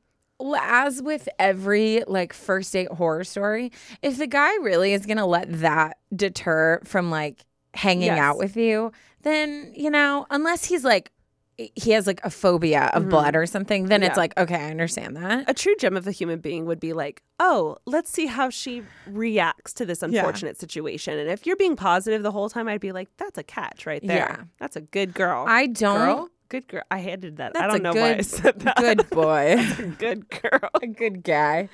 as 0.60 1.02
with 1.04 1.30
every 1.38 2.04
like 2.08 2.34
first 2.34 2.74
date 2.74 2.88
horror 2.92 3.24
story, 3.24 3.72
if 4.02 4.18
the 4.18 4.26
guy 4.28 4.52
really 4.58 4.94
is 4.94 5.06
gonna 5.06 5.26
let 5.28 5.48
that 5.62 5.98
deter 6.16 6.80
from 6.84 7.12
like 7.12 7.46
hanging 7.76 8.08
Yes. 8.08 8.20
out 8.20 8.38
with 8.38 8.58
you, 8.58 8.92
then 9.22 9.72
you 9.76 9.90
know, 9.92 10.26
unless 10.32 10.66
he's 10.66 10.84
like 10.84 11.12
he 11.58 11.92
has 11.92 12.08
like 12.08 12.20
a 12.24 12.30
phobia 12.30 12.90
of 12.94 13.08
blood 13.10 13.36
or 13.36 13.46
something, 13.46 13.86
then 13.86 14.02
it's 14.04 14.12
Mm-hmm. 14.12 14.20
Like 14.20 14.38
okay, 14.40 14.56
I 14.56 14.72
understand 14.72 15.16
that. 15.18 15.50
a 15.50 15.54
true 15.54 15.76
gem 15.80 15.96
of 15.96 16.08
a 16.08 16.12
human 16.12 16.40
being 16.40 16.66
would 16.66 16.80
be 16.80 16.94
like, 16.94 17.22
oh, 17.40 17.78
let's 17.86 18.10
see 18.12 18.26
how 18.26 18.50
she 18.50 18.84
reacts 19.08 19.74
to 19.74 19.86
this 19.86 20.02
unfortunate 20.02 20.60
situation. 20.60 21.18
And 21.20 21.30
if 21.30 21.46
you're 21.46 21.56
being 21.58 21.76
positive 21.76 22.24
the 22.24 22.32
whole 22.32 22.50
time, 22.50 22.68
I'd 22.68 22.82
be 22.82 22.92
like, 22.92 23.10
that's 23.18 23.38
a 23.38 23.44
catch 23.44 23.86
right 23.86 24.02
there. 24.06 24.18
Yeah. 24.40 24.44
That's 24.60 24.76
a 24.76 24.82
good 24.82 25.14
girl. 25.14 25.46
I 25.48 25.68
don't. 25.68 25.98
girl? 25.98 26.30
Good 26.50 26.68
girl. 26.68 26.84
I 26.92 27.00
hated 27.00 27.38
that. 27.38 27.56
I 27.56 27.68
don't 27.68 27.82
know 27.84 27.94
why 27.94 28.16
I 28.16 28.22
said 28.22 28.60
that. 28.62 28.76
Good 28.78 29.10
boy. 29.12 29.56
good 30.00 30.28
girl. 30.30 30.70
a 30.82 30.88
good 30.88 31.24
guy. 31.24 31.70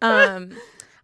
Um, 0.00 0.56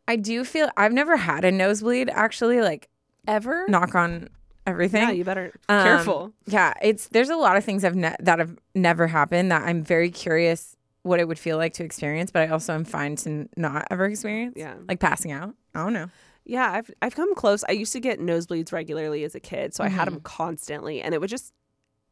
I 0.07 0.17
do 0.17 0.45
feel 0.45 0.71
I've 0.77 0.93
never 0.93 1.17
had 1.17 1.45
a 1.45 1.53
nosebleed 1.53 2.09
actually, 2.11 2.61
like 2.63 2.89
Ever? 3.27 3.67
knock 3.69 3.95
on 3.95 4.29
everything. 4.69 5.03
Yeah, 5.03 5.11
you 5.11 5.25
better 5.25 5.53
Um, 5.69 5.83
careful. 5.85 6.33
Yeah, 6.47 6.75
it's 6.83 7.09
there's 7.09 7.31
a 7.31 7.37
lot 7.37 7.57
of 7.57 7.65
things 7.65 7.85
I've 7.85 7.97
ne- 7.97 8.17
that 8.21 8.39
have 8.39 8.57
never 8.75 9.07
happened 9.09 9.51
that 9.51 9.63
I'm 9.63 9.83
very 9.83 10.11
curious 10.11 10.77
what 11.03 11.21
it 11.21 11.27
would 11.29 11.39
feel 11.39 11.57
like 11.57 11.73
to 11.75 11.85
experience, 11.85 12.31
but 12.31 12.43
I 12.43 12.53
also 12.53 12.75
am 12.75 12.85
fine 12.85 13.17
to 13.17 13.49
not 13.57 13.87
ever 13.91 14.05
experience. 14.07 14.55
Yeah. 14.57 14.75
like 14.89 15.01
passing 15.01 15.33
out. 15.33 15.55
I 15.75 15.83
don't 15.85 15.93
know. 15.93 16.09
Yeah, 16.45 16.71
I've 16.71 16.91
I've 17.03 17.15
come 17.15 17.35
close. 17.35 17.65
I 17.69 17.73
used 17.73 17.93
to 17.93 18.01
get 18.01 18.21
nosebleeds 18.21 18.73
regularly 18.73 19.23
as 19.25 19.35
a 19.35 19.41
kid, 19.41 19.75
so 19.75 19.85
I 19.85 19.89
had 19.89 20.07
Mm-hmm. 20.07 20.15
them 20.15 20.23
constantly, 20.23 21.01
and 21.03 21.15
it 21.15 21.21
would 21.21 21.31
just 21.31 21.53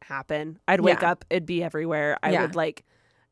happen. 0.03 0.59
I'd 0.67 0.81
wake 0.81 1.01
Yeah. 1.01 1.11
up, 1.11 1.25
it'd 1.29 1.45
be 1.45 1.63
everywhere. 1.63 2.17
I 2.23 2.31
Yeah. 2.31 2.41
would 2.43 2.55
like 2.55 2.85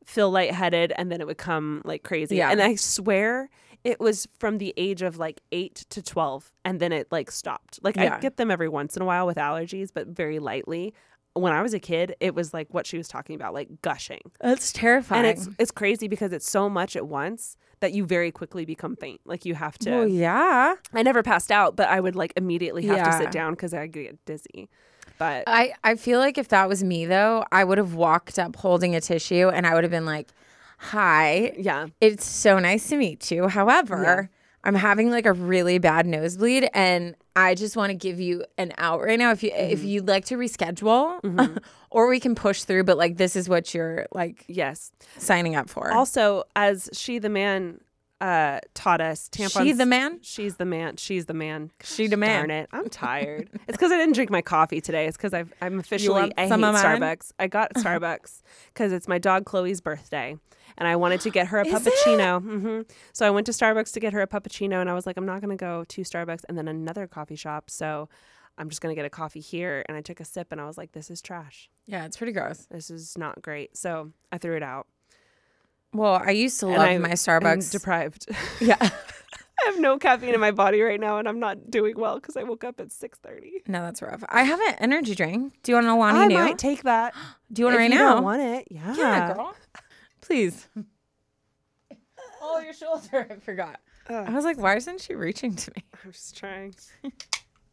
feel 0.04 0.30
lightheaded, 0.32 0.94
and 0.98 1.12
then 1.12 1.22
it 1.22 1.28
would 1.28 1.38
come 1.38 1.82
like 1.86 2.04
crazy. 2.04 2.36
Yeah. 2.38 2.52
And 2.52 2.62
I 2.62 2.76
swear 2.76 3.50
it 3.86 4.00
was 4.02 4.28
from 4.40 4.58
the 4.58 4.74
age 4.76 5.02
of 5.02 5.18
like 5.18 5.40
eight 5.54 5.86
to 5.92 6.02
twelve, 6.02 6.52
and 6.66 6.80
then 6.82 6.92
it 6.92 7.08
like 7.12 7.32
stopped. 7.32 7.80
Like 7.82 7.96
Yeah. 7.96 8.16
I 8.16 8.20
get 8.20 8.36
them 8.36 8.52
every 8.52 8.68
once 8.68 8.98
in 8.98 9.02
a 9.02 9.06
while 9.06 9.26
with 9.26 9.38
allergies, 9.38 9.90
but 9.94 10.08
very 10.08 10.40
lightly. 10.40 10.94
When 11.34 11.52
I 11.52 11.62
was 11.62 11.74
a 11.74 11.80
kid, 11.80 12.16
it 12.22 12.34
was 12.34 12.54
like 12.54 12.74
what 12.74 12.88
she 12.88 12.98
was 12.98 13.10
talking 13.10 13.36
about, 13.36 13.54
like 13.54 13.82
gushing. 13.82 14.22
That's 14.40 14.72
terrifying. 14.72 15.26
And 15.26 15.38
it's 15.38 15.50
it's 15.60 15.72
crazy 15.72 16.08
because 16.08 16.34
it's 16.34 16.50
so 16.50 16.70
much 16.70 16.96
at 16.96 17.08
once 17.08 17.58
that 17.82 17.92
you 17.94 18.06
very 18.06 18.32
quickly 18.32 18.66
become 18.66 18.96
faint. 18.96 19.20
Like 19.26 19.46
you 19.46 19.54
have 19.54 19.78
to. 19.80 19.92
well, 19.92 20.08
yeah. 20.08 20.76
I 20.94 21.04
never 21.04 21.24
passed 21.24 21.52
out, 21.52 21.76
but 21.76 21.90
I 21.90 22.00
would 22.00 22.16
like 22.16 22.34
immediately 22.38 22.86
have 22.88 23.06
to 23.06 23.12
sit 23.18 23.32
down 23.32 23.52
because 23.52 23.74
I 23.74 23.88
get 23.88 24.24
dizzy. 24.26 24.70
But 25.18 25.44
I 25.48 25.74
I 25.84 25.96
feel 25.96 26.20
like 26.20 26.38
if 26.38 26.48
that 26.50 26.68
was 26.70 26.84
me 26.84 27.06
though, 27.06 27.44
I 27.52 27.64
would 27.66 27.78
have 27.78 27.94
walked 27.94 28.40
up 28.40 28.56
holding 28.56 28.96
a 28.96 29.02
tissue 29.02 29.50
and 29.50 29.68
I 29.68 29.74
would 29.74 29.84
have 29.84 29.92
been 29.92 30.06
like, 30.06 30.30
"Hi, 30.78 31.54
yeah, 31.58 31.88
it's 32.02 32.26
so 32.26 32.60
nice 32.60 32.88
to 32.90 32.98
meet 32.98 33.32
you. 33.32 33.48
However, 33.48 34.30
I'm 34.64 34.76
having 34.76 35.12
like 35.12 35.26
a 35.26 35.34
really 35.34 35.78
bad 35.78 36.06
nosebleed 36.08 36.70
and 36.74 37.16
I 37.36 37.54
just 37.54 37.76
want 37.78 37.92
to 37.92 37.94
give 37.96 38.20
you 38.20 38.46
an 38.58 38.74
out 38.78 39.02
right 39.02 39.20
now 39.20 39.32
if 39.32 39.44
you 39.44 39.52
if 39.54 39.80
Mm-hmm. 39.80 39.88
you'd 39.88 40.08
like 40.08 40.26
to 40.26 40.38
reschedule 40.38 41.20
or 41.92 42.08
we 42.08 42.20
can 42.20 42.34
push 42.34 42.64
through 42.64 42.84
but 42.86 42.98
like 42.98 43.18
this 43.18 43.36
is 43.36 43.48
what 43.48 43.74
you're 43.76 44.08
like 44.12 44.44
yes. 44.48 44.92
signing 45.18 45.56
up 45.56 45.70
for. 45.70 45.92
Also, 45.92 46.46
as 46.56 46.90
she 46.94 47.20
the 47.20 47.30
man 47.30 47.80
uh 48.22 48.60
taught 48.74 49.02
us, 49.02 49.30
tampons. 49.30 49.64
She 49.64 49.72
the 49.74 49.86
man? 49.86 50.20
She's 50.22 50.56
the 50.56 50.66
man. 50.66 50.98
She's 50.98 51.26
the 51.26 51.34
man. 51.34 51.72
She 51.84 52.08
the 52.08 52.18
man. 52.18 52.48
Darn 52.48 52.52
it! 52.52 52.70
I'm 52.72 52.90
tired. 52.90 53.50
it's 53.68 53.78
because 53.78 53.92
I 53.92 53.98
didn't 53.98 54.16
drink 54.16 54.30
my 54.30 54.42
coffee 54.42 54.80
today. 54.82 55.06
It's 55.06 55.18
because 55.18 55.34
I've 55.34 55.52
I'm 55.62 55.80
officially 55.80 56.32
I 56.38 56.44
hate 56.44 56.52
of? 56.54 56.60
Starbucks. 56.76 57.32
I 57.40 57.48
got 57.48 57.74
Starbucks 57.76 58.42
because 58.74 58.92
it's 58.94 59.08
my 59.08 59.18
dog 59.18 59.46
Chloe's 59.46 59.82
birthday. 59.82 60.38
And 60.78 60.88
I 60.90 60.96
wanted 60.98 61.22
to 61.22 61.30
get 61.30 61.48
her 61.48 61.60
a 61.60 61.66
puppuccino. 61.66 62.42
hmm 62.42 62.82
So 63.14 63.26
I 63.26 63.30
went 63.30 63.46
to 63.46 63.52
Starbucks 63.54 63.94
to 63.94 64.00
get 64.00 64.12
her 64.14 64.22
a 64.22 64.28
puppuccino, 64.28 64.82
and 64.82 64.90
I 64.90 64.94
was 64.94 65.06
like, 65.06 65.16
I'm 65.18 65.26
not 65.26 65.40
going 65.42 65.56
to 65.56 65.62
go 65.62 65.84
to 65.86 66.02
Starbucks 66.02 66.42
and 66.50 66.58
then 66.58 66.68
another 66.68 67.08
coffee 67.08 67.36
shop. 67.38 67.70
So 67.70 68.10
I'm 68.58 68.68
just 68.70 68.82
going 68.82 68.94
to 68.94 68.96
get 69.00 69.06
a 69.06 69.10
coffee 69.10 69.40
here. 69.40 69.86
And 69.88 69.98
I 69.98 70.02
took 70.02 70.20
a 70.20 70.26
sip, 70.26 70.48
and 70.52 70.60
I 70.60 70.66
was 70.66 70.78
like, 70.78 70.92
this 70.92 71.10
is 71.10 71.22
trash. 71.22 71.70
yeah, 71.86 72.06
it's 72.06 72.18
pretty 72.18 72.34
gross. 72.34 72.68
This 72.70 72.90
is 72.90 73.18
not 73.18 73.42
great. 73.42 73.78
So 73.78 74.12
I 74.34 74.38
threw 74.38 74.56
it 74.58 74.64
out. 74.64 74.88
Well, 75.94 76.22
I 76.24 76.32
used 76.32 76.60
to 76.60 76.68
And 76.68 76.76
love 76.78 76.88
I 76.88 76.98
my 76.98 77.10
am 77.10 77.16
Starbucks. 77.16 77.72
deprived. 77.72 78.28
yeah. 78.60 78.78
I 78.82 79.70
have 79.72 79.80
no 79.80 79.98
caffeine 79.98 80.34
in 80.34 80.40
my 80.42 80.52
body 80.52 80.82
right 80.82 81.00
now, 81.00 81.18
and 81.18 81.28
I'm 81.30 81.40
not 81.40 81.72
doing 81.72 81.98
well 81.98 82.16
because 82.20 82.36
I 82.36 82.44
woke 82.44 82.66
up 82.66 82.80
at 82.82 82.90
6:30. 82.90 83.68
no, 83.68 83.82
that's 83.84 84.02
rough. 84.02 84.22
I 84.28 84.44
have 84.44 84.60
an 84.60 84.76
energy 84.80 85.16
drink. 85.16 85.54
Do 85.64 85.72
you 85.72 85.76
want 85.78 85.86
an 85.88 85.94
Alani 85.94 86.20
I 86.20 86.28
Nu? 86.28 86.36
might 86.36 86.58
take 86.58 86.84
that. 86.84 87.14
Do 87.54 87.62
you 87.62 87.66
want 87.68 87.76
it 87.76 87.78
if 87.78 87.80
right 87.80 87.92
you 87.94 87.98
now? 88.00 88.16
Don't 88.16 88.24
want 88.26 88.42
it? 88.42 88.68
Yeah. 88.70 88.96
yeah, 88.98 89.34
girl. 89.34 89.56
Please. 90.22 90.68
oh, 92.42 92.60
your 92.60 92.74
shoulder. 92.74 93.28
I 93.32 93.36
forgot. 93.36 93.80
I 94.10 94.30
was 94.32 94.44
like, 94.46 94.58
why 94.60 94.76
isn't 94.76 95.02
she 95.02 95.16
reaching 95.16 95.56
to 95.56 95.72
me? 95.76 95.84
I'm 96.04 96.12
just 96.12 96.38
trying. 96.38 96.76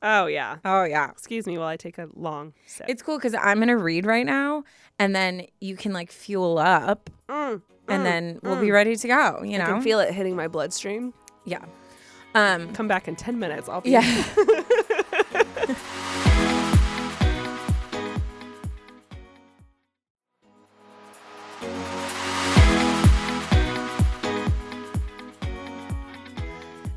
oh 0.03 0.27
yeah. 0.27 0.59
Oh 0.65 0.85
yeah. 0.85 1.11
Excuse 1.11 1.47
me 1.47 1.59
while 1.59 1.69
I 1.69 1.77
take 1.77 1.99
a 1.99 2.09
long 2.15 2.55
sip. 2.67 2.87
It's 2.89 3.03
cool 3.03 3.19
because 3.19 3.35
I'm 3.35 3.59
gonna 3.59 3.77
read 3.77 4.07
right 4.07 4.25
now, 4.25 4.65
and 4.99 5.15
then 5.17 5.47
you 5.61 5.77
can 5.77 5.93
like 5.93 6.11
fuel 6.13 6.59
up. 6.59 7.11
Mm. 7.29 7.61
And 7.89 8.01
mm, 8.01 8.05
then 8.05 8.41
we'll 8.43 8.61
be 8.61 8.69
mm. 8.69 8.73
ready 8.73 8.97
to 8.97 9.09
go. 9.09 9.43
You 9.43 9.59
know, 9.59 9.65
I 9.65 9.69
can 9.69 9.83
feel 9.83 10.01
it 10.01 10.13
hitting 10.13 10.37
my 10.37 10.49
bloodstream. 10.49 11.13
yeah. 11.45 11.65
Um, 12.35 12.73
Come 12.73 12.89
back 12.89 13.09
in 13.09 13.17
10 13.17 13.39
minutes. 13.39 13.69
I'll 13.69 13.83
be 13.83 13.91
yeah. 13.91 14.25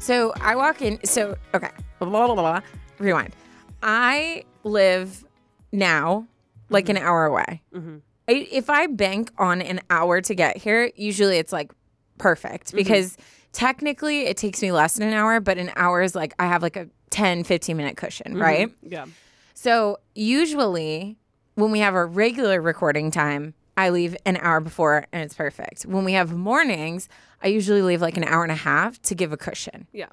So 0.06 0.34
I 0.40 0.56
walk 0.56 0.84
in. 0.84 1.04
So 1.04 1.36
okay, 1.56 1.72
blah, 1.98 2.08
blah, 2.08 2.28
blah, 2.28 2.36
blah. 2.36 2.62
rewind. 3.00 3.36
I 3.82 4.44
live 4.64 5.26
now 5.72 6.28
like 6.70 6.86
mm-hmm. 6.86 6.98
an 6.98 7.04
hour 7.04 7.26
away. 7.26 7.64
Mm-hmm. 7.74 7.98
I, 8.28 8.48
if 8.52 8.70
I 8.70 8.88
bank 8.88 9.32
on 9.38 9.62
an 9.62 9.82
hour 9.90 10.22
to 10.22 10.36
get 10.36 10.58
here, 10.58 10.92
usually 10.96 11.38
it's 11.38 11.54
like 11.54 11.72
perfect 12.18 12.68
mm-hmm. 12.68 12.78
because 12.78 13.18
technically 13.52 14.26
it 14.26 14.38
takes 14.38 14.62
me 14.62 14.72
less 14.72 14.96
than 14.96 15.08
an 15.08 15.14
hour, 15.14 15.40
but 15.40 15.58
an 15.58 15.72
hour 15.76 16.02
is 16.02 16.16
like 16.16 16.34
I 16.40 16.48
have 16.48 16.62
like 16.62 16.76
a 16.76 16.88
10, 17.12 17.44
15 17.44 17.78
minute 17.78 17.98
cushion, 17.98 18.34
mm-hmm. 18.34 18.42
right? 18.42 18.72
Yeah. 18.82 19.06
So 19.54 20.00
usually 20.14 21.18
when 21.56 21.72
we 21.72 21.80
have 21.80 21.96
our 21.96 22.08
regular 22.08 22.62
recording 22.62 23.12
time, 23.12 23.54
I 23.78 23.90
leave 23.90 24.16
an 24.26 24.38
hour 24.38 24.60
before 24.60 25.06
and 25.12 25.24
it's 25.24 25.34
perfect. 25.34 25.84
When 25.84 26.04
we 26.04 26.14
have 26.14 26.34
mornings, 26.34 27.10
I 27.44 27.48
usually 27.48 27.82
leave 27.82 28.02
like 28.02 28.18
an 28.18 28.24
hour 28.24 28.44
and 28.44 28.52
a 28.52 28.56
half 28.56 29.02
to 29.04 29.16
give 29.16 29.32
a 29.32 29.38
cushion. 29.38 29.88
Yeah. 29.92 30.10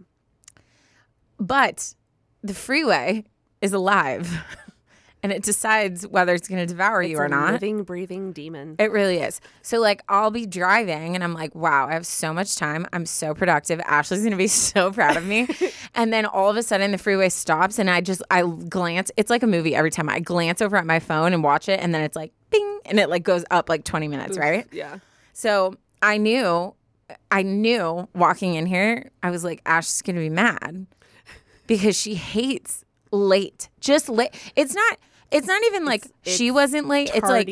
But 1.39 1.95
the 2.43 2.55
freeway 2.55 3.25
is 3.61 3.73
alive 3.73 4.33
and 5.23 5.31
it 5.31 5.43
decides 5.43 6.07
whether 6.07 6.35
it's 6.35 6.49
going 6.49 6.61
to 6.61 6.67
devour 6.67 7.03
you 7.03 7.17
or 7.17 7.27
a 7.27 7.29
not. 7.29 7.53
Living, 7.53 7.85
breathing 7.85 8.33
demon. 8.33 8.75
It 8.79 8.91
really 8.91 9.19
is. 9.19 9.41
So 9.63 9.79
like 9.79 10.03
I'll 10.09 10.33
be 10.33 10.47
driving 10.47 11.15
and 11.15 11.23
I'm 11.23 11.33
like, 11.33 11.55
wow, 11.55 11.87
I 11.87 11.93
have 11.93 12.07
so 12.07 12.33
much 12.33 12.57
time. 12.57 12.87
I'm 12.93 13.07
so 13.07 13.33
productive. 13.33 13.81
Ashley's 13.85 14.25
gonna 14.25 14.37
be 14.37 14.47
so 14.49 14.91
proud 14.91 15.17
of 15.17 15.25
me. 15.25 15.49
and 15.95 16.13
then 16.13 16.27
all 16.27 16.51
of 16.51 16.57
a 16.57 16.63
sudden 16.63 16.91
the 16.91 16.99
freeway 16.99 17.29
stops 17.29 17.79
and 17.79 17.89
I 17.89 18.01
just 18.01 18.23
I 18.31 18.43
glance. 18.43 19.13
It's 19.17 19.31
like 19.31 19.43
a 19.43 19.47
movie 19.47 19.75
every 19.77 19.91
time. 19.91 20.09
I 20.09 20.19
glance 20.19 20.61
over 20.61 20.77
at 20.77 20.87
my 20.87 20.99
phone 20.99 21.33
and 21.33 21.45
watch 21.45 21.69
it 21.69 21.79
and 21.81 21.95
then 21.95 22.03
it's 22.03 22.17
like 22.17 22.33
bing 22.51 22.81
and 22.87 22.99
it 22.99 23.09
like 23.09 23.23
goes 23.23 23.45
up 23.51 23.69
like 23.69 23.85
20 23.85 24.09
minutes, 24.09 24.37
right? 24.37 24.67
Yeah. 24.73 24.99
So 25.33 25.77
I 26.03 26.19
knew 26.19 26.75
I 27.31 27.43
knew 27.43 28.09
walking 28.15 28.55
in 28.55 28.67
here, 28.67 29.11
I 29.23 29.31
was 29.31 29.45
like, 29.45 29.61
Ash 29.67 29.87
is 29.87 30.03
gonna 30.03 30.19
be 30.19 30.31
mad 30.31 30.87
because 31.69 31.97
she 31.97 32.15
hates 32.15 32.85
late. 33.13 33.69
Just 33.79 34.09
late. 34.09 34.35
It's 34.57 34.75
not 34.75 34.99
it's 35.33 35.47
not 35.47 35.63
even 35.65 35.85
like 35.85 36.07
she 36.23 36.49
it's 36.49 36.55
wasn't 36.55 36.89
late. 36.89 37.11
It's 37.15 37.29
like 37.29 37.49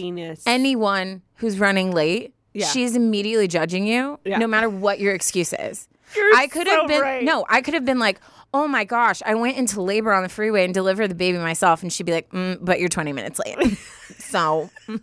anyone 0.47 1.23
who's 1.37 1.59
running 1.59 1.91
late, 1.93 2.35
Yeah. 2.53 2.67
she's 2.67 2.95
immediately 2.97 3.49
judging 3.49 3.87
you, 3.87 4.19
Yeah. 4.25 4.39
no 4.39 4.47
matter 4.47 4.69
what 4.69 5.01
your 5.01 5.15
excuse 5.15 5.53
is. 5.53 5.89
You're 6.15 6.35
I 6.37 6.47
could 6.49 6.67
so 6.67 6.75
have 6.81 6.89
been 6.89 7.01
right. 7.01 7.25
no, 7.25 7.47
I 7.49 7.61
could 7.63 7.75
have 7.75 7.85
been 7.85 7.99
like, 7.99 8.21
oh 8.53 8.67
my 8.67 8.85
gosh, 8.85 9.23
I 9.25 9.35
went 9.37 9.57
into 9.57 9.81
labor 9.81 10.13
on 10.13 10.23
the 10.25 10.29
freeway 10.29 10.65
and 10.65 10.75
delivered 10.75 11.09
the 11.09 11.15
baby 11.15 11.39
myself, 11.39 11.83
and 11.83 11.93
she'd 11.93 12.05
be 12.07 12.13
like, 12.13 12.31
mm, 12.31 12.59
but 12.61 12.81
you're 12.81 12.89
20 12.89 13.13
minutes 13.13 13.39
late. 13.39 13.57
so, 14.19 14.71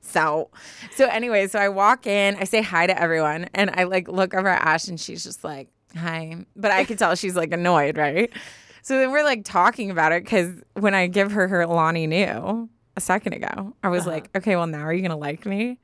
so, 0.00 0.50
so 0.94 1.06
anyway, 1.08 1.48
so 1.48 1.58
I 1.58 1.68
walk 1.70 2.06
in, 2.06 2.36
I 2.36 2.44
say 2.44 2.62
hi 2.62 2.86
to 2.86 3.00
everyone, 3.00 3.48
and 3.54 3.70
I 3.74 3.84
like 3.84 4.06
look 4.08 4.32
over 4.34 4.48
at 4.48 4.62
Ash, 4.64 4.86
and 4.88 4.98
she's 5.00 5.24
just 5.24 5.42
like, 5.42 5.68
hi, 5.96 6.36
but 6.54 6.70
I 6.70 6.84
could 6.84 6.98
tell 6.98 7.14
she's 7.16 7.34
like 7.36 7.52
annoyed, 7.52 7.96
right? 7.96 8.32
So 8.84 8.98
then 8.98 9.10
we're 9.12 9.24
like 9.24 9.44
talking 9.44 9.90
about 9.90 10.12
it 10.12 10.24
because 10.24 10.52
when 10.74 10.94
I 10.94 11.06
give 11.06 11.32
her 11.32 11.48
her 11.48 11.62
Alani 11.62 12.06
Nu 12.06 12.68
a 12.96 13.00
second 13.00 13.32
ago, 13.32 13.74
I 13.82 13.88
was 13.88 14.02
Uh-huh. 14.02 14.10
like, 14.10 14.28
okay, 14.36 14.56
well 14.56 14.66
now 14.66 14.82
are 14.82 14.92
you 14.92 15.00
gonna 15.00 15.16
like 15.16 15.46
me? 15.46 15.78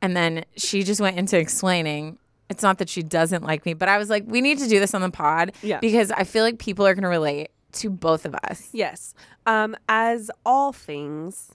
And 0.00 0.16
then 0.16 0.44
she 0.56 0.82
just 0.82 0.98
went 0.98 1.18
into 1.18 1.38
explaining. 1.38 2.16
It's 2.48 2.62
not 2.62 2.78
that 2.78 2.88
she 2.88 3.02
doesn't 3.02 3.44
like 3.44 3.66
me, 3.66 3.74
but 3.74 3.90
I 3.90 3.98
was 3.98 4.08
like, 4.08 4.24
we 4.26 4.40
need 4.40 4.56
to 4.60 4.66
do 4.68 4.78
this 4.80 4.94
on 4.94 5.02
the 5.02 5.10
pod 5.10 5.52
Yeah. 5.62 5.78
because 5.80 6.10
I 6.10 6.24
feel 6.24 6.42
like 6.42 6.58
people 6.58 6.86
are 6.86 6.94
gonna 6.94 7.10
relate 7.10 7.50
to 7.72 7.90
both 7.90 8.24
of 8.24 8.34
us. 8.34 8.70
Yes. 8.72 9.12
Um, 9.44 9.76
as 9.86 10.30
all 10.46 10.72
things 10.72 11.52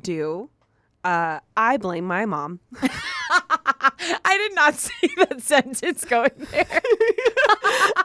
do, 0.00 0.48
uh, 1.02 1.40
I 1.56 1.76
blame 1.76 2.04
my 2.04 2.24
mom. 2.24 2.60
I 3.80 4.36
did 4.38 4.54
not 4.54 4.74
see 4.86 5.10
that 5.16 5.40
sentence 5.42 6.04
going 6.04 6.30
there. 6.50 6.66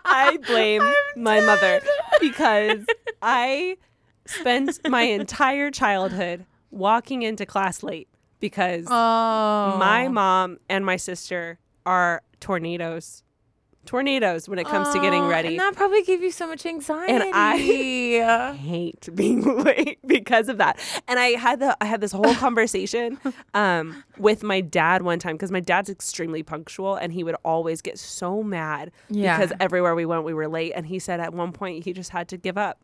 I 0.05 0.37
blame 0.45 0.81
my 1.15 1.41
mother 1.41 1.81
because 2.21 2.85
I 3.21 3.77
spent 4.25 4.79
my 4.87 5.01
entire 5.03 5.71
childhood 5.71 6.45
walking 6.71 7.21
into 7.23 7.45
class 7.45 7.83
late 7.83 8.07
because 8.39 8.87
Oh, 8.89 9.75
my 9.77 10.07
mom 10.07 10.59
and 10.69 10.85
my 10.85 10.95
sister 10.97 11.59
are 11.85 12.21
tornadoes. 12.39 13.23
Tornadoes 13.85 14.49
when 14.49 14.59
it 14.59 14.65
comes 14.67 14.93
to 14.93 14.99
getting 14.99 15.23
ready. 15.27 15.49
and 15.49 15.59
that 15.59 15.75
probably 15.75 16.03
gave 16.03 16.21
you 16.21 16.31
so 16.31 16.47
much 16.47 16.65
anxiety. 16.65 17.13
And 17.13 17.23
I- 17.33 17.57
hate 18.55 19.09
being 19.15 19.41
late 19.63 19.99
because 20.05 20.49
of 20.49 20.57
that. 20.57 20.79
And 21.07 21.19
I 21.19 21.29
had 21.31 21.59
the 21.59 21.77
I 21.81 21.85
had 21.85 22.01
this 22.01 22.11
whole 22.11 22.33
conversation 22.35 23.19
um, 23.53 24.03
with 24.17 24.43
my 24.43 24.61
dad 24.61 25.01
one 25.03 25.19
time 25.19 25.35
because 25.35 25.51
my 25.51 25.59
dad's 25.59 25.89
extremely 25.89 26.43
punctual 26.43 26.95
and 26.95 27.13
he 27.13 27.23
would 27.23 27.35
always 27.45 27.81
get 27.81 27.97
so 27.99 28.41
mad 28.43 28.91
Yeah. 29.09 29.37
because 29.37 29.55
everywhere 29.59 29.95
we 29.95 30.05
went 30.05 30.23
we 30.23 30.33
were 30.33 30.47
late. 30.47 30.73
And 30.75 30.85
he 30.85 30.99
said 30.99 31.19
at 31.19 31.33
one 31.33 31.51
point 31.51 31.83
he 31.85 31.93
just 31.93 32.09
had 32.11 32.27
to 32.29 32.37
give 32.37 32.57
up 32.57 32.79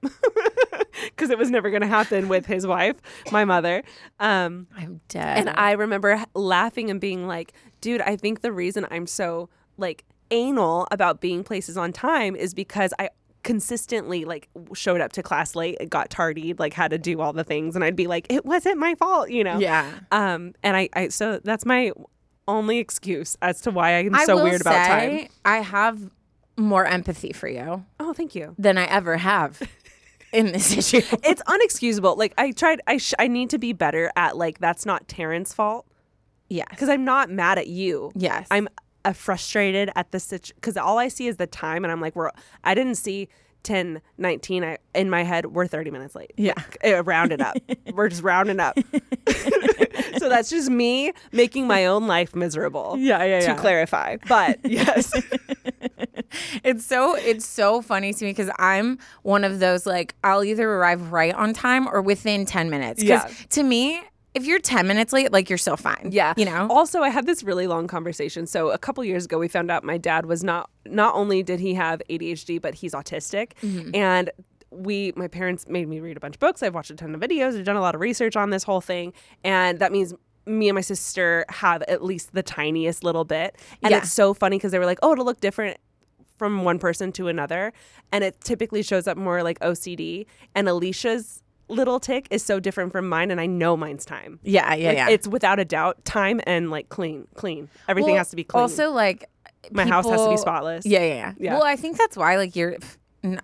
because 1.06 1.30
it 1.30 1.38
was 1.38 1.50
never 1.50 1.70
going 1.70 1.82
to 1.82 1.88
happen 1.88 2.28
with 2.28 2.46
his 2.46 2.66
wife, 2.68 2.96
my 3.32 3.46
mother. 3.46 3.84
Um, 4.20 4.68
I'm 4.78 5.02
dead. 5.08 5.38
and 5.40 5.50
I 5.50 5.72
remember 5.72 6.24
laughing 6.36 6.90
and 6.90 7.00
being 7.02 7.28
like, 7.28 7.54
dude, 7.80 8.02
I 8.02 8.16
think 8.16 8.42
the 8.42 8.52
reason 8.52 8.86
I'm 8.92 9.08
so 9.08 9.50
like 9.78 10.04
anal 10.32 10.88
about 10.92 11.22
being 11.22 11.44
places 11.44 11.78
on 11.78 11.92
time 11.94 12.36
is 12.36 12.54
because 12.54 12.94
I 13.00 13.10
consistently 13.44 14.24
like 14.24 14.48
showed 14.74 15.02
up 15.02 15.12
to 15.14 15.24
class 15.24 15.56
late, 15.56 15.78
got 15.90 16.10
tardied, 16.10 16.60
like 16.60 16.74
had 16.74 16.92
to 16.92 16.98
do 16.98 17.20
all 17.22 17.34
the 17.34 17.44
things 17.44 17.76
and 17.76 17.84
I'd 17.84 17.96
be 17.96 18.08
like, 18.08 18.28
it 18.32 18.46
wasn't 18.46 18.78
my 18.78 18.96
fault, 18.96 19.30
you 19.30 19.44
know? 19.44 19.58
yeah. 19.60 19.92
Um 20.12 20.54
and 20.64 20.78
I, 20.78 20.90
I 20.94 21.08
so 21.10 21.40
that's 21.44 21.66
my 21.66 21.92
only 22.48 22.78
excuse 22.80 23.36
as 23.42 23.62
to 23.62 23.72
why 23.72 23.98
I'm 23.98 24.14
I 24.16 24.26
so 24.26 24.44
weird 24.44 24.62
about 24.62 24.88
time. 24.88 25.28
I 25.46 25.58
have 25.58 26.10
more 26.58 26.86
empathy 26.86 27.34
for 27.34 27.48
you 27.48 27.84
Oh, 28.00 28.14
thank 28.14 28.36
you. 28.36 28.56
than 28.58 28.78
I 28.78 28.86
ever 28.86 29.18
have 29.18 29.62
in 30.34 30.52
this 30.52 30.76
issue. 30.78 31.02
It's 31.24 31.42
unexcusable. 31.44 32.18
Like 32.18 32.34
I 32.38 32.52
tried 32.52 32.82
I 32.88 32.98
sh- 32.98 33.14
I 33.20 33.28
need 33.28 33.50
to 33.52 33.58
be 33.58 33.74
better 33.74 34.12
at 34.16 34.38
like 34.38 34.60
that's 34.60 34.86
not 34.86 35.08
Taryne's 35.08 35.54
fault 35.54 35.86
Yeah, 36.50 36.66
because 36.70 36.90
I'm 36.90 37.06
not 37.06 37.30
mad 37.30 37.58
at 37.58 37.68
you. 37.68 38.12
Yes. 38.16 38.48
I'm 38.52 38.68
uh, 39.06 39.14
frustrated 39.14 39.90
at 39.96 40.12
the 40.12 40.20
situation 40.20 40.56
because 40.56 40.78
all 40.78 40.98
I 40.98 41.08
see 41.08 41.28
is 41.28 41.38
the 41.38 41.48
time, 41.48 41.84
and 41.84 41.92
I'm 41.92 42.02
like, 42.02 42.16
we're. 42.16 42.32
I 42.64 42.74
didn't 42.74 42.96
see 42.96 43.30
10, 43.64 44.02
19. 44.18 44.64
I 44.64 44.78
in 44.96 45.10
my 45.10 45.24
head, 45.24 45.48
we're 45.48 45.68
30 45.68 45.92
minutes 45.92 46.16
late. 46.16 46.32
Yeah. 46.38 46.54
Uh, 46.84 47.04
round 47.04 47.32
it 47.32 47.42
up. 47.42 47.58
we're 47.94 48.10
just 48.10 48.24
rounding 48.24 48.60
up. 48.60 48.78
so 50.18 50.30
that's 50.30 50.50
just 50.50 50.70
me 50.70 51.14
making 51.32 51.68
my 51.68 51.86
own 51.86 52.08
life 52.08 52.36
miserable. 52.36 52.96
Yeah, 52.98 53.24
yeah, 53.24 53.42
yeah. 53.42 53.54
To 53.54 53.60
clarify, 53.60 54.18
but 54.28 54.60
yes, 54.64 55.12
It's 56.64 56.86
so 56.86 57.16
it's 57.16 57.46
so 57.46 57.82
funny 57.82 58.14
to 58.14 58.26
me 58.26 58.32
because 58.32 58.50
I'm 58.58 59.00
one 59.24 59.44
of 59.44 59.60
those 59.60 59.86
like 59.86 60.16
I'll 60.24 60.44
either 60.44 60.70
arrive 60.70 61.12
right 61.12 61.34
on 61.34 61.54
time 61.54 61.88
or 61.88 62.02
within 62.02 62.46
ten 62.46 62.70
minutes. 62.70 63.04
Yeah. 63.04 63.30
To 63.50 63.64
me, 63.64 64.02
if 64.34 64.46
you're 64.46 64.60
ten 64.60 64.88
minutes 64.88 65.12
late, 65.14 65.32
like 65.32 65.50
you're 65.50 65.58
still 65.58 65.78
fine. 65.78 66.10
Yeah. 66.12 66.34
You 66.38 66.46
know. 66.46 66.68
Also, 66.70 67.02
I 67.02 67.10
had 67.10 67.26
this 67.26 67.44
really 67.44 67.68
long 67.68 67.88
conversation. 67.88 68.48
So 68.48 68.70
a 68.72 68.78
couple 68.78 69.04
years 69.04 69.26
ago, 69.26 69.38
we 69.38 69.48
found 69.48 69.70
out 69.72 69.84
my 69.84 69.98
dad 69.98 70.26
was 70.26 70.44
not 70.44 70.70
not 70.86 71.16
only 71.16 71.44
did 71.44 71.60
he 71.60 71.74
have 71.74 72.02
ADHD, 72.10 72.62
but 72.62 72.74
he's 72.76 72.94
autistic. 72.94 73.52
Mm-hmm. 73.62 73.96
And 73.96 74.32
we, 74.72 75.12
my 75.18 75.28
parents 75.28 75.68
made 75.68 75.88
me 75.90 76.00
read 76.00 76.16
a 76.16 76.20
bunch 76.22 76.36
of 76.36 76.40
books. 76.40 76.64
I've 76.64 76.74
watched 76.74 76.92
a 76.92 76.96
ton 76.96 77.14
of 77.14 77.20
videos. 77.20 77.58
I've 77.60 77.66
done 77.66 77.76
a 77.76 77.82
lot 77.82 77.94
of 77.94 78.00
research 78.00 78.38
on 78.38 78.52
this 78.52 78.64
whole 78.64 78.82
thing, 78.82 79.14
and 79.44 79.80
that 79.80 79.92
means. 79.92 80.14
Me 80.48 80.68
and 80.70 80.74
my 80.76 80.82
sister 80.82 81.46
have 81.50 81.84
at 81.84 82.04
least 82.04 82.34
the 82.34 82.42
tiniest 82.42 83.04
little 83.04 83.24
bit. 83.24 83.56
And 83.84 83.92
Yeah. 83.92 84.00
it's 84.00 84.12
so 84.12 84.34
funny 84.34 84.58
because 84.58 84.72
they 84.72 84.80
were 84.80 84.88
like, 84.88 84.98
oh, 85.04 85.12
it'll 85.12 85.24
look 85.24 85.40
different 85.40 85.78
from 86.40 86.64
one 86.64 86.80
person 86.80 87.12
to 87.12 87.28
another. 87.28 87.74
And 88.12 88.24
it 88.24 88.42
typically 88.42 88.82
shows 88.82 89.06
up 89.08 89.18
more 89.18 89.44
like 89.44 89.60
OCD. 89.60 90.26
And 90.56 90.68
Alicia's 90.68 91.41
little 91.72 92.00
tick 92.00 92.28
is 92.32 92.44
so 92.44 92.60
different 92.60 92.92
from 92.92 93.08
mine. 93.10 93.32
And 93.32 93.42
I 93.42 93.46
know 93.48 93.76
mine's 93.78 94.06
time. 94.06 94.40
yeah, 94.44 94.74
yeah, 94.76 94.88
Like, 94.90 94.98
yeah. 94.98 95.10
It's 95.10 95.28
without 95.28 95.60
a 95.60 95.66
doubt 95.66 96.04
time 96.06 96.42
and 96.46 96.70
like 96.70 96.90
clean, 96.90 97.28
clean. 97.36 97.70
Everything 97.88 98.12
Well, 98.14 98.20
has 98.20 98.30
to 98.30 98.36
be 98.36 98.44
clean. 98.44 98.62
Also, 98.62 98.92
like 98.92 99.26
my 99.72 99.86
house 99.86 100.06
has 100.08 100.22
to 100.22 100.30
be 100.30 100.38
spotless. 100.38 100.86
Yeah, 100.86 101.00
yeah, 101.00 101.14
yeah, 101.14 101.34
Yeah. 101.38 101.54
Well, 101.54 101.64
I 101.64 101.76
think 101.76 101.98
that's 101.98 102.18
why 102.18 102.38
like 102.38 102.56
you're. 102.56 102.78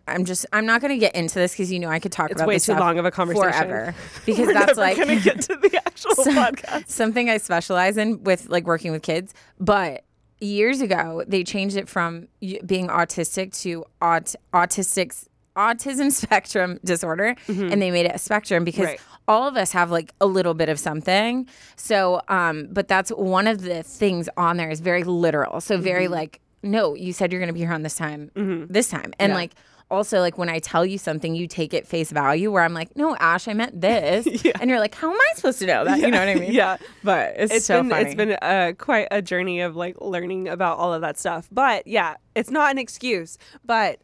I'm 0.07 0.25
just. 0.25 0.47
I'm 0.51 0.65
not 0.65 0.81
going 0.81 0.91
to 0.91 0.97
get 0.97 1.13
into 1.13 1.35
this 1.35 1.51
because 1.53 1.71
you 1.71 1.77
know 1.79 1.89
I 1.89 1.99
could 1.99 2.11
talk 2.11 2.31
It's 2.31 2.39
about 2.41 2.47
way 2.47 2.55
this 2.55 2.65
too 2.65 2.73
long 2.73 2.97
of 2.97 3.05
a 3.05 3.11
conversation. 3.11 3.51
forever 3.51 3.93
because 4.25 4.47
that's 4.51 4.75
like 4.75 4.97
gonna 4.97 5.19
get 5.19 5.39
to 5.41 5.55
the 5.55 5.79
actual 5.85 6.15
podcast. 6.25 6.89
something 6.89 7.29
I 7.29 7.37
specialize 7.37 7.95
in 7.95 8.23
with 8.23 8.49
like 8.49 8.65
working 8.65 8.91
with 8.91 9.03
kids. 9.03 9.35
But 9.59 10.03
years 10.39 10.81
ago, 10.81 11.23
they 11.27 11.43
changed 11.43 11.77
it 11.77 11.87
from 11.87 12.27
being 12.65 12.87
autistic 12.87 13.55
to 13.61 13.85
aut- 14.01 14.33
autistic 14.51 15.27
autism 15.57 16.11
spectrum 16.23 16.79
disorder, 16.85 17.35
and 17.47 17.81
they 17.81 17.91
made 17.91 18.05
it 18.05 18.15
a 18.15 18.19
spectrum 18.19 18.63
because 18.63 18.85
Right. 18.85 19.01
all 19.27 19.47
of 19.47 19.57
us 19.57 19.71
have 19.73 19.91
like 19.91 20.13
a 20.21 20.25
little 20.25 20.53
bit 20.53 20.69
of 20.69 20.79
something. 20.79 21.47
So, 21.75 22.21
um, 22.29 22.67
but 22.71 22.87
that's 22.87 23.09
one 23.09 23.47
of 23.47 23.61
the 23.63 23.83
things 23.83 24.29
on 24.37 24.57
there 24.57 24.69
is 24.69 24.79
very 24.79 25.03
literal. 25.03 25.59
So 25.61 25.77
very 25.77 26.07
like, 26.07 26.39
no, 26.63 26.95
you 26.95 27.11
said 27.13 27.31
you're 27.31 27.39
going 27.41 27.47
to 27.49 27.53
be 27.53 27.59
here 27.61 27.73
on 27.73 27.81
this 27.83 27.95
time, 27.95 28.31
this 28.69 28.89
time, 28.89 29.13
and 29.19 29.33
like. 29.33 29.53
Also, 29.89 30.19
like 30.19 30.37
when 30.37 30.49
I 30.49 30.59
tell 30.59 30.85
you 30.85 30.97
something, 30.97 31.33
you 31.33 31.47
take 31.47 31.73
it 31.73 31.87
face 31.87 32.11
value. 32.11 32.51
Where 32.51 32.61
I'm 32.61 32.73
like, 32.73 32.97
"No, 32.97 33.15
Ash, 33.21 33.47
I 33.47 33.53
meant 33.53 33.79
this," 33.79 34.25
and 34.59 34.69
you're 34.69 34.79
like, 34.81 34.93
"How 34.93 35.09
am 35.09 35.15
I 35.17 35.27
supposed 35.35 35.59
to 35.59 35.65
know 35.65 35.85
that?" 35.85 35.99
You 35.99 36.11
know 36.11 36.19
what 36.19 36.27
I 36.27 36.35
mean? 36.35 36.51
Yeah. 36.61 36.75
But 37.05 37.35
it's, 37.37 37.53
It's 37.53 37.65
so 37.67 37.79
been 37.81 37.89
funny. 37.91 38.03
it's 38.03 38.15
been 38.15 38.31
uh, 38.41 38.73
quite 38.77 39.07
a 39.11 39.21
journey 39.21 39.61
of 39.61 39.77
like 39.77 39.95
learning 40.01 40.49
about 40.49 40.77
all 40.77 40.93
of 40.93 40.99
that 41.03 41.17
stuff. 41.17 41.47
But 41.53 41.87
yeah, 41.87 42.15
it's 42.35 42.51
not 42.51 42.69
an 42.69 42.77
excuse. 42.79 43.37
But 43.63 44.01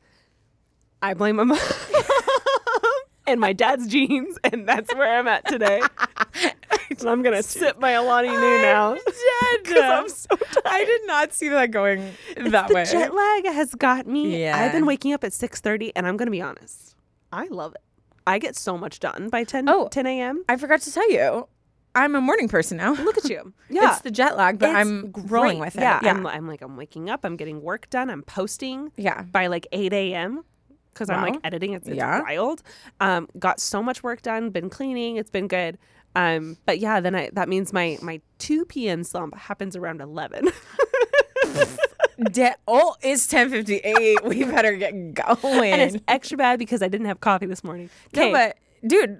I 1.03 1.13
blame 1.13 1.35
my 1.35 1.43
mom 1.43 1.59
and 3.27 3.39
my 3.39 3.53
dad's 3.53 3.87
genes, 3.87 4.37
and 4.43 4.67
that's 4.67 4.93
where 4.95 5.19
I'm 5.19 5.27
at 5.27 5.45
today. 5.47 5.81
and 6.89 7.05
I'm 7.05 7.21
gonna 7.21 7.43
sip 7.43 7.79
my 7.79 7.91
Alani 7.91 8.29
Nu 8.29 8.61
now. 8.61 8.95
dead. 8.95 9.77
I'm 9.83 10.07
so 10.09 10.35
tired. 10.35 10.63
I 10.65 10.85
did 10.85 11.01
not 11.05 11.33
see 11.33 11.49
that 11.49 11.71
going 11.71 12.13
that 12.37 12.67
the 12.69 12.73
way. 12.73 12.85
jet 12.85 13.13
lag 13.13 13.45
has 13.47 13.75
got 13.75 14.07
me. 14.07 14.41
Yeah. 14.43 14.57
I've 14.57 14.71
been 14.71 14.85
waking 14.85 15.13
up 15.13 15.23
at 15.23 15.31
6:30, 15.33 15.91
and 15.95 16.07
I'm 16.07 16.15
gonna 16.17 16.31
be 16.31 16.41
honest, 16.41 16.95
I 17.31 17.47
love 17.47 17.75
it. 17.75 17.81
I 18.25 18.39
get 18.39 18.55
so 18.55 18.77
much 18.77 18.99
done 19.01 19.27
by 19.29 19.43
10 19.43 19.67
Oh. 19.67 19.89
10 19.89 20.07
a.m. 20.07 20.45
I 20.47 20.55
forgot 20.55 20.79
to 20.81 20.91
tell 20.93 21.11
you, 21.11 21.49
I'm 21.95 22.15
a 22.15 22.21
morning 22.21 22.47
person 22.47 22.77
now. 22.77 22.93
Look 22.93 23.17
at 23.17 23.29
you. 23.29 23.51
Yeah. 23.69 23.91
It's 23.91 24.01
the 24.01 24.11
jet 24.11 24.37
lag, 24.37 24.57
but 24.59 24.69
It's 24.69 24.77
I'm 24.77 25.11
growing 25.11 25.57
great. 25.57 25.67
with 25.67 25.75
it. 25.75 25.81
Yeah, 25.81 25.99
Yeah. 26.01 26.11
I'm, 26.11 26.25
I'm 26.25 26.47
like 26.47 26.61
I'm 26.61 26.77
waking 26.77 27.09
up. 27.09 27.25
I'm 27.25 27.35
getting 27.35 27.61
work 27.61 27.89
done. 27.89 28.09
I'm 28.09 28.23
posting. 28.23 28.93
Yeah. 28.95 29.23
by 29.23 29.47
like 29.47 29.67
8 29.73 29.91
a.m. 29.91 30.45
because 30.93 31.09
I'm 31.09 31.21
like 31.21 31.39
editing. 31.43 31.73
It's, 31.73 31.87
it's 31.87 31.97
Yeah. 31.97 32.21
wild. 32.21 32.61
Um, 32.99 33.27
got 33.39 33.59
so 33.59 33.81
much 33.83 34.03
work 34.03 34.21
done. 34.21 34.49
Been 34.49 34.69
cleaning. 34.69 35.17
It's 35.17 35.29
been 35.29 35.47
good. 35.47 35.77
Um, 36.15 36.57
but 36.65 36.77
yeah, 36.79 36.99
then 36.99 37.15
I 37.15 37.29
that 37.33 37.49
means 37.49 37.73
my 37.73 37.97
my 38.01 38.21
2 38.37 38.65
p.m. 38.65 39.03
slump 39.03 39.35
happens 39.35 39.75
around 39.75 39.99
11. 40.01 40.49
De- 42.31 42.55
oh, 42.67 42.95
it's 43.01 43.25
10:58. 43.27 44.23
we 44.23 44.43
better 44.43 44.75
get 44.75 45.13
going. 45.15 45.73
and 45.73 45.81
it's 45.81 46.03
extra 46.07 46.37
bad 46.37 46.59
because 46.59 46.83
I 46.83 46.87
didn't 46.87 47.07
have 47.07 47.19
coffee 47.21 47.47
this 47.47 47.63
morning. 47.63 47.89
no, 48.15 48.21
Okay, 48.21 48.31
but 48.31 48.57
dude, 48.87 49.19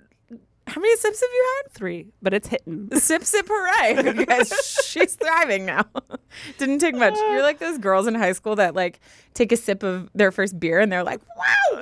how 0.68 0.80
many 0.80 0.96
sips 0.98 1.20
have 1.20 1.30
you 1.32 1.46
had? 1.64 1.72
three, 1.74 2.08
but 2.22 2.34
it's 2.34 2.48
hitting. 2.48 2.90
Sip, 2.94 3.24
sip, 3.24 3.48
hooray! 3.50 4.14
Because 4.24 4.54
she's 4.86 5.16
thriving 5.16 5.66
now. 5.66 5.84
Didn't 6.58 6.80
take 6.80 6.96
much. 6.96 7.16
Uh. 7.16 7.32
You're 7.32 7.42
like 7.42 7.60
those 7.60 7.78
girls 7.78 8.08
in 8.08 8.16
high 8.16 8.32
school 8.34 8.56
that 8.56 8.76
like 8.76 9.00
take 9.34 9.52
a 9.52 9.58
sip 9.58 9.84
of 9.84 10.10
their 10.14 10.32
first 10.32 10.60
beer 10.60 10.80
and 10.80 10.92
they're 10.92 11.04
like, 11.04 11.20
"Wow, 11.38 11.80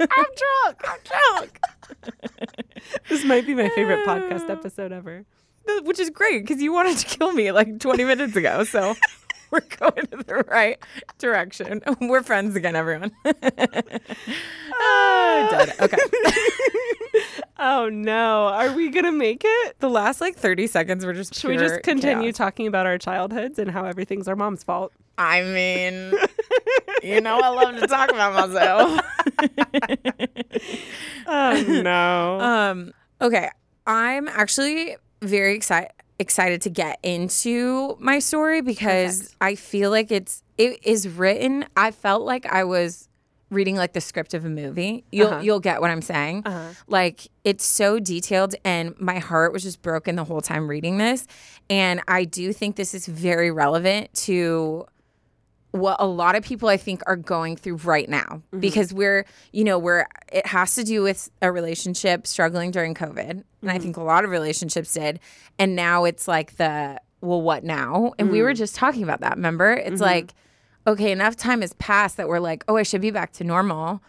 I'm 0.00 0.08
drunk. 0.08 0.80
I'm 0.84 0.98
drunk." 1.04 1.60
this 3.08 3.24
might 3.24 3.46
be 3.46 3.54
my 3.54 3.68
favorite 3.70 4.06
uh. 4.06 4.14
podcast 4.18 4.50
episode 4.50 4.92
ever. 4.92 5.24
which 5.82 5.98
is 5.98 6.10
great 6.10 6.46
because 6.46 6.60
you 6.60 6.72
wanted 6.72 6.98
to 6.98 7.06
kill 7.06 7.32
me 7.32 7.52
like 7.52 7.78
20 7.78 8.04
minutes 8.04 8.36
ago. 8.36 8.64
So 8.64 8.94
we're 9.50 9.60
going 9.60 10.08
in 10.12 10.22
the 10.26 10.44
right 10.48 10.78
direction. 11.18 11.82
We're 12.00 12.22
friends 12.22 12.56
again, 12.56 12.76
everyone. 12.76 13.12
Uh. 13.24 13.32
Ah, 14.82 15.48
dead. 15.50 15.74
Okay. 15.80 15.98
Oh 17.62 17.90
no, 17.90 18.46
are 18.46 18.72
we 18.72 18.88
gonna 18.88 19.12
make 19.12 19.42
it? 19.44 19.76
The 19.80 19.90
last 19.90 20.22
like 20.22 20.34
30 20.34 20.66
seconds 20.66 21.04
were 21.04 21.12
just. 21.12 21.34
Should 21.34 21.50
we 21.50 21.58
just 21.58 21.82
continue 21.82 22.28
chaos. 22.28 22.36
talking 22.36 22.66
about 22.66 22.86
our 22.86 22.96
childhoods 22.96 23.58
and 23.58 23.70
how 23.70 23.84
everything's 23.84 24.26
our 24.28 24.34
mom's 24.34 24.64
fault? 24.64 24.92
I 25.18 25.42
mean, 25.42 26.14
you 27.02 27.20
know, 27.20 27.38
I 27.38 27.48
love 27.48 27.78
to 27.78 27.86
talk 27.86 28.10
about 28.10 28.34
myself. 28.34 29.00
Oh 31.26 31.62
no. 31.68 32.40
Um, 32.40 32.92
okay, 33.20 33.50
I'm 33.86 34.26
actually 34.28 34.96
very 35.22 35.54
excited 35.54 35.92
excited 36.18 36.60
to 36.60 36.70
get 36.70 36.98
into 37.02 37.96
my 37.98 38.18
story 38.18 38.60
because 38.60 39.34
I 39.40 39.54
feel 39.54 39.90
like 39.90 40.10
it's 40.10 40.42
it 40.58 40.80
is 40.82 41.08
written. 41.08 41.66
I 41.76 41.92
felt 41.92 42.22
like 42.22 42.46
I 42.46 42.64
was 42.64 43.08
reading 43.50 43.76
like 43.76 43.92
the 43.92 44.00
script 44.00 44.34
of 44.34 44.44
a 44.44 44.48
movie. 44.48 45.04
You'll 45.10 45.28
Uh-huh. 45.28 45.40
you'll 45.42 45.60
get 45.60 45.80
what 45.80 45.90
I'm 45.90 46.02
saying. 46.02 46.42
Uh-huh. 46.46 46.74
Like 46.86 47.28
it's 47.44 47.64
so 47.64 47.98
detailed 47.98 48.54
and 48.64 48.98
my 49.00 49.18
heart 49.18 49.52
was 49.52 49.62
just 49.62 49.82
broken 49.82 50.16
the 50.16 50.24
whole 50.24 50.40
time 50.40 50.68
reading 50.68 50.98
this. 50.98 51.26
And 51.68 52.00
I 52.08 52.24
do 52.24 52.52
think 52.52 52.76
this 52.76 52.94
is 52.94 53.06
very 53.06 53.50
relevant 53.50 54.12
to 54.14 54.86
what 55.72 55.96
a 56.00 56.06
lot 56.06 56.34
of 56.34 56.42
people 56.42 56.68
I 56.68 56.76
think 56.76 57.02
are 57.06 57.16
going 57.16 57.56
through 57.56 57.76
right 57.76 58.08
now 58.08 58.24
mm-hmm. 58.24 58.58
because 58.58 58.92
we're, 58.92 59.24
you 59.52 59.62
know, 59.62 59.78
we're, 59.78 60.06
it 60.32 60.46
has 60.46 60.74
to 60.74 60.82
do 60.82 61.02
with 61.02 61.30
a 61.42 61.52
relationship 61.52 62.26
struggling 62.26 62.72
during 62.72 62.94
COVID. 62.94 63.30
And 63.30 63.44
I 63.62 63.74
mm-hmm. 63.74 63.82
think 63.82 63.96
a 63.96 64.02
lot 64.02 64.24
of 64.24 64.30
relationships 64.30 64.92
did. 64.94 65.20
And 65.58 65.76
now 65.76 66.04
it's 66.04 66.26
like 66.26 66.56
the, 66.56 67.00
well, 67.20 67.40
what 67.40 67.62
now? 67.62 68.14
And 68.18 68.30
we 68.30 68.42
were 68.42 68.52
mm. 68.52 68.56
just 68.56 68.74
talking 68.74 69.02
about 69.02 69.20
that. 69.20 69.36
Remember? 69.36 69.72
It's 69.72 69.94
mm-hmm. 69.94 70.02
like, 70.02 70.34
okay, 70.90 71.12
enough 71.12 71.36
time 71.36 71.60
has 71.60 71.72
passed 71.74 72.16
that 72.16 72.28
we're 72.28 72.40
like, 72.40 72.64
oh, 72.68 72.76
I 72.76 72.82
should 72.82 73.00
be 73.00 73.10
back 73.10 73.32
to 73.34 73.44
normal. 73.44 74.02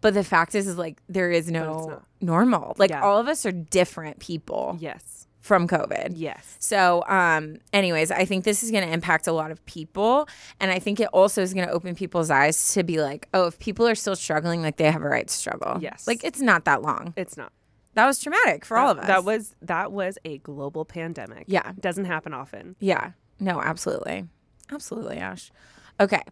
But 0.00 0.14
the 0.14 0.24
fact 0.24 0.54
is, 0.54 0.66
is 0.66 0.76
like, 0.76 1.00
there 1.08 1.30
is 1.30 1.50
no 1.50 2.02
normal. 2.20 2.74
Like, 2.76 2.90
Yeah. 2.90 3.02
all 3.02 3.18
of 3.18 3.28
us 3.28 3.46
are 3.46 3.52
different 3.52 4.18
people 4.18 4.76
yes. 4.80 5.28
from 5.40 5.68
COVID. 5.68 6.14
Yes. 6.16 6.56
So, 6.58 7.04
um, 7.06 7.58
anyways, 7.72 8.10
I 8.10 8.24
think 8.24 8.44
this 8.44 8.64
is 8.64 8.72
going 8.72 8.84
to 8.84 8.92
impact 8.92 9.28
a 9.28 9.32
lot 9.32 9.52
of 9.52 9.64
people. 9.64 10.28
And 10.58 10.72
I 10.72 10.80
think 10.80 10.98
it 10.98 11.06
also 11.12 11.40
is 11.40 11.54
going 11.54 11.66
to 11.68 11.72
open 11.72 11.94
people's 11.94 12.30
eyes 12.30 12.74
to 12.74 12.82
be 12.82 13.00
like, 13.00 13.28
oh, 13.32 13.46
if 13.46 13.58
people 13.60 13.86
are 13.86 13.94
still 13.94 14.16
struggling, 14.16 14.60
like 14.60 14.76
they 14.76 14.90
have 14.90 15.02
a 15.02 15.08
right 15.08 15.28
to 15.28 15.34
struggle. 15.34 15.78
Yes. 15.80 16.08
Like 16.08 16.24
it's 16.24 16.40
not 16.40 16.64
that 16.64 16.82
long. 16.82 17.14
It's 17.16 17.36
not. 17.36 17.52
That 17.94 18.06
was 18.06 18.18
traumatic 18.18 18.64
for 18.64 18.78
all 18.78 18.90
of 18.90 18.98
us. 18.98 19.06
That 19.06 19.22
was 19.22 19.54
that 19.60 19.92
was 19.92 20.18
a 20.24 20.38
global 20.38 20.84
pandemic. 20.84 21.44
Yeah. 21.46 21.72
Doesn't 21.78 22.06
happen 22.06 22.32
often. 22.34 22.74
Yeah. 22.80 23.12
No, 23.38 23.60
absolutely. 23.60 24.24
Absolutely, 24.70 25.18
Ash. 25.18 25.52
Okay. 26.00 26.22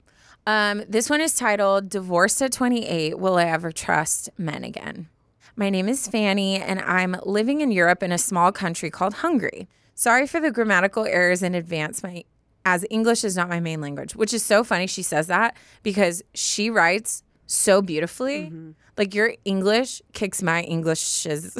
Um, 0.46 0.82
this 0.88 1.10
one 1.10 1.20
is 1.20 1.34
titled 1.34 1.88
Divorced 1.88 2.40
at 2.42 2.52
28 2.52 3.18
Will 3.18 3.36
I 3.36 3.44
Ever 3.44 3.72
Trust 3.72 4.30
Men 4.38 4.64
Again? 4.64 5.08
My 5.54 5.68
name 5.68 5.88
is 5.88 6.08
Fanny, 6.08 6.56
and 6.56 6.80
I'm 6.80 7.16
living 7.24 7.60
in 7.60 7.70
Europe 7.70 8.02
in 8.02 8.12
a 8.12 8.18
small 8.18 8.50
country 8.50 8.90
called 8.90 9.14
Hungary. 9.14 9.68
Sorry 9.94 10.26
for 10.26 10.40
the 10.40 10.50
grammatical 10.50 11.04
errors 11.04 11.42
in 11.42 11.54
advance. 11.54 12.02
My 12.02 12.24
as 12.64 12.84
English 12.90 13.24
is 13.24 13.36
not 13.36 13.48
my 13.48 13.60
main 13.60 13.80
language, 13.80 14.14
which 14.14 14.34
is 14.34 14.44
so 14.44 14.62
funny 14.62 14.86
she 14.86 15.02
says 15.02 15.26
that 15.28 15.56
because 15.82 16.22
she 16.34 16.70
writes 16.70 17.22
so 17.46 17.82
beautifully. 17.82 18.52
Like 18.96 19.14
your 19.14 19.34
English 19.44 20.02
kicks 20.12 20.42
my 20.42 20.62
English's 20.62 21.56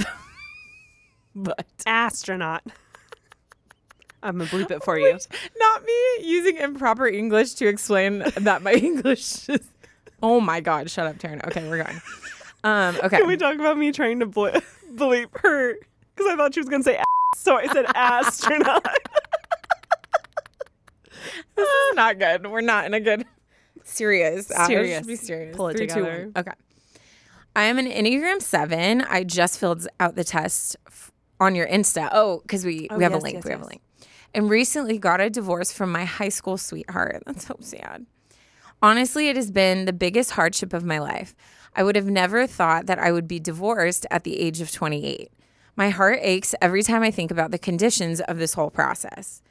butt. 1.34 1.66
Astronaut. 1.86 2.62
I'm 4.22 4.38
gonna 4.38 4.50
bleep 4.50 4.70
it 4.70 4.82
for 4.84 4.98
you. 4.98 5.18
not 5.58 5.84
me 5.84 5.92
using 6.22 6.56
improper 6.58 7.06
English 7.06 7.54
to 7.54 7.66
explain 7.68 8.18
that 8.36 8.62
my 8.62 8.72
English 8.74 9.48
is. 9.48 9.60
Oh 10.22 10.40
my 10.40 10.60
God! 10.60 10.90
Shut 10.90 11.06
up, 11.06 11.16
Taryne. 11.16 11.44
Okay, 11.46 11.66
we're 11.68 11.82
going. 11.82 12.00
Um, 12.62 12.96
okay, 13.02 13.18
Can 13.18 13.26
we 13.26 13.36
talk 13.38 13.54
about 13.54 13.78
me 13.78 13.90
trying 13.90 14.20
to 14.20 14.26
ble- 14.26 14.52
bleep 14.94 15.28
her? 15.38 15.76
Because 16.14 16.30
I 16.30 16.36
thought 16.36 16.52
she 16.54 16.60
was 16.60 16.68
gonna 16.68 16.84
say 16.84 16.96
ass, 16.98 17.04
so 17.36 17.56
I 17.56 17.66
said 17.68 17.86
astronaut. 17.94 18.84
this 21.56 21.68
is 21.68 21.94
not 21.94 22.18
good. 22.18 22.46
We're 22.46 22.60
not 22.60 22.84
in 22.84 22.94
a 22.94 23.00
good 23.00 23.24
serious. 23.84 24.46
Serious. 24.66 25.06
Be 25.06 25.16
serious. 25.16 25.56
Pull 25.56 25.68
it 25.68 25.76
Three, 25.78 25.86
together. 25.86 26.30
one. 26.34 26.44
Okay. 26.44 26.52
I 27.56 27.64
am 27.64 27.78
an 27.78 27.86
Enneagram 27.86 28.40
Seven. 28.42 29.02
I 29.02 29.24
just 29.24 29.58
filled 29.58 29.86
out 29.98 30.14
the 30.14 30.24
test 30.24 30.76
f- 30.86 31.10
on 31.40 31.54
your 31.54 31.66
Insta. 31.66 32.08
Oh, 32.12 32.40
because 32.42 32.64
we 32.64 32.88
we 32.94 33.02
have 33.02 33.12
yes, 33.12 33.20
a 33.20 33.24
link. 33.24 33.34
yes, 33.36 33.44
we 33.44 33.50
have 33.50 33.60
a 33.60 33.64
yes. 33.64 33.70
link. 33.70 33.82
And 34.32 34.48
recently 34.48 34.98
got 34.98 35.20
a 35.20 35.30
divorce 35.30 35.72
from 35.72 35.90
my 35.90 36.04
high 36.04 36.28
school 36.28 36.56
sweetheart. 36.56 37.22
That's 37.26 37.46
so 37.46 37.56
sad. 37.60 38.06
Honestly, 38.82 39.28
it 39.28 39.36
has 39.36 39.50
been 39.50 39.84
the 39.84 39.92
biggest 39.92 40.32
hardship 40.32 40.72
of 40.72 40.84
my 40.84 40.98
life. 40.98 41.34
I 41.76 41.82
would 41.82 41.96
have 41.96 42.06
never 42.06 42.46
thought 42.46 42.86
that 42.86 42.98
I 42.98 43.12
would 43.12 43.28
be 43.28 43.38
divorced 43.38 44.06
at 44.10 44.24
the 44.24 44.38
age 44.40 44.60
of 44.60 44.72
28. 44.72 45.30
My 45.76 45.90
heart 45.90 46.18
aches 46.22 46.54
every 46.60 46.82
time 46.82 47.02
I 47.02 47.10
think 47.10 47.30
about 47.30 47.50
the 47.50 47.58
conditions 47.58 48.20
of 48.20 48.38
this 48.38 48.54
whole 48.54 48.70
process. 48.70 49.42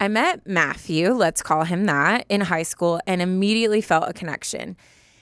I 0.00 0.08
met 0.08 0.46
Matthew, 0.46 1.12
let's 1.12 1.42
call 1.42 1.64
him 1.64 1.86
that, 1.86 2.26
in 2.28 2.42
high 2.42 2.64
school 2.64 3.00
and 3.06 3.22
immediately 3.22 3.80
felt 3.80 4.08
a 4.08 4.12
connection. 4.12 4.76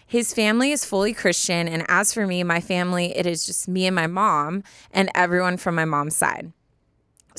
His 0.07 0.35
family 0.35 0.73
is 0.73 0.85
fully 0.85 1.13
Christian, 1.15 1.69
and 1.69 1.85
as 1.89 2.13
for 2.13 2.27
me, 2.27 2.43
my 2.43 2.61
family, 2.61 3.17
it 3.17 3.27
is 3.27 3.47
just 3.47 3.69
me 3.69 3.87
and 3.87 3.95
my 3.95 4.07
mom 4.07 4.65
and 4.91 5.11
everyone 5.15 5.57
from 5.57 5.75
my 5.75 5.85
mom's 5.85 6.17
side. 6.17 6.53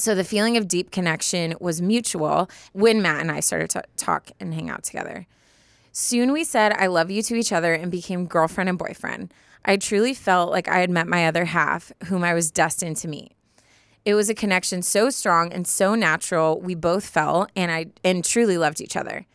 So 0.02 0.16
the 0.16 0.24
feeling 0.24 0.58
of 0.58 0.68
deep 0.68 0.90
connection 0.90 1.54
was 1.60 1.80
mutual 1.80 2.50
when 2.74 3.04
Matt 3.04 3.22
and 3.22 3.32
I 3.32 3.40
started 3.40 3.70
to 3.70 3.84
talk 3.98 4.32
and 4.40 4.52
hang 4.52 4.68
out 4.68 4.84
together. 4.84 5.28
Soon 5.92 6.32
we 6.32 6.44
said 6.44 6.72
I 6.72 6.88
love 6.88 7.12
you 7.12 7.22
to 7.22 7.36
each 7.36 7.52
other 7.52 7.76
and 7.76 7.92
became 7.92 8.26
girlfriend 8.26 8.68
and 8.68 8.80
boyfriend. 8.80 9.32
I 9.64 9.78
truly 9.78 10.16
felt 10.16 10.50
like 10.50 10.68
I 10.68 10.80
had 10.80 10.90
met 10.90 11.06
my 11.06 11.28
other 11.28 11.46
half, 11.46 11.92
whom 12.06 12.24
I 12.24 12.34
was 12.34 12.50
destined 12.50 12.98
to 12.98 13.08
meet. 13.08 13.34
It 14.04 14.16
was 14.16 14.28
a 14.28 14.34
connection 14.34 14.82
so 14.82 15.12
strong 15.12 15.54
and 15.54 15.68
so 15.68 15.94
natural 15.94 16.60
we 16.60 16.74
both 16.74 17.06
felt 17.06 17.52
and 17.56 17.72
I 17.72 17.86
and 18.04 18.26
truly 18.26 18.58
loved 18.58 18.82
each 18.82 18.96
other. 18.96 19.28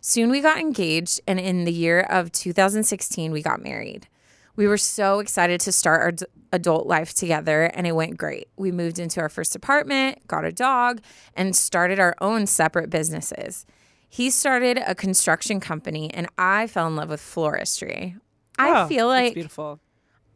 Soon 0.00 0.30
we 0.30 0.40
got 0.40 0.58
engaged 0.58 1.20
and 1.26 1.38
in 1.38 1.66
the 1.66 1.72
year 1.72 2.00
of 2.00 2.32
2016 2.32 3.30
we 3.30 3.42
got 3.42 3.62
married. 3.62 4.08
We 4.56 4.66
were 4.66 4.78
so 4.78 5.18
excited 5.18 5.60
to 5.60 5.72
start 5.72 6.00
our 6.00 6.28
adult 6.54 6.86
life 6.86 7.12
together 7.14 7.64
and 7.64 7.86
it 7.86 7.92
went 7.92 8.16
great. 8.16 8.48
We 8.56 8.70
moved 8.72 8.98
into 8.98 9.20
our 9.20 9.28
first 9.28 9.54
apartment, 9.56 10.26
got 10.28 10.44
a 10.44 10.52
dog, 10.52 11.00
and 11.34 11.54
started 11.54 11.98
our 11.98 12.14
own 12.20 12.46
separate 12.46 12.90
businesses. 12.90 13.66
He 14.08 14.30
started 14.30 14.78
a 14.86 14.94
construction 14.94 15.58
company 15.60 16.10
and 16.14 16.28
I 16.38 16.66
fell 16.68 16.86
in 16.86 16.96
love 16.96 17.08
with 17.10 17.20
floristry. 17.20 18.18
I 18.58 18.84
Oh, 18.84 18.86
feel 18.88 19.08
that's 19.08 19.24
like 19.26 19.34
beautiful. 19.34 19.80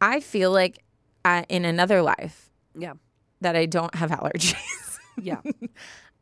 I 0.01 0.19
feel 0.19 0.51
like 0.51 0.79
uh, 1.25 1.43
in 1.49 1.63
another 1.65 2.01
life 2.01 2.49
Yeah. 2.75 2.93
that 3.41 3.55
I 3.55 3.65
don't 3.65 3.95
have 3.95 4.11
allergies. 4.11 4.55
Yeah. 5.21 5.41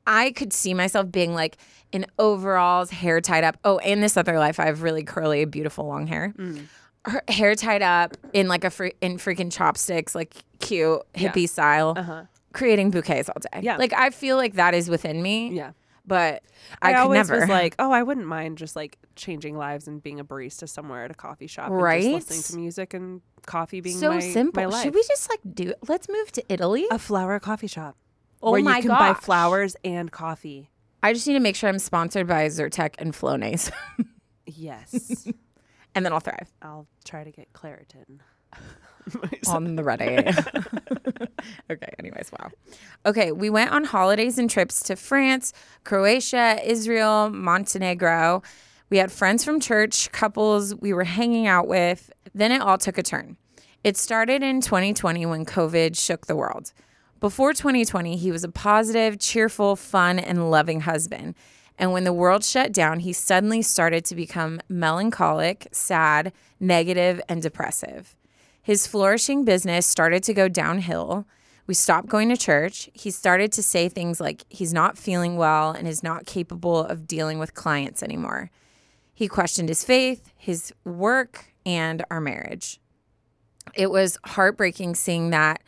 I 0.07 0.31
could 0.31 0.51
see 0.53 0.73
myself 0.73 1.11
being 1.11 1.35
like 1.35 1.57
in 1.91 2.05
overalls, 2.17 2.89
hair 2.89 3.21
tied 3.21 3.43
up. 3.43 3.57
Oh, 3.63 3.77
in 3.77 3.99
this 4.01 4.17
other 4.17 4.39
life, 4.39 4.59
I 4.59 4.65
have 4.65 4.81
really 4.81 5.03
curly, 5.03 5.45
beautiful 5.45 5.85
long 5.85 6.07
hair. 6.07 6.33
Mm. 6.37 6.65
Her 7.07 7.23
hair 7.27 7.55
tied 7.55 7.81
up 7.81 8.17
in 8.33 8.47
like 8.47 8.63
a 8.63 8.69
fre- 8.69 8.87
in 9.01 9.17
freaking 9.17 9.51
chopsticks, 9.51 10.13
like 10.13 10.33
cute 10.59 11.01
hippie 11.15 11.47
style, 11.49 11.93
Uh-huh. 11.97 12.23
creating 12.53 12.91
bouquets 12.91 13.29
all 13.29 13.35
day. 13.39 13.61
Yeah. 13.63 13.77
like 13.77 13.93
I 13.93 14.09
feel 14.09 14.37
like 14.37 14.53
that 14.55 14.73
is 14.73 14.89
within 14.89 15.21
me. 15.21 15.49
Yeah. 15.53 15.71
but 16.05 16.43
I, 16.81 16.89
I, 16.89 16.93
could 16.93 16.99
always 17.01 17.29
never. 17.29 17.39
was 17.41 17.49
like, 17.61 17.75
oh, 17.79 17.91
I 17.91 18.03
wouldn't 18.03 18.27
mind 18.27 18.57
just 18.57 18.75
like 18.75 18.97
changing 19.15 19.57
lives 19.57 19.87
and 19.87 20.01
being 20.03 20.19
a 20.19 20.25
barista 20.25 20.67
somewhere 20.69 21.03
at 21.05 21.11
a 21.11 21.13
coffee 21.13 21.47
shop, 21.47 21.69
Right? 21.69 22.01
just 22.03 22.29
listening 22.29 22.43
to 22.43 22.55
music 22.57 22.93
and 22.93 23.21
coffee 23.45 23.79
being 23.81 23.97
so 23.97 24.09
my, 24.11 24.19
simple. 24.19 24.61
My 24.63 24.67
life. 24.67 24.83
Should 24.83 24.95
we 24.95 25.03
just 25.07 25.29
like 25.29 25.39
do? 25.53 25.69
It? 25.69 25.77
Let's 25.87 26.07
move 26.09 26.31
to 26.33 26.43
Italy. 26.49 26.85
a 26.91 26.99
flower 26.99 27.39
coffee 27.39 27.67
shop? 27.67 27.95
oh 28.41 28.51
where 28.51 28.61
my 28.61 28.77
you 28.77 28.83
can 28.83 28.91
buy 28.91 29.13
flowers 29.15 29.75
and 29.83 30.11
coffee. 30.11 30.69
I 31.03 31.13
just 31.13 31.25
need 31.27 31.33
to 31.33 31.39
make 31.39 31.55
sure 31.55 31.69
I'm 31.69 31.79
sponsored 31.79 32.27
by 32.27 32.47
Zyrtec 32.47 32.95
and 32.99 33.13
Flonase, 33.13 33.71
Yes, 34.45 35.27
and 35.97 36.05
then 36.05 36.13
I'll 36.13 36.19
thrive. 36.19 36.53
I'll 36.61 36.87
try 37.03 37.23
to 37.23 37.31
get 37.31 37.51
Claritin. 37.53 38.19
on 39.47 39.75
the 39.75 39.83
ready. 39.83 40.05
okay, 41.71 41.93
anyways, 41.97 42.31
wow. 42.37 42.51
Okay, 43.05 43.31
we 43.31 43.49
went 43.49 43.71
on 43.71 43.83
holidays 43.83 44.37
and 44.37 44.47
trips 44.47 44.83
to 44.83 44.95
France, 44.95 45.53
Croatia, 45.83 46.59
Israel, 46.63 47.29
Montenegro. 47.31 48.43
We 48.91 48.97
had 48.97 49.11
friends 49.11 49.43
from 49.43 49.59
church, 49.59 50.11
couples 50.11 50.75
we 50.75 50.93
were 50.93 51.03
hanging 51.03 51.47
out 51.47 51.67
with. 51.67 52.11
Then 52.35 52.51
it 52.51 52.61
all 52.61 52.77
took 52.77 52.99
a 52.99 53.03
turn. 53.03 53.37
It 53.83 53.97
started 53.97 54.43
in 54.43 54.61
2020 54.61 55.25
when 55.25 55.45
COVID 55.45 55.97
shook 55.97 56.27
the 56.27 56.35
world. 56.35 56.73
Before 57.19 57.53
2020, 57.53 58.17
he 58.17 58.31
was 58.31 58.43
a 58.43 58.49
positive, 58.49 59.19
cheerful, 59.19 59.75
fun, 59.75 60.19
and 60.19 60.51
loving 60.51 60.81
husband. 60.81 61.33
And 61.77 61.91
when 61.91 62.03
the 62.03 62.13
world 62.13 62.43
shut 62.43 62.71
down, 62.71 62.99
he 62.99 63.13
suddenly 63.13 63.61
started 63.61 64.03
to 64.05 64.15
become 64.15 64.59
melancholic, 64.67 65.67
sad, 65.71 66.33
negative, 66.59 67.21
and 67.29 67.41
depressive. 67.41 68.15
His 68.61 68.87
flourishing 68.87 69.45
business 69.45 69.85
started 69.85 70.23
to 70.23 70.33
go 70.33 70.47
downhill. 70.49 71.27
We 71.67 71.73
stopped 71.73 72.07
going 72.07 72.29
to 72.29 72.37
church. 72.37 72.89
He 72.93 73.11
started 73.11 73.51
to 73.53 73.63
say 73.63 73.89
things 73.89 74.19
like 74.19 74.43
he's 74.49 74.73
not 74.73 74.97
feeling 74.97 75.37
well 75.37 75.71
and 75.71 75.87
is 75.87 76.01
not 76.01 76.25
capable 76.25 76.79
of 76.79 77.07
dealing 77.07 77.39
with 77.39 77.53
clients 77.53 78.01
anymore. 78.01 78.49
He 79.13 79.27
questioned 79.27 79.69
his 79.69 79.83
faith, 79.83 80.31
his 80.35 80.73
work, 80.83 81.53
and 81.65 82.03
our 82.09 82.21
marriage. 82.21 82.79
It 83.73 83.91
was 83.91 84.17
heartbreaking 84.25 84.95
seeing 84.95 85.29
that, 85.31 85.61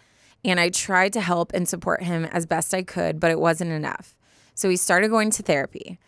and 0.43 0.59
I 0.59 0.69
tried 0.69 1.13
to 1.13 1.21
help 1.21 1.53
and 1.53 1.67
support 1.67 2.03
him 2.03 2.25
as 2.25 2.45
best 2.45 2.73
I 2.73 2.83
could, 2.83 3.19
but 3.19 3.31
it 3.31 3.39
wasn't 3.39 3.71
enough. 3.71 4.15
So 4.59 4.67
he 4.67 4.75
started 4.75 5.07
going 5.07 5.31
to 5.31 5.41
therapy. 5.41 5.99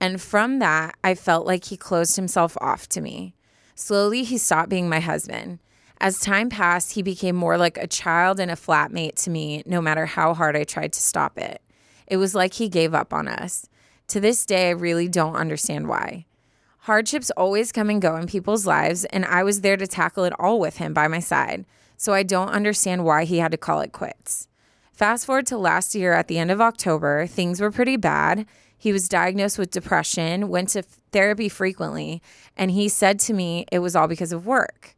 And 0.00 0.20
from 0.20 0.58
that, 0.58 0.96
I 1.04 1.14
felt 1.14 1.46
like 1.46 1.66
he 1.66 1.76
closed 1.76 2.16
himself 2.16 2.56
off 2.60 2.88
to 2.88 3.00
me. 3.00 3.36
Slowly, 3.76 4.24
he 4.24 4.36
stopped 4.36 4.68
being 4.68 4.88
my 4.88 4.98
husband. 4.98 5.60
As 6.00 6.18
time 6.18 6.50
passed, 6.50 6.94
he 6.94 7.02
became 7.02 7.36
more 7.36 7.56
like 7.56 7.78
a 7.78 7.86
child 7.86 8.40
and 8.40 8.50
a 8.50 8.56
flatmate 8.56 9.14
to 9.22 9.30
me, 9.30 9.62
no 9.64 9.80
matter 9.80 10.06
how 10.06 10.34
hard 10.34 10.56
I 10.56 10.64
tried 10.64 10.92
to 10.94 11.00
stop 11.00 11.38
it. 11.38 11.62
It 12.08 12.16
was 12.16 12.34
like 12.34 12.54
he 12.54 12.68
gave 12.68 12.94
up 12.94 13.12
on 13.12 13.28
us. 13.28 13.68
To 14.08 14.18
this 14.18 14.44
day, 14.44 14.70
I 14.70 14.72
really 14.72 15.06
don't 15.06 15.36
understand 15.36 15.86
why. 15.86 16.26
Hardships 16.78 17.30
always 17.36 17.70
come 17.70 17.90
and 17.90 18.02
go 18.02 18.16
in 18.16 18.26
people's 18.26 18.66
lives, 18.66 19.04
and 19.04 19.24
I 19.24 19.44
was 19.44 19.60
there 19.60 19.76
to 19.76 19.86
tackle 19.86 20.24
it 20.24 20.34
all 20.36 20.58
with 20.58 20.78
him 20.78 20.92
by 20.92 21.06
my 21.06 21.20
side. 21.20 21.64
So 21.96 22.12
I 22.12 22.24
don't 22.24 22.48
understand 22.48 23.04
why 23.04 23.22
he 23.22 23.38
had 23.38 23.52
to 23.52 23.56
call 23.56 23.82
it 23.82 23.92
quits. 23.92 24.48
Fast 25.00 25.24
forward 25.24 25.46
to 25.46 25.56
last 25.56 25.94
year 25.94 26.12
at 26.12 26.28
the 26.28 26.38
end 26.38 26.50
of 26.50 26.60
October, 26.60 27.26
things 27.26 27.58
were 27.58 27.70
pretty 27.70 27.96
bad. 27.96 28.44
He 28.76 28.92
was 28.92 29.08
diagnosed 29.08 29.56
with 29.58 29.70
depression, 29.70 30.50
went 30.50 30.68
to 30.68 30.82
therapy 30.82 31.48
frequently, 31.48 32.20
and 32.54 32.70
he 32.70 32.86
said 32.90 33.18
to 33.20 33.32
me 33.32 33.64
it 33.72 33.78
was 33.78 33.96
all 33.96 34.06
because 34.06 34.30
of 34.30 34.44
work. 34.44 34.94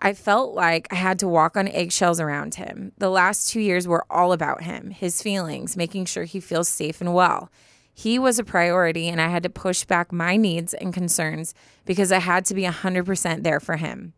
I 0.00 0.12
felt 0.12 0.54
like 0.54 0.88
I 0.90 0.96
had 0.96 1.20
to 1.20 1.28
walk 1.28 1.56
on 1.56 1.68
eggshells 1.68 2.18
around 2.18 2.56
him. 2.56 2.90
The 2.98 3.10
last 3.10 3.48
two 3.48 3.60
years 3.60 3.86
were 3.86 4.04
all 4.10 4.32
about 4.32 4.64
him, 4.64 4.90
his 4.90 5.22
feelings, 5.22 5.76
making 5.76 6.06
sure 6.06 6.24
he 6.24 6.40
feels 6.40 6.68
safe 6.68 7.00
and 7.00 7.14
well. 7.14 7.48
He 7.94 8.18
was 8.18 8.40
a 8.40 8.44
priority, 8.44 9.08
and 9.08 9.20
I 9.20 9.28
had 9.28 9.44
to 9.44 9.50
push 9.50 9.84
back 9.84 10.10
my 10.10 10.36
needs 10.36 10.74
and 10.74 10.92
concerns 10.92 11.54
because 11.84 12.10
I 12.10 12.18
had 12.18 12.44
to 12.46 12.54
be 12.54 12.64
100% 12.64 13.44
there 13.44 13.60
for 13.60 13.76
him. 13.76 14.14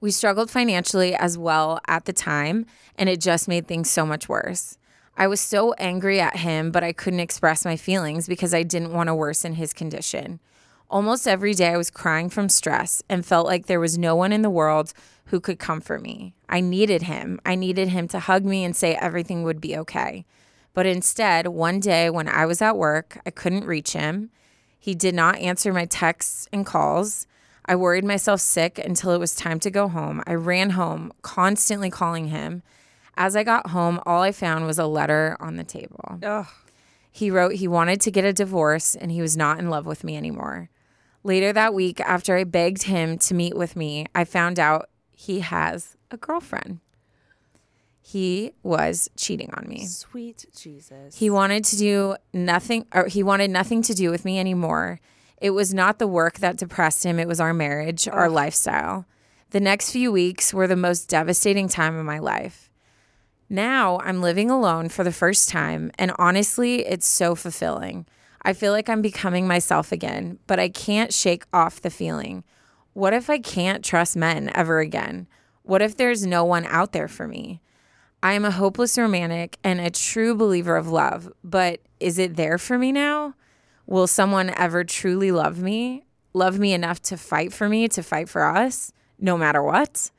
We 0.00 0.10
struggled 0.10 0.50
financially 0.50 1.14
as 1.14 1.36
well 1.36 1.78
at 1.86 2.06
the 2.06 2.12
time, 2.12 2.64
and 2.96 3.08
it 3.08 3.20
just 3.20 3.48
made 3.48 3.66
things 3.66 3.90
so 3.90 4.06
much 4.06 4.28
worse. 4.28 4.78
I 5.16 5.26
was 5.26 5.40
so 5.40 5.74
angry 5.74 6.18
at 6.20 6.36
him, 6.36 6.70
but 6.70 6.82
I 6.82 6.92
couldn't 6.92 7.20
express 7.20 7.66
my 7.66 7.76
feelings 7.76 8.26
because 8.26 8.54
I 8.54 8.62
didn't 8.62 8.94
want 8.94 9.08
to 9.08 9.14
worsen 9.14 9.54
his 9.54 9.74
condition. 9.74 10.40
Almost 10.88 11.28
every 11.28 11.52
day, 11.52 11.68
I 11.68 11.76
was 11.76 11.90
crying 11.90 12.30
from 12.30 12.48
stress 12.48 13.02
and 13.08 13.26
felt 13.26 13.46
like 13.46 13.66
there 13.66 13.78
was 13.78 13.98
no 13.98 14.16
one 14.16 14.32
in 14.32 14.42
the 14.42 14.48
world 14.48 14.94
who 15.26 15.38
could 15.38 15.58
comfort 15.58 16.02
me. 16.02 16.34
I 16.48 16.60
needed 16.60 17.02
him. 17.02 17.38
I 17.44 17.54
needed 17.54 17.88
him 17.88 18.08
to 18.08 18.18
hug 18.18 18.44
me 18.44 18.64
and 18.64 18.74
say 18.74 18.94
everything 18.94 19.42
would 19.42 19.60
be 19.60 19.76
okay. 19.76 20.24
But 20.72 20.86
instead, 20.86 21.48
one 21.48 21.78
day 21.78 22.08
when 22.08 22.26
I 22.26 22.46
was 22.46 22.62
at 22.62 22.76
work, 22.76 23.20
I 23.26 23.30
couldn't 23.30 23.66
reach 23.66 23.92
him. 23.92 24.30
He 24.78 24.94
did 24.94 25.14
not 25.14 25.38
answer 25.38 25.72
my 25.72 25.84
texts 25.84 26.48
and 26.52 26.64
calls. 26.64 27.26
I 27.70 27.76
worried 27.76 28.04
myself 28.04 28.40
sick 28.40 28.80
until 28.80 29.12
it 29.12 29.20
was 29.20 29.36
time 29.36 29.60
to 29.60 29.70
go 29.70 29.86
home. 29.86 30.24
I 30.26 30.34
ran 30.34 30.70
home, 30.70 31.12
constantly 31.22 31.88
calling 31.88 32.26
him. 32.26 32.64
As 33.16 33.36
I 33.36 33.44
got 33.44 33.68
home, 33.68 34.00
all 34.04 34.22
I 34.22 34.32
found 34.32 34.66
was 34.66 34.80
a 34.80 34.86
letter 34.86 35.36
on 35.38 35.54
the 35.54 35.62
table. 35.62 36.18
Ugh. 36.20 36.48
He 37.12 37.30
wrote 37.30 37.52
he 37.52 37.68
wanted 37.68 38.00
to 38.00 38.10
get 38.10 38.24
a 38.24 38.32
divorce 38.32 38.96
and 38.96 39.12
he 39.12 39.22
was 39.22 39.36
not 39.36 39.60
in 39.60 39.70
love 39.70 39.86
with 39.86 40.02
me 40.02 40.16
anymore. 40.16 40.68
Later 41.22 41.52
that 41.52 41.72
week, 41.72 42.00
after 42.00 42.36
I 42.36 42.42
begged 42.42 42.82
him 42.82 43.18
to 43.18 43.34
meet 43.34 43.56
with 43.56 43.76
me, 43.76 44.06
I 44.16 44.24
found 44.24 44.58
out 44.58 44.90
he 45.12 45.38
has 45.38 45.96
a 46.10 46.16
girlfriend. 46.16 46.80
He 48.02 48.50
was 48.64 49.08
cheating 49.16 49.50
on 49.54 49.68
me. 49.68 49.86
Sweet 49.86 50.46
Jesus. 50.58 51.16
He 51.16 51.30
wanted 51.30 51.64
to 51.66 51.76
do 51.76 52.16
nothing, 52.32 52.86
or 52.92 53.06
he 53.06 53.22
wanted 53.22 53.52
nothing 53.52 53.80
to 53.82 53.94
do 53.94 54.10
with 54.10 54.24
me 54.24 54.40
anymore. 54.40 54.98
It 55.40 55.50
was 55.50 55.72
not 55.72 55.98
the 55.98 56.06
work 56.06 56.38
that 56.38 56.58
depressed 56.58 57.04
him, 57.04 57.18
it 57.18 57.28
was 57.28 57.40
our 57.40 57.54
marriage, 57.54 58.06
our 58.06 58.28
lifestyle. 58.28 59.06
The 59.50 59.60
next 59.60 59.90
few 59.90 60.12
weeks 60.12 60.52
were 60.52 60.66
the 60.66 60.76
most 60.76 61.08
devastating 61.08 61.68
time 61.68 61.96
of 61.96 62.04
my 62.04 62.18
life. 62.18 62.70
Now 63.48 63.98
I'm 64.04 64.20
living 64.20 64.50
alone 64.50 64.90
for 64.90 65.02
the 65.02 65.12
first 65.12 65.48
time, 65.48 65.90
and 65.98 66.12
honestly, 66.18 66.86
it's 66.86 67.08
so 67.08 67.34
fulfilling. 67.34 68.06
I 68.42 68.52
feel 68.52 68.72
like 68.72 68.88
I'm 68.88 69.02
becoming 69.02 69.48
myself 69.48 69.90
again, 69.92 70.38
but 70.46 70.60
I 70.60 70.68
can't 70.68 71.12
shake 71.12 71.44
off 71.52 71.80
the 71.80 71.90
feeling. 71.90 72.44
What 72.92 73.12
if 73.12 73.28
I 73.28 73.38
can't 73.38 73.84
trust 73.84 74.16
men 74.16 74.50
ever 74.54 74.78
again? 74.78 75.26
What 75.62 75.82
if 75.82 75.96
there's 75.96 76.24
no 76.24 76.44
one 76.44 76.66
out 76.66 76.92
there 76.92 77.08
for 77.08 77.26
me? 77.26 77.60
I 78.22 78.34
am 78.34 78.44
a 78.44 78.50
hopeless 78.50 78.98
romantic 78.98 79.58
and 79.64 79.80
a 79.80 79.90
true 79.90 80.34
believer 80.34 80.76
of 80.76 80.88
love, 80.88 81.32
but 81.42 81.80
is 81.98 82.18
it 82.18 82.36
there 82.36 82.58
for 82.58 82.78
me 82.78 82.92
now? 82.92 83.34
Will 83.90 84.06
someone 84.06 84.50
ever 84.56 84.84
truly 84.84 85.32
love 85.32 85.58
me? 85.58 86.04
Love 86.32 86.60
me 86.60 86.72
enough 86.72 87.02
to 87.02 87.16
fight 87.16 87.52
for 87.52 87.68
me, 87.68 87.88
to 87.88 88.04
fight 88.04 88.28
for 88.28 88.44
us, 88.44 88.92
no 89.18 89.36
matter 89.36 89.60
what? 89.60 90.12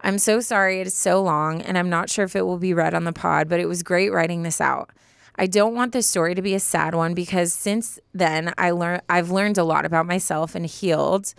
I'm 0.00 0.16
so 0.16 0.40
sorry 0.40 0.80
it 0.80 0.86
is 0.86 0.94
so 0.94 1.22
long, 1.22 1.60
and 1.60 1.76
I'm 1.76 1.90
not 1.90 2.08
sure 2.08 2.24
if 2.24 2.34
it 2.34 2.46
will 2.46 2.56
be 2.56 2.72
read 2.72 2.94
on 2.94 3.04
the 3.04 3.12
pod, 3.12 3.50
but 3.50 3.60
it 3.60 3.66
was 3.68 3.82
great 3.82 4.10
writing 4.10 4.44
this 4.44 4.62
out. 4.62 4.88
I 5.36 5.46
don't 5.46 5.74
want 5.74 5.92
this 5.92 6.08
story 6.08 6.34
to 6.34 6.40
be 6.40 6.54
a 6.54 6.58
sad 6.58 6.94
one 6.94 7.12
because 7.12 7.52
since 7.52 7.98
then 8.14 8.54
I 8.56 8.70
learn 8.70 9.02
I've 9.10 9.30
learned 9.30 9.58
a 9.58 9.64
lot 9.64 9.84
about 9.84 10.06
myself 10.06 10.54
and 10.54 10.64
healed. 10.64 11.34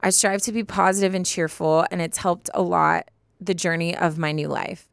I 0.00 0.10
strive 0.10 0.42
to 0.42 0.52
be 0.52 0.64
positive 0.64 1.14
and 1.14 1.24
cheerful, 1.24 1.86
and 1.92 2.02
it's 2.02 2.18
helped 2.18 2.50
a 2.52 2.62
lot 2.62 3.12
the 3.40 3.54
journey 3.54 3.96
of 3.96 4.18
my 4.18 4.32
new 4.32 4.48
life. 4.48 4.88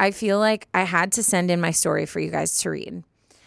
I 0.00 0.10
feel 0.10 0.40
like 0.40 0.66
I 0.74 0.82
had 0.82 1.12
to 1.12 1.22
send 1.22 1.52
in 1.52 1.60
my 1.60 1.70
story 1.70 2.04
for 2.04 2.18
you 2.18 2.32
guys 2.32 2.58
to 2.62 2.70
read. 2.70 3.04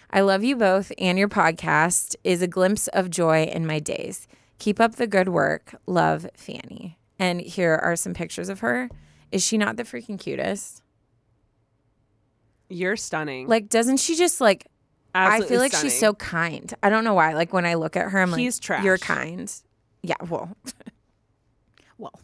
I 0.10 0.22
love 0.22 0.44
you 0.44 0.56
both, 0.56 0.92
and 0.98 1.18
your 1.18 1.28
podcast 1.28 2.16
is 2.24 2.42
a 2.42 2.48
glimpse 2.48 2.88
of 2.90 3.10
joy 3.10 3.44
in 3.44 3.66
my 3.66 3.80
days. 3.80 4.28
Keep 4.60 4.80
up 4.80 4.96
the 4.96 5.08
good 5.08 5.30
work. 5.30 5.76
Love, 5.86 6.28
Fanny. 6.36 6.98
And 7.20 7.42
here 7.42 7.76
are 7.76 7.96
some 7.96 8.14
pictures 8.14 8.50
of 8.50 8.60
her. 8.60 8.90
Is 9.32 9.44
she 9.44 9.58
not 9.58 9.78
the 9.78 9.84
freaking 9.84 10.20
cutest? 10.20 10.82
You're 12.70 12.96
stunning. 12.96 13.48
Like, 13.48 13.70
doesn't 13.70 13.98
she 13.98 14.16
just 14.16 14.42
like? 14.42 14.68
I 15.14 15.42
feel 15.42 15.60
like 15.60 15.74
she's 15.74 15.98
so 15.98 16.14
kind. 16.14 16.74
I 16.84 16.90
don't 16.90 17.04
know 17.06 17.14
why. 17.14 17.34
Like 17.34 17.54
when 17.54 17.66
I 17.66 17.76
look 17.76 17.96
at 17.96 18.12
her, 18.12 18.20
I'm 18.20 18.32
like, 18.32 18.40
He's 18.40 18.60
trash. 18.60 18.84
You're 18.84 18.98
kind. 18.98 19.54
Yeah. 20.02 20.16
Well. 20.28 20.56
well. 21.98 22.20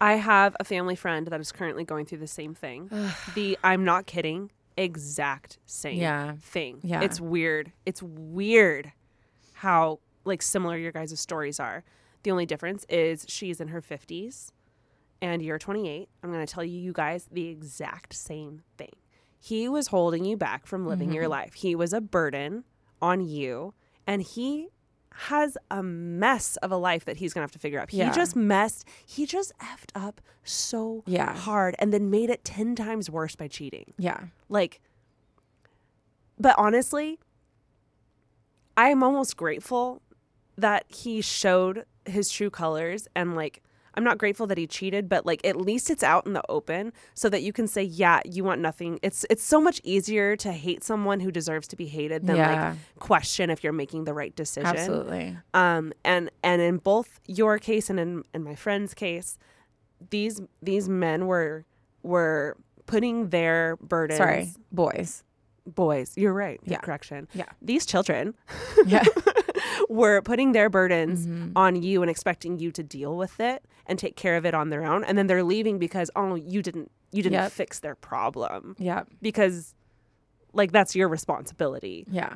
I 0.00 0.14
have 0.14 0.56
a 0.60 0.64
family 0.64 0.96
friend 0.96 1.26
that 1.26 1.40
is 1.40 1.52
currently 1.52 1.84
going 1.84 2.06
through 2.06 2.18
the 2.18 2.26
same 2.26 2.54
thing. 2.54 2.90
the 3.34 3.58
I'm 3.62 3.84
not 3.84 4.06
kidding, 4.06 4.50
exact 4.76 5.58
same 5.66 5.98
Yeah. 5.98 6.34
thing. 6.40 6.80
Yeah. 6.82 7.02
It's 7.02 7.20
weird. 7.20 7.72
It's 7.86 8.02
weird 8.02 8.92
how 9.54 10.00
like 10.24 10.42
similar 10.42 10.76
your 10.76 10.92
guys' 10.92 11.18
stories 11.18 11.60
are. 11.60 11.84
The 12.22 12.30
only 12.30 12.46
difference 12.46 12.84
is 12.88 13.26
she's 13.28 13.60
in 13.60 13.68
her 13.68 13.82
50s 13.82 14.50
and 15.20 15.42
you're 15.42 15.58
28. 15.58 16.08
I'm 16.22 16.32
going 16.32 16.44
to 16.44 16.52
tell 16.52 16.64
you 16.64 16.78
you 16.78 16.92
guys 16.92 17.28
the 17.30 17.48
exact 17.48 18.14
same 18.14 18.62
thing. 18.76 18.92
He 19.38 19.68
was 19.68 19.88
holding 19.88 20.24
you 20.24 20.36
back 20.36 20.66
from 20.66 20.86
living 20.86 21.12
your 21.12 21.24
mm-hmm. 21.24 21.32
life. 21.32 21.54
He 21.54 21.74
was 21.74 21.92
a 21.92 22.00
burden 22.00 22.64
on 23.02 23.20
you 23.20 23.74
and 24.06 24.22
he 24.22 24.68
has 25.16 25.56
a 25.70 25.82
mess 25.82 26.56
of 26.56 26.72
a 26.72 26.76
life 26.76 27.04
that 27.04 27.18
he's 27.18 27.32
to 27.42 27.44
have 27.44 27.52
to 27.52 27.58
figure 27.58 27.80
out. 27.80 27.90
He 27.90 27.98
Yeah. 27.98 28.12
just 28.12 28.34
messed, 28.34 28.84
he 29.06 29.26
just 29.26 29.52
effed 29.58 29.90
up 29.94 30.20
so 30.42 31.02
Yeah. 31.06 31.34
hard 31.34 31.76
and 31.78 31.92
then 31.92 32.10
made 32.10 32.30
it 32.30 32.44
10 32.44 32.74
times 32.74 33.08
worse 33.08 33.36
by 33.36 33.46
cheating. 33.48 33.94
Yeah. 33.96 34.24
Like, 34.48 34.80
but 36.38 36.54
honestly, 36.58 37.18
I 38.76 38.88
am 38.88 39.02
almost 39.04 39.36
grateful 39.36 40.02
that 40.56 40.84
he 40.88 41.20
showed 41.20 41.84
his 42.06 42.28
true 42.30 42.50
colors 42.50 43.06
and 43.14 43.36
like 43.36 43.62
I'm 43.96 44.04
not 44.04 44.18
grateful 44.18 44.46
that 44.48 44.58
he 44.58 44.66
cheated, 44.66 45.08
but 45.08 45.24
like 45.26 45.44
at 45.46 45.56
least 45.56 45.88
it's 45.90 46.02
out 46.02 46.26
in 46.26 46.32
the 46.32 46.42
open 46.48 46.92
so 47.14 47.28
that 47.28 47.42
you 47.42 47.52
can 47.52 47.66
say, 47.66 47.82
yeah, 47.82 48.20
you 48.24 48.44
want 48.44 48.60
nothing. 48.60 48.98
It's 49.02 49.24
it's 49.30 49.42
so 49.44 49.60
much 49.60 49.80
easier 49.84 50.36
to 50.36 50.52
hate 50.52 50.82
someone 50.84 51.20
who 51.20 51.30
deserves 51.30 51.68
to 51.68 51.76
be 51.76 51.86
hated 51.86 52.26
than 52.26 52.36
Yeah. 52.36 52.70
like 52.70 52.98
question 52.98 53.50
if 53.50 53.62
you're 53.64 53.72
making 53.72 54.04
the 54.04 54.14
right 54.14 54.34
decision. 54.34 54.66
Absolutely. 54.66 55.36
Um, 55.54 55.92
and 56.04 56.30
and 56.42 56.60
in 56.60 56.78
both 56.78 57.20
your 57.26 57.58
case 57.58 57.88
and 57.90 57.98
in, 58.00 58.22
in 58.34 58.42
my 58.44 58.54
friend's 58.54 58.94
case, 58.94 59.38
these 60.10 60.40
these 60.62 60.88
men 60.88 61.26
were 61.26 61.64
were 62.02 62.56
putting 62.86 63.28
their 63.30 63.76
burdens. 63.80 64.18
Sorry, 64.18 64.48
boys. 64.70 65.24
boys. 65.66 66.12
You're 66.16 66.34
right. 66.34 66.60
Yeah. 66.64 66.78
correction. 66.78 67.28
Yeah. 67.32 67.46
These 67.62 67.86
children 67.86 68.34
Yeah. 68.86 69.04
were 69.88 70.20
putting 70.22 70.52
their 70.52 70.68
burdens 70.68 71.26
Mm-hmm. 71.26 71.52
on 71.56 71.82
you 71.82 72.02
and 72.02 72.10
expecting 72.10 72.58
you 72.58 72.70
to 72.72 72.82
deal 72.82 73.16
with 73.16 73.40
it 73.40 73.64
and 73.86 73.98
take 73.98 74.16
care 74.16 74.36
of 74.36 74.44
it 74.46 74.54
on 74.54 74.70
their 74.70 74.84
own, 74.84 75.04
and 75.04 75.16
then 75.18 75.26
they're 75.26 75.42
leaving 75.44 75.78
because 75.78 76.10
oh 76.16 76.34
you 76.34 76.62
didn't 76.62 76.90
you 77.12 77.22
didn't 77.22 77.34
Yep. 77.34 77.52
fix 77.52 77.80
their 77.80 77.94
problem 77.94 78.74
yeah. 78.78 79.04
because 79.22 79.74
like 80.52 80.72
that's 80.72 80.96
your 80.96 81.08
responsibility 81.08 82.04
Yeah. 82.10 82.34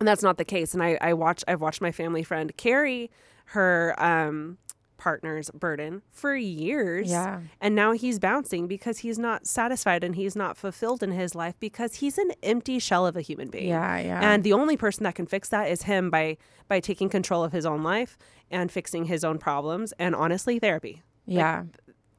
and 0.00 0.06
that's 0.08 0.22
not 0.22 0.36
the 0.36 0.44
case 0.44 0.74
and 0.74 0.82
i 0.82 0.98
i 1.00 1.12
watch 1.12 1.44
i've 1.48 1.60
watched 1.60 1.80
my 1.80 1.92
family 1.92 2.22
friend 2.24 2.56
carry 2.56 3.10
her 3.46 3.94
um 3.98 4.58
partner's 4.96 5.50
burden 5.50 6.02
for 6.10 6.34
years 6.34 7.10
Yeah. 7.10 7.40
and 7.60 7.74
now 7.74 7.92
he's 7.92 8.18
bouncing 8.18 8.66
because 8.66 8.98
he's 8.98 9.18
not 9.18 9.46
satisfied 9.46 10.02
and 10.02 10.14
he's 10.16 10.34
not 10.36 10.56
fulfilled 10.56 11.02
in 11.02 11.12
his 11.12 11.34
life 11.34 11.54
because 11.60 11.96
he's 11.96 12.18
an 12.18 12.30
empty 12.42 12.78
shell 12.78 13.06
of 13.06 13.16
a 13.16 13.20
human 13.20 13.48
being 13.48 13.68
Yeah. 13.68 13.98
Yeah. 13.98 14.20
and 14.32 14.42
the 14.44 14.52
only 14.52 14.76
person 14.76 15.04
that 15.04 15.14
can 15.14 15.26
fix 15.26 15.48
that 15.50 15.70
is 15.70 15.82
him 15.82 16.10
by 16.10 16.36
by 16.68 16.80
taking 16.80 17.08
control 17.08 17.44
of 17.44 17.52
his 17.52 17.66
own 17.66 17.82
life 17.82 18.16
and 18.50 18.70
fixing 18.72 19.04
his 19.06 19.24
own 19.24 19.38
problems 19.38 19.92
and 19.98 20.14
honestly 20.14 20.58
therapy 20.58 21.02
yeah. 21.26 21.64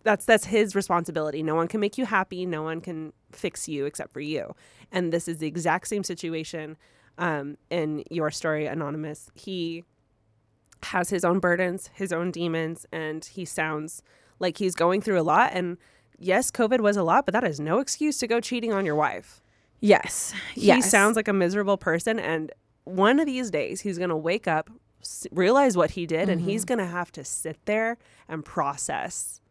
that's 0.04 0.26
that's 0.26 0.46
his 0.46 0.76
responsibility. 0.76 1.42
No 1.44 1.56
one 1.56 1.68
can 1.68 1.80
make 1.80 1.98
you 1.98 2.06
happy. 2.06 2.46
No 2.46 2.64
one 2.64 2.80
can 2.82 3.12
fix 3.32 3.68
you 3.68 3.86
except 3.86 4.12
for 4.14 4.20
you. 4.22 4.54
And 4.92 5.12
this 5.12 5.28
is 5.28 5.38
the 5.40 5.48
exact 5.48 5.88
same 5.88 6.04
situation 6.04 6.78
um, 7.18 7.58
in 7.70 8.04
your 8.10 8.32
story, 8.32 8.68
Anonymous. 8.68 9.30
He 9.34 9.84
has 10.84 11.10
his 11.10 11.26
own 11.26 11.40
burdens, 11.40 11.90
his 11.94 12.12
own 12.14 12.32
demons, 12.32 12.86
and 12.92 13.24
he 13.26 13.46
sounds 13.46 14.02
like 14.40 14.58
he's 14.58 14.76
going 14.76 15.02
through 15.02 15.20
a 15.20 15.24
lot. 15.24 15.52
And 15.54 15.78
yes, 16.18 16.52
COVID 16.52 16.80
was 16.80 16.98
a 16.98 17.04
lot, 17.04 17.26
but 17.26 17.34
that 17.34 17.44
is 17.44 17.60
no 17.60 17.80
excuse 17.80 18.18
to 18.20 18.28
go 18.28 18.40
cheating 18.40 18.74
on 18.74 18.86
your 18.86 18.96
wife. 18.96 19.42
yes. 19.80 20.34
He 20.54 20.68
yes. 20.68 20.90
sounds 20.90 21.16
like 21.16 21.28
a 21.28 21.34
miserable 21.34 21.78
person, 21.78 22.20
and 22.20 22.52
one 22.84 23.20
of 23.20 23.26
these 23.26 23.52
days 23.52 23.82
he's 23.82 23.98
gonna 23.98 24.18
wake 24.18 24.48
up, 24.48 24.70
s- 25.02 25.28
realize 25.32 25.76
what 25.76 25.92
he 25.92 26.06
did, 26.06 26.30
and 26.30 26.42
he's 26.42 26.64
mm-hmm. 26.64 26.80
gonna 26.80 26.88
have 26.90 27.12
to 27.14 27.24
sit 27.24 27.58
there 27.66 27.98
and 28.28 28.44
process 28.46 29.42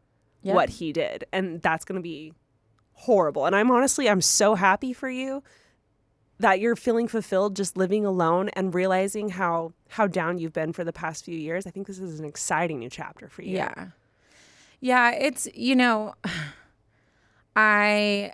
Yep. 0.47 0.55
what 0.55 0.68
he 0.68 0.93
did 0.93 1.24
and 1.33 1.61
that's 1.61 1.85
going 1.85 1.97
to 1.97 2.03
be 2.03 2.33
horrible 2.93 3.47
and 3.47 3.57
i'm 3.57 3.68
honestly 3.68 4.09
i'm 4.09 4.20
so 4.20 4.55
happy 4.55 4.93
for 4.93 5.11
you 5.11 5.43
that 6.39 6.61
you're 6.61 6.76
feeling 6.76 7.09
fulfilled 7.09 7.57
just 7.57 7.76
living 7.76 8.05
alone 8.05 8.49
and 8.51 8.74
realizing 8.74 9.30
how 9.30 9.72
how 9.89 10.07
down 10.07 10.39
you've 10.39 10.53
been 10.53 10.72
for 10.72 10.84
the 10.84 10.93
past 10.93 11.24
few 11.24 11.37
years 11.37 11.66
i 11.66 11.70
think 11.70 11.87
this 11.87 11.99
is 11.99 12.20
an 12.20 12.26
exciting 12.26 12.78
new 12.78 12.91
chapter 12.91 13.28
for 13.28 13.43
you 13.43 13.57
Yeah. 13.57 13.87
Yeah, 14.80 15.11
it's 15.12 15.49
you 15.55 15.74
know 15.74 16.14
I 17.57 18.32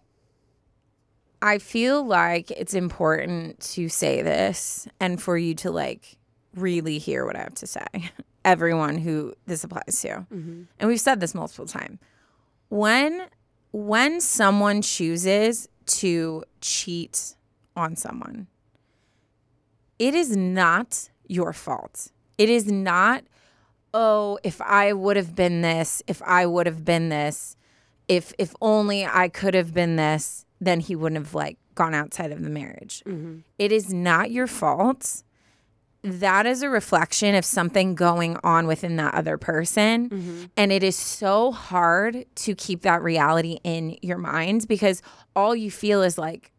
I 1.41 1.59
feel 1.59 2.05
like 2.05 2.51
it's 2.51 2.75
important 2.75 3.61
to 3.73 3.89
say 3.89 4.23
this 4.23 4.87
and 5.01 5.21
for 5.21 5.37
you 5.37 5.55
to 5.57 5.71
like 5.71 6.17
really 6.55 6.99
hear 6.99 7.25
what 7.25 7.37
I 7.37 7.41
have 7.41 7.55
to 7.55 7.67
say. 7.67 7.87
Everyone 8.45 8.99
who 8.99 9.35
this 9.47 9.63
applies 9.63 10.01
to. 10.03 10.09
Mm-hmm. 10.09 10.63
And 10.79 10.89
we've 10.89 11.01
said 11.01 11.21
this 11.21 11.35
multiple 11.35 11.67
times. 11.67 11.99
When 12.69 13.27
when 13.73 14.21
someone 14.21 14.83
chooses 14.83 15.69
to 15.87 16.45
cheat 16.61 17.35
on 17.77 17.97
someone, 17.97 18.47
it 19.99 20.15
is 20.15 20.37
not 20.37 21.11
your 21.27 21.53
fault. 21.53 22.11
It 22.39 22.49
is 22.49 22.71
not 22.71 23.25
oh, 23.95 24.39
if 24.43 24.61
I 24.61 24.93
would 24.93 25.17
have 25.17 25.35
been 25.35 25.61
this, 25.61 26.03
if 26.07 26.23
I 26.23 26.47
would 26.47 26.67
have 26.67 26.85
been 26.85 27.09
this, 27.09 27.57
if 28.09 28.33
if 28.39 28.55
only 28.61 29.07
I 29.07 29.29
could 29.29 29.55
have 29.55 29.73
been 29.75 29.97
this, 29.97 30.47
then 30.61 30.81
he 30.81 30.97
wouldn't 30.97 31.25
have 31.25 31.35
like 31.35 31.59
gone 31.75 31.95
outside 31.95 32.33
of 32.33 32.43
the 32.43 32.51
marriage. 32.51 33.03
Mm-hmm. 33.07 33.39
It 33.59 33.73
is 33.73 33.93
not 33.93 34.31
your 34.31 34.47
fault. 34.47 35.23
That 36.05 36.47
is 36.47 36.63
a 36.63 36.69
reflection 36.69 37.37
of 37.37 37.45
something 37.45 37.95
going 37.95 38.37
on 38.43 38.67
within 38.67 38.97
that 38.97 39.15
other 39.15 39.39
person. 39.39 40.09
Mm-hmm. 40.09 40.45
And 40.57 40.73
it 40.73 40.83
is 40.83 40.97
so 40.97 41.53
hard 41.53 42.27
to 42.37 42.55
keep 42.57 42.83
that 42.83 43.03
reality 43.03 43.59
in 43.63 43.97
your 44.03 44.19
mind 44.19 44.67
because 44.67 45.01
all 45.37 45.55
you 45.55 45.71
feel 45.71 46.03
is 46.03 46.19
like, 46.19 46.51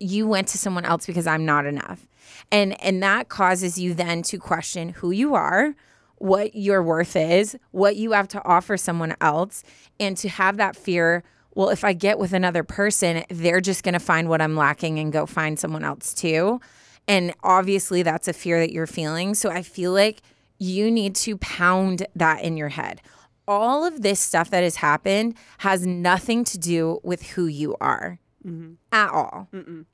you 0.00 0.26
went 0.26 0.48
to 0.48 0.58
someone 0.58 0.84
else 0.84 1.06
because 1.06 1.26
I'm 1.26 1.44
not 1.44 1.66
enough. 1.66 2.08
And 2.50 2.80
and 2.82 3.02
that 3.02 3.28
causes 3.28 3.78
you 3.78 3.94
then 3.94 4.22
to 4.22 4.38
question 4.38 4.90
who 4.90 5.10
you 5.10 5.34
are, 5.34 5.74
what 6.16 6.54
your 6.54 6.82
worth 6.82 7.14
is, 7.14 7.56
what 7.70 7.96
you 7.96 8.12
have 8.12 8.28
to 8.28 8.44
offer 8.44 8.76
someone 8.76 9.14
else, 9.20 9.62
and 10.00 10.16
to 10.16 10.28
have 10.28 10.56
that 10.56 10.74
fear, 10.74 11.22
well, 11.54 11.68
if 11.68 11.84
I 11.84 11.92
get 11.92 12.18
with 12.18 12.32
another 12.32 12.64
person, 12.64 13.24
they're 13.28 13.60
just 13.60 13.82
going 13.82 13.94
to 13.94 14.00
find 14.00 14.28
what 14.28 14.40
I'm 14.40 14.56
lacking 14.56 14.98
and 14.98 15.12
go 15.12 15.26
find 15.26 15.58
someone 15.58 15.84
else 15.84 16.14
too. 16.14 16.60
And 17.06 17.34
obviously 17.42 18.02
that's 18.02 18.28
a 18.28 18.32
fear 18.32 18.60
that 18.60 18.72
you're 18.72 18.86
feeling. 18.86 19.34
So 19.34 19.50
I 19.50 19.62
feel 19.62 19.92
like 19.92 20.22
you 20.58 20.90
need 20.90 21.14
to 21.16 21.36
pound 21.38 22.06
that 22.14 22.42
in 22.42 22.56
your 22.56 22.68
head. 22.68 23.02
All 23.48 23.84
of 23.84 24.02
this 24.02 24.20
stuff 24.20 24.50
that 24.50 24.62
has 24.62 24.76
happened 24.76 25.34
has 25.58 25.84
nothing 25.84 26.44
to 26.44 26.58
do 26.58 27.00
with 27.02 27.30
who 27.30 27.46
you 27.46 27.76
are 27.80 28.20
Mm-hmm. 28.46 28.74
at 28.92 29.10
all. 29.10 29.48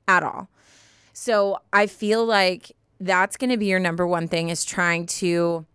At 0.07 0.23
all. 0.23 0.49
So 1.13 1.59
I 1.73 1.87
feel 1.87 2.25
like 2.25 2.71
that's 2.99 3.37
going 3.37 3.49
to 3.49 3.57
be 3.57 3.65
your 3.65 3.79
number 3.79 4.07
one 4.07 4.27
thing 4.27 4.49
is 4.49 4.63
trying 4.63 5.05
to 5.05 5.65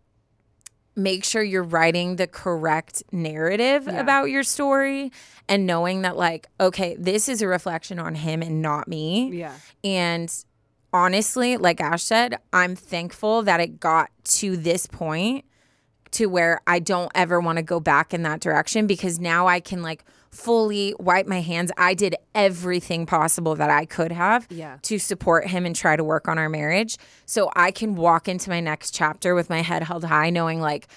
make 0.94 1.24
sure 1.24 1.42
you're 1.42 1.62
writing 1.62 2.16
the 2.16 2.26
correct 2.26 3.02
narrative 3.12 3.88
about 3.88 4.24
your 4.26 4.42
story 4.42 5.10
and 5.48 5.66
knowing 5.66 6.02
that 6.02 6.16
like 6.16 6.48
okay 6.60 6.94
this 6.98 7.30
is 7.30 7.40
a 7.40 7.48
reflection 7.48 7.98
on 7.98 8.14
him 8.14 8.42
and 8.42 8.60
not 8.60 8.88
me. 8.88 9.30
Yeah. 9.32 9.54
And 9.82 10.32
honestly 10.92 11.56
like 11.56 11.80
ash 11.80 12.02
said 12.02 12.36
i'm 12.52 12.76
thankful 12.76 13.40
that 13.40 13.60
it 13.60 13.80
got 13.80 14.10
to 14.24 14.58
this 14.58 14.86
point 14.86 15.42
to 16.12 16.26
where 16.26 16.60
I 16.66 16.78
don't 16.78 17.10
ever 17.14 17.40
want 17.40 17.56
to 17.56 17.62
go 17.62 17.80
back 17.80 18.14
in 18.14 18.22
that 18.22 18.40
direction 18.40 18.86
because 18.86 19.18
now 19.18 19.48
I 19.48 19.60
can 19.60 19.82
like 19.82 20.04
fully 20.32 20.94
wipe 20.98 21.26
my 21.26 21.40
hands. 21.42 21.70
I 21.76 21.94
did 21.94 22.16
everything 22.34 23.04
possible 23.06 23.54
that 23.56 23.70
I 23.70 23.84
could 23.84 24.10
have 24.12 24.46
Yeah. 24.50 24.78
to 24.82 24.98
support 24.98 25.46
him 25.46 25.66
and 25.66 25.76
try 25.76 25.94
to 25.94 26.02
work 26.02 26.26
on 26.26 26.38
our 26.38 26.48
marriage. 26.48 26.96
So 27.26 27.50
I 27.54 27.70
can 27.70 27.94
walk 27.94 28.28
into 28.28 28.48
my 28.50 28.60
next 28.60 28.92
chapter 28.94 29.34
with 29.34 29.50
my 29.50 29.60
head 29.62 29.82
held 29.82 30.04
high 30.04 30.30
knowing 30.30 30.60
like 30.60 30.88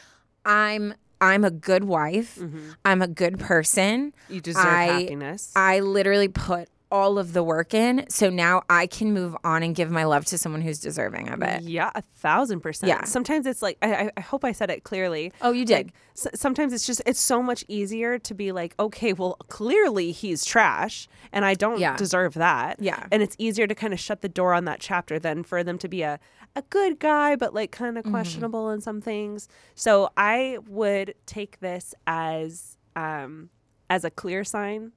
I'm 0.46 0.94
I'm 1.22 1.44
a 1.46 1.52
good 1.52 1.86
wife. 1.86 2.38
Mm-hmm. 2.40 2.70
I'm 2.84 3.02
a 3.02 3.08
good 3.08 3.40
person. 3.40 4.14
you 4.30 4.42
deserve 4.42 4.66
I- 4.66 4.86
happiness 5.02 5.52
I 5.56 5.80
literally 5.82 6.28
put 6.28 6.70
all 6.92 7.18
of 7.18 7.34
the 7.34 7.44
work 7.44 7.74
in. 7.74 8.06
So 8.10 8.30
now 8.30 8.62
I 8.70 8.88
can 8.88 9.14
move 9.14 9.36
on 9.44 9.64
and 9.64 9.76
give 9.76 9.90
my 9.92 10.04
love 10.04 10.26
to 10.26 10.38
someone 10.38 10.62
who's 10.62 10.80
deserving 10.80 11.30
of 11.30 11.42
it. 11.42 11.64
yeah 11.64 11.92
a 11.96 12.02
thousand 12.16 12.62
percent 12.62 12.88
Yeah. 12.90 13.04
sometimes 13.06 13.46
it's 13.46 13.62
like 13.62 13.78
I, 13.82 14.12
I- 14.16 14.22
hope 14.22 14.44
i 14.46 14.52
said 14.52 14.70
it 14.70 14.84
clearly 14.84 15.32
Oh, 15.42 15.52
you 15.52 15.66
did. 15.66 15.92
Like, 16.24 16.36
sometimes 16.36 16.74
it's 16.74 16.86
just 16.86 17.02
it's 17.06 17.20
so 17.20 17.42
much 17.42 17.64
easier 17.68 18.18
to 18.20 18.34
be 18.34 18.52
like 18.52 18.76
okay 18.80 19.14
well 19.14 19.36
clearly 19.50 20.12
he's 20.12 20.46
trash 20.46 21.08
and 21.34 21.44
i 21.46 21.54
don't 21.54 21.80
Yeah. 21.80 21.96
deserve 21.98 22.36
that 22.36 22.78
Yeah. 22.80 23.06
and 23.12 23.22
it's 23.24 23.36
easier 23.40 23.68
to 23.68 23.76
kind 23.76 23.94
of 23.94 24.00
shut 24.00 24.22
the 24.22 24.30
door 24.30 24.54
on 24.54 24.66
that 24.66 24.80
chapter 24.80 25.20
than 25.20 25.44
for 25.44 25.64
them 25.64 25.78
to 25.80 25.88
be 25.88 26.02
a, 26.04 26.20
a 26.56 26.62
good 26.64 27.00
guy 27.00 27.36
but 27.36 27.54
like 27.54 27.72
kind 27.72 27.98
of 27.98 28.04
Mm-hmm. 28.06 28.14
questionable 28.14 28.70
in 28.70 28.80
some 28.82 29.02
things 29.02 29.48
so 29.74 30.10
i 30.18 30.58
would 30.68 31.16
take 31.26 31.60
this 31.60 31.94
as 32.08 32.78
um, 32.96 33.50
as 33.90 34.04
a 34.06 34.10
clear 34.12 34.44
sign 34.44 34.92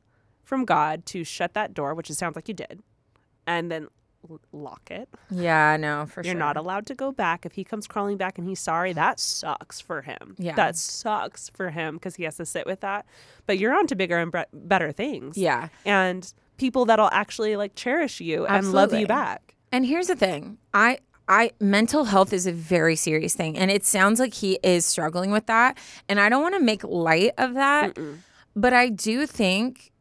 from 0.49 0.65
God 0.65 1.05
to 1.07 1.25
shut 1.25 1.53
that 1.53 1.75
door, 1.75 1.95
which 1.95 2.09
it 2.09 2.15
sounds 2.15 2.35
like 2.35 2.49
you 2.49 2.55
did, 2.55 2.83
and 3.47 3.71
then 3.71 3.87
l- 4.31 4.41
lock 4.51 4.91
it. 4.91 5.07
Yeah, 5.31 5.77
no, 5.77 6.07
for 6.07 6.23
sure. 6.23 6.25
You're 6.25 6.33
sure. 6.33 6.39
not 6.39 6.57
allowed 6.57 6.87
to 6.87 6.95
go 6.95 7.13
back. 7.13 7.45
If 7.45 7.53
he 7.53 7.65
comes 7.65 7.87
crawling 7.87 8.17
back 8.17 8.39
and 8.39 8.49
he's 8.49 8.59
sorry, 8.59 8.95
that 8.95 9.21
sucks 9.21 9.79
for 9.79 10.01
him. 10.01 10.37
Yeah. 10.39 10.55
That 10.55 10.75
sucks 10.77 11.51
for 11.51 11.69
him 11.69 11.97
because 11.97 12.17
he 12.17 12.25
has 12.25 12.39
to 12.39 12.47
sit 12.47 12.65
with 12.65 12.81
that. 12.81 13.05
But 13.47 13.59
you're 13.59 13.75
on 13.77 13.87
to 13.89 13.95
bigger 13.95 14.17
and 14.17 14.33
bre- 14.33 14.51
better 14.55 14.91
things. 14.91 15.37
Yeah. 15.37 15.69
And 15.85 16.33
people 16.57 16.87
that'll 16.87 17.11
actually 17.13 17.55
like 17.57 17.75
cherish 17.75 18.19
you 18.19 18.47
and 18.47 18.73
love 18.73 18.95
you 18.95 19.07
back. 19.07 19.55
And 19.71 19.85
here's 19.85 20.07
the 20.07 20.17
thing. 20.17 20.57
I 20.73 20.99
I 21.29 21.51
mental 21.61 22.05
health 22.05 22.33
is 22.33 22.47
a 22.47 22.53
very 22.53 22.97
serious 22.97 23.35
thing 23.35 23.59
and 23.59 23.71
it 23.71 23.85
sounds 23.85 24.19
like 24.19 24.33
he 24.33 24.59
is 24.63 24.87
struggling 24.87 25.31
with 25.31 25.45
that 25.45 25.77
and 26.09 26.19
I 26.19 26.31
don't 26.31 26.41
want 26.41 26.55
to 26.55 26.61
make 26.61 26.83
light 26.85 27.33
of 27.37 27.53
that. 27.53 27.99
But 28.57 28.73
I 28.73 28.89
do 28.89 29.27
think 29.27 29.93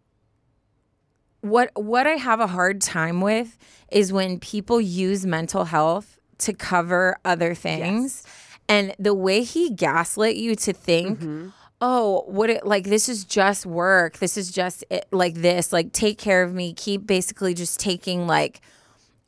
what 1.49 1.71
what 1.75 2.07
I 2.07 2.15
have 2.15 2.39
a 2.39 2.47
hard 2.47 2.81
time 2.81 3.21
with 3.21 3.57
is 3.91 4.11
when 4.11 4.39
people 4.39 4.81
use 4.81 5.25
mental 5.25 5.65
health 5.65 6.19
to 6.39 6.53
cover 6.53 7.17
other 7.25 7.53
things. 7.53 8.23
And 8.69 8.93
the 8.99 9.13
way 9.13 9.43
he 9.43 9.69
gaslit 9.69 10.35
you 10.35 10.55
to 10.57 10.73
think 10.73 11.19
mm-hmm. 11.19 11.49
oh 11.79 12.23
what 12.27 12.49
it 12.49 12.65
like 12.65 12.83
this 12.85 13.07
is 13.07 13.23
just 13.23 13.65
work. 13.65 14.17
This 14.17 14.37
is 14.37 14.51
just 14.51 14.83
it, 14.89 15.07
like 15.11 15.35
this 15.35 15.71
like 15.71 15.93
take 15.93 16.17
care 16.17 16.43
of 16.43 16.53
me. 16.53 16.73
Keep 16.73 17.07
basically 17.07 17.53
just 17.53 17.79
taking 17.79 18.27
like 18.27 18.61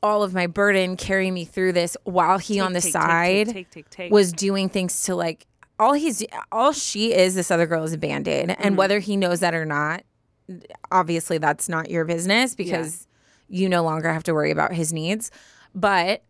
all 0.01 0.23
of 0.23 0.33
my 0.33 0.47
burden 0.47 0.97
carry 0.97 1.31
me 1.31 1.45
through 1.45 1.73
this 1.73 1.97
while 2.03 2.37
he 2.37 2.59
on 2.59 2.73
the 2.73 2.81
take, 2.81 2.93
take, 2.93 3.01
side 3.01 3.45
take, 3.47 3.55
take, 3.55 3.71
take, 3.71 3.89
take. 3.89 4.11
was 4.11 4.31
doing 4.31 4.69
things 4.69 5.03
to 5.03 5.15
like 5.15 5.45
all 5.79 5.93
he's 5.93 6.23
all 6.51 6.73
she 6.73 7.13
is 7.13 7.35
this 7.35 7.49
other 7.49 7.65
girl 7.65 7.83
is 7.85 7.93
a 7.93 7.97
band-aid. 7.97 8.49
And 8.49 8.59
mm-hmm. 8.59 8.75
whether 8.75 8.99
he 8.99 9.15
knows 9.15 9.39
that 9.39 9.53
or 9.53 9.65
not 9.65 10.03
obviously 10.91 11.37
that's 11.37 11.69
not 11.69 11.89
your 11.89 12.05
business 12.05 12.55
because 12.55 13.07
you 13.47 13.69
no 13.69 13.83
longer 13.83 14.11
have 14.11 14.23
to 14.23 14.33
worry 14.33 14.51
about 14.51 14.73
his 14.73 14.93
needs. 14.93 15.31
But 15.75 16.23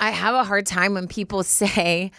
i 0.00 0.10
have 0.10 0.34
a 0.34 0.42
hard 0.42 0.66
time 0.66 0.92
when 0.92 1.06
people 1.06 1.42
say 1.44 2.10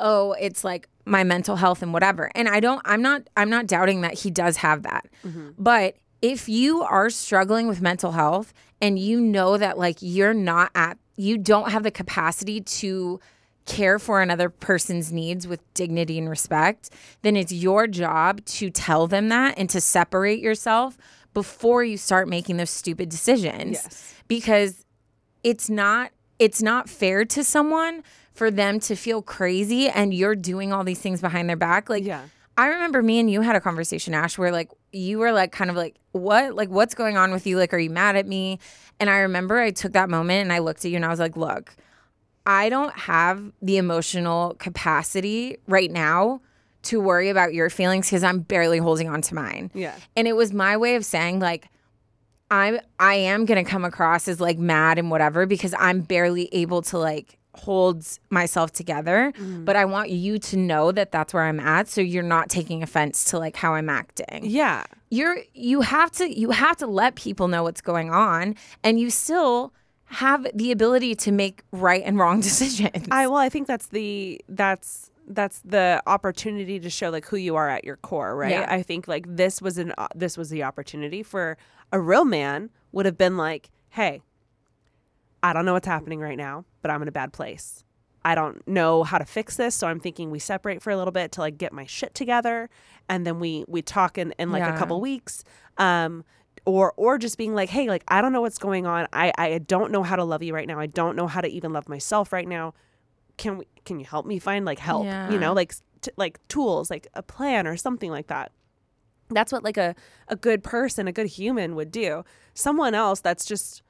oh 0.00 0.32
it's 0.40 0.64
like 0.64 0.88
my 1.04 1.22
mental 1.22 1.56
health 1.56 1.82
and 1.82 1.92
whatever. 1.92 2.30
And 2.34 2.48
i 2.48 2.60
don't 2.60 2.80
i'm 2.84 3.02
not 3.02 3.28
i'm 3.36 3.50
not 3.50 3.66
doubting 3.66 4.00
that 4.02 4.14
he 4.14 4.30
does 4.30 4.58
have 4.58 4.82
that. 4.82 5.06
Mm-hmm. 5.24 5.50
But 5.58 5.96
if 6.22 6.48
you 6.48 6.82
are 6.82 7.10
struggling 7.10 7.68
with 7.68 7.82
mental 7.82 8.12
health 8.12 8.54
and 8.80 8.98
you 8.98 9.20
know 9.20 9.58
that 9.58 9.76
like 9.76 9.98
you're 10.00 10.34
not 10.34 10.70
at 10.74 10.98
you 11.16 11.38
don't 11.38 11.70
have 11.70 11.82
the 11.82 11.90
capacity 11.90 12.60
to 12.60 13.20
care 13.66 13.98
for 13.98 14.20
another 14.20 14.48
person's 14.50 15.10
needs 15.12 15.46
with 15.46 15.60
dignity 15.74 16.18
and 16.18 16.28
respect 16.28 16.90
then 17.22 17.34
it's 17.36 17.50
your 17.52 17.86
job 17.86 18.44
to 18.44 18.68
tell 18.70 19.06
them 19.06 19.28
that 19.30 19.54
and 19.58 19.70
to 19.70 19.80
separate 19.80 20.40
yourself 20.40 20.98
before 21.32 21.82
you 21.82 21.96
start 21.96 22.28
making 22.28 22.56
those 22.58 22.70
stupid 22.70 23.08
decisions 23.08 23.72
Yes. 23.82 24.14
because 24.28 24.84
it's 25.42 25.70
not 25.70 26.10
it's 26.38 26.60
not 26.62 26.88
fair 26.88 27.24
to 27.24 27.42
someone 27.44 28.02
for 28.32 28.50
them 28.50 28.80
to 28.80 28.96
feel 28.96 29.22
crazy 29.22 29.88
and 29.88 30.12
you're 30.12 30.34
doing 30.36 30.72
all 30.72 30.84
these 30.84 30.98
things 31.00 31.20
behind 31.20 31.48
their 31.48 31.56
back 31.56 31.88
like 31.88 32.04
Yeah. 32.04 32.22
I 32.56 32.68
remember 32.68 33.02
me 33.02 33.18
and 33.18 33.28
you 33.28 33.40
had 33.40 33.56
a 33.56 33.60
conversation, 33.60 34.14
Ash, 34.14 34.38
where 34.38 34.52
like 34.52 34.70
you 34.92 35.18
were 35.18 35.32
like 35.32 35.50
kind 35.50 35.70
of 35.70 35.76
like, 35.76 35.96
what? 36.12 36.54
Like, 36.54 36.68
what's 36.68 36.94
going 36.94 37.16
on 37.16 37.32
with 37.32 37.48
you? 37.48 37.58
Like, 37.58 37.74
are 37.74 37.78
you 37.80 37.90
mad 37.90 38.14
at 38.14 38.28
me? 38.28 38.60
And 39.00 39.10
I 39.10 39.18
remember 39.18 39.58
I 39.58 39.72
took 39.72 39.90
that 39.94 40.08
moment 40.08 40.42
and 40.42 40.52
I 40.52 40.60
looked 40.60 40.84
at 40.84 40.92
you 40.92 40.96
and 40.96 41.04
I 41.04 41.08
was 41.08 41.18
like, 41.18 41.36
look, 41.36 41.74
I 42.46 42.68
don't 42.68 42.96
have 42.98 43.52
the 43.62 43.76
emotional 43.78 44.54
capacity 44.58 45.56
right 45.66 45.90
now 45.90 46.40
to 46.82 47.00
worry 47.00 47.30
about 47.30 47.54
your 47.54 47.70
feelings 47.70 48.06
because 48.06 48.22
I'm 48.22 48.40
barely 48.40 48.78
holding 48.78 49.08
on 49.08 49.22
to 49.22 49.34
mine. 49.34 49.70
Yeah. 49.74 49.94
And 50.16 50.28
it 50.28 50.36
was 50.36 50.52
my 50.52 50.76
way 50.76 50.96
of 50.96 51.04
saying 51.04 51.40
like 51.40 51.68
I'm 52.50 52.78
I 53.00 53.14
am 53.14 53.46
going 53.46 53.62
to 53.64 53.68
come 53.68 53.84
across 53.84 54.28
as 54.28 54.40
like 54.40 54.58
mad 54.58 54.98
and 54.98 55.10
whatever 55.10 55.46
because 55.46 55.74
I'm 55.78 56.02
barely 56.02 56.48
able 56.52 56.82
to 56.82 56.98
like 56.98 57.38
hold 57.54 58.04
myself 58.30 58.72
together, 58.72 59.32
mm-hmm. 59.36 59.64
but 59.64 59.76
I 59.76 59.84
want 59.84 60.10
you 60.10 60.38
to 60.40 60.56
know 60.56 60.90
that 60.92 61.12
that's 61.12 61.32
where 61.32 61.44
I'm 61.44 61.60
at 61.60 61.88
so 61.88 62.00
you're 62.00 62.22
not 62.22 62.50
taking 62.50 62.82
offense 62.82 63.24
to 63.26 63.38
like 63.38 63.56
how 63.56 63.74
I'm 63.74 63.88
acting 63.88 64.40
Yeah. 64.44 64.84
you're 65.10 65.38
you 65.54 65.80
have 65.80 66.10
to 66.12 66.38
you 66.38 66.50
have 66.50 66.76
to 66.78 66.86
let 66.86 67.14
people 67.14 67.48
know 67.48 67.62
what's 67.62 67.80
going 67.80 68.10
on 68.10 68.56
and 68.82 69.00
you 69.00 69.08
still 69.08 69.72
have 70.06 70.46
the 70.54 70.70
ability 70.70 71.14
to 71.16 71.32
make 71.32 71.62
right 71.72 72.02
and 72.04 72.18
wrong 72.18 72.40
decisions 72.50 73.08
I 73.10 73.26
well, 73.26 73.38
I 73.38 73.48
think 73.48 73.66
that's 73.66 73.86
the 73.88 74.40
that's 74.48 75.10
that's 75.26 75.60
the 75.64 76.02
opportunity 76.06 76.78
to 76.78 76.90
show 76.90 77.08
like 77.10 77.24
who 77.26 77.36
you 77.36 77.56
are 77.56 77.68
at 77.70 77.82
your 77.84 77.96
core, 77.96 78.36
right? 78.36 78.50
Yeah. 78.50 78.66
I 78.68 78.82
think 78.82 79.08
like 79.08 79.24
this 79.28 79.62
was 79.62 79.78
an 79.78 79.94
uh, 79.96 80.08
this 80.14 80.36
was 80.36 80.50
the 80.50 80.62
opportunity 80.62 81.22
for 81.22 81.56
a 81.92 81.98
real 81.98 82.24
man 82.26 82.68
would 82.92 83.06
have 83.06 83.16
been 83.16 83.36
like, 83.38 83.70
"Hey, 83.88 84.20
I 85.42 85.52
don't 85.52 85.64
know 85.64 85.72
what's 85.72 85.86
happening 85.86 86.20
right 86.20 86.36
now, 86.36 86.64
but 86.82 86.90
I'm 86.90 87.00
in 87.02 87.08
a 87.08 87.12
bad 87.12 87.32
place. 87.32 87.84
I 88.26 88.34
don't 88.34 88.66
know 88.66 89.02
how 89.02 89.18
to 89.18 89.24
fix 89.24 89.56
this, 89.56 89.74
so 89.74 89.86
I'm 89.86 90.00
thinking 90.00 90.30
we 90.30 90.38
separate 90.38 90.80
for 90.82 90.90
a 90.90 90.96
little 90.96 91.12
bit 91.12 91.32
to 91.32 91.40
like 91.40 91.58
get 91.58 91.72
my 91.72 91.86
shit 91.86 92.14
together, 92.14 92.68
and 93.08 93.26
then 93.26 93.40
we 93.40 93.64
we 93.68 93.80
talk 93.82 94.18
in 94.18 94.32
in 94.38 94.50
like 94.52 94.60
Yeah. 94.62 94.74
a 94.74 94.78
couple 94.78 95.00
weeks." 95.00 95.42
Um, 95.78 96.24
or 96.64 96.92
or 96.96 97.18
just 97.18 97.38
being 97.38 97.54
like, 97.54 97.68
hey, 97.68 97.88
like 97.88 98.04
I 98.08 98.20
don't 98.22 98.32
know 98.32 98.40
what's 98.40 98.58
going 98.58 98.86
on. 98.86 99.06
I 99.12 99.32
I 99.36 99.58
don't 99.58 99.92
know 99.92 100.02
how 100.02 100.16
to 100.16 100.24
love 100.24 100.42
you 100.42 100.54
right 100.54 100.66
now. 100.66 100.78
I 100.78 100.86
don't 100.86 101.16
know 101.16 101.26
how 101.26 101.40
to 101.40 101.48
even 101.48 101.72
love 101.72 101.88
myself 101.88 102.32
right 102.32 102.48
now. 102.48 102.74
Can 103.36 103.58
we 103.58 103.66
can 103.84 103.98
you 103.98 104.06
help 104.06 104.26
me 104.26 104.38
find 104.38 104.64
like 104.64 104.78
help? 104.78 105.04
You 105.30 105.38
know, 105.38 105.52
like 105.52 105.74
t- 106.00 106.12
like 106.16 106.38
tools, 106.48 106.90
like 106.90 107.06
a 107.14 107.22
plan 107.22 107.66
or 107.66 107.76
something 107.76 108.10
like 108.10 108.28
that. 108.28 108.52
That's 109.30 109.52
what 109.52 109.64
like 109.64 109.76
a 109.76 109.94
a 110.28 110.36
good 110.36 110.62
person, 110.62 111.08
a 111.08 111.12
good 111.12 111.26
human 111.26 111.74
would 111.74 111.90
do. 111.90 112.24
Someone 112.54 112.94
else 112.94 113.20
that's 113.20 113.44
just 113.44 113.82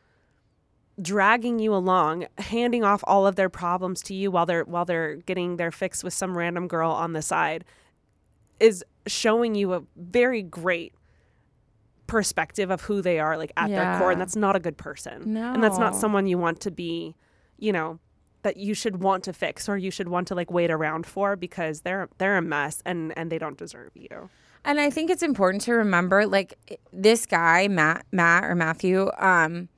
dragging 1.00 1.58
you 1.58 1.74
along, 1.74 2.26
handing 2.38 2.84
off 2.84 3.02
all 3.06 3.26
of 3.26 3.34
their 3.36 3.48
problems 3.48 4.00
to 4.02 4.14
you 4.14 4.30
while 4.30 4.46
they're 4.46 4.64
while 4.64 4.84
they're 4.84 5.16
getting 5.16 5.56
their 5.56 5.70
fix 5.70 6.02
with 6.02 6.14
some 6.14 6.36
random 6.38 6.68
girl 6.68 6.90
on 6.90 7.12
the 7.12 7.22
side 7.22 7.64
is 8.60 8.84
showing 9.06 9.54
you 9.54 9.74
a 9.74 9.82
very 9.96 10.42
great 10.42 10.94
perspective 12.06 12.70
of 12.70 12.82
who 12.82 13.00
they 13.00 13.18
are 13.18 13.38
like 13.38 13.52
at 13.56 13.70
their 13.70 13.98
core 13.98 14.10
and 14.10 14.20
that's 14.20 14.36
not 14.36 14.54
a 14.54 14.60
good 14.60 14.76
person 14.76 15.32
no. 15.32 15.52
and 15.52 15.62
that's 15.62 15.78
not 15.78 15.96
someone 15.96 16.26
you 16.26 16.36
want 16.36 16.60
to 16.60 16.70
be 16.70 17.14
you 17.58 17.72
know 17.72 17.98
that 18.42 18.58
you 18.58 18.74
should 18.74 19.02
want 19.02 19.24
to 19.24 19.32
fix 19.32 19.68
or 19.68 19.76
you 19.78 19.90
should 19.90 20.08
want 20.08 20.28
to 20.28 20.34
like 20.34 20.50
wait 20.50 20.70
around 20.70 21.06
for 21.06 21.34
because 21.34 21.80
they're 21.80 22.08
they're 22.18 22.36
a 22.36 22.42
mess 22.42 22.82
and 22.84 23.16
and 23.16 23.32
they 23.32 23.38
don't 23.38 23.56
deserve 23.56 23.90
you 23.94 24.28
and 24.64 24.78
i 24.78 24.90
think 24.90 25.10
it's 25.10 25.22
important 25.22 25.62
to 25.62 25.72
remember 25.72 26.26
like 26.26 26.78
this 26.92 27.24
guy 27.24 27.66
matt 27.68 28.04
matt 28.12 28.44
or 28.44 28.54
matthew 28.54 29.10
um 29.18 29.68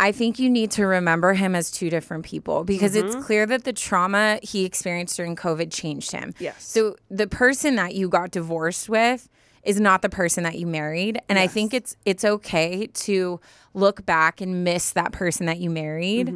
I 0.00 0.12
think 0.12 0.38
you 0.38 0.48
need 0.48 0.70
to 0.72 0.86
remember 0.86 1.34
him 1.34 1.56
as 1.56 1.72
two 1.72 1.90
different 1.90 2.24
people 2.24 2.62
because 2.62 2.94
it's 2.94 3.16
clear 3.16 3.46
that 3.46 3.64
the 3.64 3.72
trauma 3.72 4.38
he 4.44 4.64
experienced 4.64 5.16
during 5.16 5.34
COVID 5.34 5.72
changed 5.72 6.12
him. 6.12 6.34
Yes. 6.38 6.64
So 6.64 6.94
the 7.10 7.26
person 7.26 7.74
that 7.74 7.94
you 7.94 8.08
got 8.08 8.30
divorced 8.30 8.88
with 8.88 9.28
is 9.62 9.80
not 9.80 10.02
the 10.02 10.08
person 10.08 10.44
that 10.44 10.58
you 10.58 10.66
married, 10.66 11.20
and 11.28 11.38
I 11.38 11.46
think 11.46 11.74
it's 11.74 11.96
it's 12.04 12.24
okay 12.24 12.86
to 12.86 13.40
look 13.74 14.04
back 14.06 14.40
and 14.40 14.64
miss 14.64 14.90
that 14.92 15.12
person 15.12 15.46
that 15.46 15.58
you 15.58 15.70
married 15.70 16.28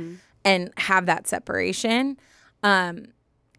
and 0.44 0.70
have 0.76 1.06
that 1.06 1.26
separation. 1.26 2.18
Um, 2.62 3.06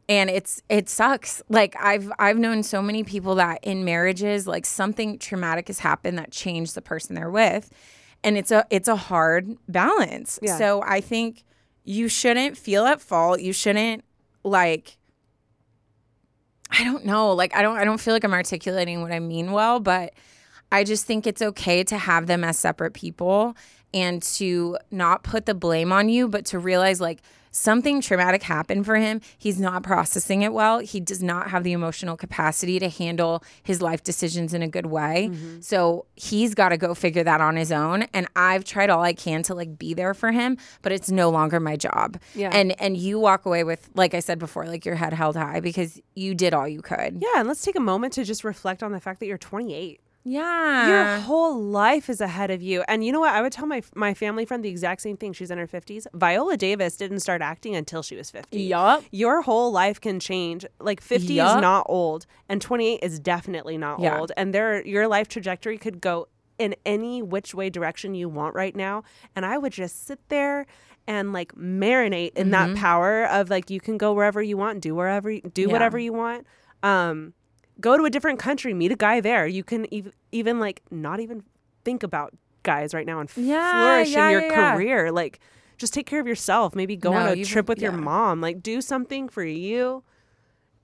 and 0.09 0.29
it's 0.29 0.61
it 0.69 0.89
sucks. 0.89 1.41
Like 1.49 1.75
I've 1.79 2.11
I've 2.19 2.37
known 2.37 2.63
so 2.63 2.81
many 2.81 3.03
people 3.03 3.35
that 3.35 3.59
in 3.63 3.85
marriages, 3.85 4.47
like 4.47 4.65
something 4.65 5.17
traumatic 5.17 5.67
has 5.67 5.79
happened 5.79 6.17
that 6.17 6.31
changed 6.31 6.75
the 6.75 6.81
person 6.81 7.15
they're 7.15 7.31
with, 7.31 7.71
and 8.23 8.37
it's 8.37 8.51
a 8.51 8.65
it's 8.69 8.87
a 8.87 8.95
hard 8.95 9.57
balance. 9.67 10.39
Yeah. 10.41 10.57
So 10.57 10.83
I 10.85 11.01
think 11.01 11.43
you 11.83 12.07
shouldn't 12.07 12.57
feel 12.57 12.85
at 12.85 13.01
fault. 13.01 13.41
You 13.41 13.53
shouldn't 13.53 14.03
like 14.43 14.97
I 16.77 16.83
don't 16.83 17.05
know. 17.05 17.33
Like 17.33 17.55
I 17.55 17.61
don't 17.61 17.77
I 17.77 17.85
don't 17.85 17.99
feel 17.99 18.13
like 18.13 18.23
I'm 18.23 18.33
articulating 18.33 19.01
what 19.01 19.11
I 19.11 19.19
mean 19.19 19.51
well, 19.51 19.79
but 19.79 20.13
I 20.71 20.83
just 20.83 21.05
think 21.05 21.27
it's 21.27 21.41
okay 21.41 21.83
to 21.83 21.97
have 21.97 22.25
them 22.25 22.43
as 22.43 22.57
separate 22.57 22.93
people 22.93 23.55
and 23.93 24.23
to 24.23 24.77
not 24.89 25.23
put 25.23 25.45
the 25.45 25.53
blame 25.53 25.91
on 25.91 26.09
you, 26.09 26.27
but 26.27 26.45
to 26.47 26.59
realize 26.59 26.99
like 26.99 27.21
something 27.53 28.01
traumatic 28.01 28.43
happened 28.43 28.85
for 28.85 28.95
him. 28.97 29.21
He's 29.37 29.59
not 29.59 29.83
processing 29.83 30.41
it 30.41 30.51
well. 30.51 30.79
He 30.79 30.99
does 30.99 31.23
not 31.23 31.51
have 31.51 31.63
the 31.63 31.71
emotional 31.71 32.17
capacity 32.17 32.79
to 32.79 32.89
handle 32.89 33.43
his 33.61 33.81
life 33.81 34.03
decisions 34.03 34.53
in 34.53 34.61
a 34.61 34.67
good 34.67 34.87
way. 34.87 35.29
Mm-hmm. 35.31 35.61
So 35.61 36.05
he's 36.15 36.53
got 36.53 36.69
to 36.69 36.77
go 36.77 36.93
figure 36.93 37.23
that 37.23 37.39
on 37.39 37.55
his 37.55 37.71
own. 37.71 38.03
And 38.13 38.27
I've 38.35 38.65
tried 38.65 38.89
all 38.89 39.03
I 39.03 39.13
can 39.13 39.43
to 39.43 39.53
like 39.53 39.77
be 39.77 39.93
there 39.93 40.13
for 40.13 40.31
him, 40.31 40.57
but 40.81 40.91
it's 40.91 41.09
no 41.09 41.29
longer 41.29 41.59
my 41.59 41.77
job. 41.77 42.19
Yeah. 42.35 42.49
And 42.51 42.79
and 42.81 42.97
you 42.97 43.19
walk 43.19 43.45
away 43.45 43.63
with, 43.63 43.89
like 43.93 44.13
I 44.13 44.19
said 44.19 44.39
before, 44.39 44.65
like 44.65 44.83
your 44.83 44.95
head 44.95 45.13
held 45.13 45.37
high 45.37 45.59
because 45.59 46.01
you 46.15 46.35
did 46.35 46.53
all 46.53 46.67
you 46.67 46.81
could. 46.81 47.21
yeah 47.21 47.37
and 47.37 47.47
let's 47.47 47.61
take 47.61 47.75
a 47.75 47.79
moment 47.79 48.13
to 48.13 48.23
just 48.23 48.43
reflect 48.43 48.81
on 48.81 48.91
the 48.91 48.99
fact 48.99 49.19
that 49.19 49.27
you're 49.27 49.37
28 49.37 49.99
Yeah. 50.23 50.87
Your 50.87 51.21
whole 51.21 51.61
life 51.61 52.09
is 52.09 52.21
ahead 52.21 52.49
of 52.49 52.61
you. 52.61 52.83
And 52.87 53.03
you 53.05 53.11
know 53.11 53.19
what? 53.19 53.33
I 53.33 53.41
would 53.41 53.51
tell 53.51 53.65
my 53.65 53.81
my 53.93 54.13
family 54.13 54.45
friend 54.45 54.63
the 54.63 54.69
exact 54.69 55.01
same 55.01 55.17
thing. 55.17 55.33
She's 55.33 55.51
in 55.51 55.57
her 55.57 55.67
50s. 55.67 56.07
Viola 56.13 56.55
Davis 56.57 56.95
didn't 56.95 57.19
start 57.19 57.41
acting 57.41 57.75
until 57.75 58.01
she 58.01 58.15
was 58.15 58.31
50. 58.31 58.59
Yup. 58.61 59.03
Your 59.11 59.41
whole 59.41 59.71
life 59.71 59.99
can 59.99 60.19
change. 60.19 60.65
Like 60.79 61.01
50 61.01 61.33
Yup. 61.33 61.57
is 61.57 61.61
not 61.61 61.85
old 61.89 62.25
and 62.47 62.61
28 62.61 62.99
is 63.03 63.19
definitely 63.19 63.77
not 63.77 63.99
Yeah. 63.99 64.17
old. 64.19 64.31
And 64.37 64.53
there 64.53 64.85
your 64.85 65.07
life 65.07 65.27
trajectory 65.27 65.77
could 65.77 65.99
go 65.99 66.27
in 66.57 66.75
any 66.85 67.21
which 67.21 67.53
way 67.53 67.69
direction 67.69 68.15
you 68.15 68.29
want 68.29 68.55
right 68.55 68.75
now. 68.75 69.03
And 69.35 69.45
I 69.45 69.57
would 69.57 69.73
just 69.73 70.05
sit 70.05 70.19
there 70.29 70.65
and 71.05 71.33
like 71.33 71.53
marinate 71.55 72.33
in 72.37 72.49
Mm-hmm. 72.49 72.73
that 72.73 72.79
power 72.79 73.25
of 73.25 73.49
like 73.49 73.69
you 73.69 73.81
can 73.81 73.97
go 73.97 74.13
wherever 74.13 74.41
you 74.41 74.55
want, 74.55 74.79
do 74.79 74.95
wherever 74.95 75.37
do 75.39 75.63
Yeah. 75.63 75.67
whatever 75.67 75.99
you 75.99 76.13
want. 76.13 76.47
Um 76.81 77.33
go 77.79 77.97
to 77.97 78.05
a 78.05 78.09
different 78.09 78.39
country, 78.39 78.73
meet 78.73 78.91
a 78.91 78.95
guy 78.95 79.19
there. 79.21 79.47
You 79.47 79.63
can 79.63 79.85
ev- 79.93 80.13
even 80.31 80.59
like 80.59 80.81
not 80.91 81.19
even 81.19 81.43
think 81.83 82.03
about 82.03 82.33
guys 82.63 82.93
right 82.93 83.05
now 83.05 83.19
and 83.19 83.29
Yeah, 83.35 83.71
flourish 83.71 84.11
yeah, 84.11 84.25
in 84.25 84.31
your 84.31 84.41
yeah, 84.43 84.71
career. 84.73 85.11
Like 85.11 85.39
just 85.77 85.93
take 85.93 86.05
care 86.05 86.19
of 86.19 86.27
yourself. 86.27 86.75
Maybe 86.75 86.95
go 86.95 87.11
No, 87.11 87.17
on 87.17 87.27
a 87.37 87.43
trip 87.43 87.67
with 87.67 87.81
your 87.81 87.91
mom. 87.91 88.41
Like 88.41 88.61
do 88.63 88.79
something 88.81 89.27
for 89.29 89.43
you 89.43 90.03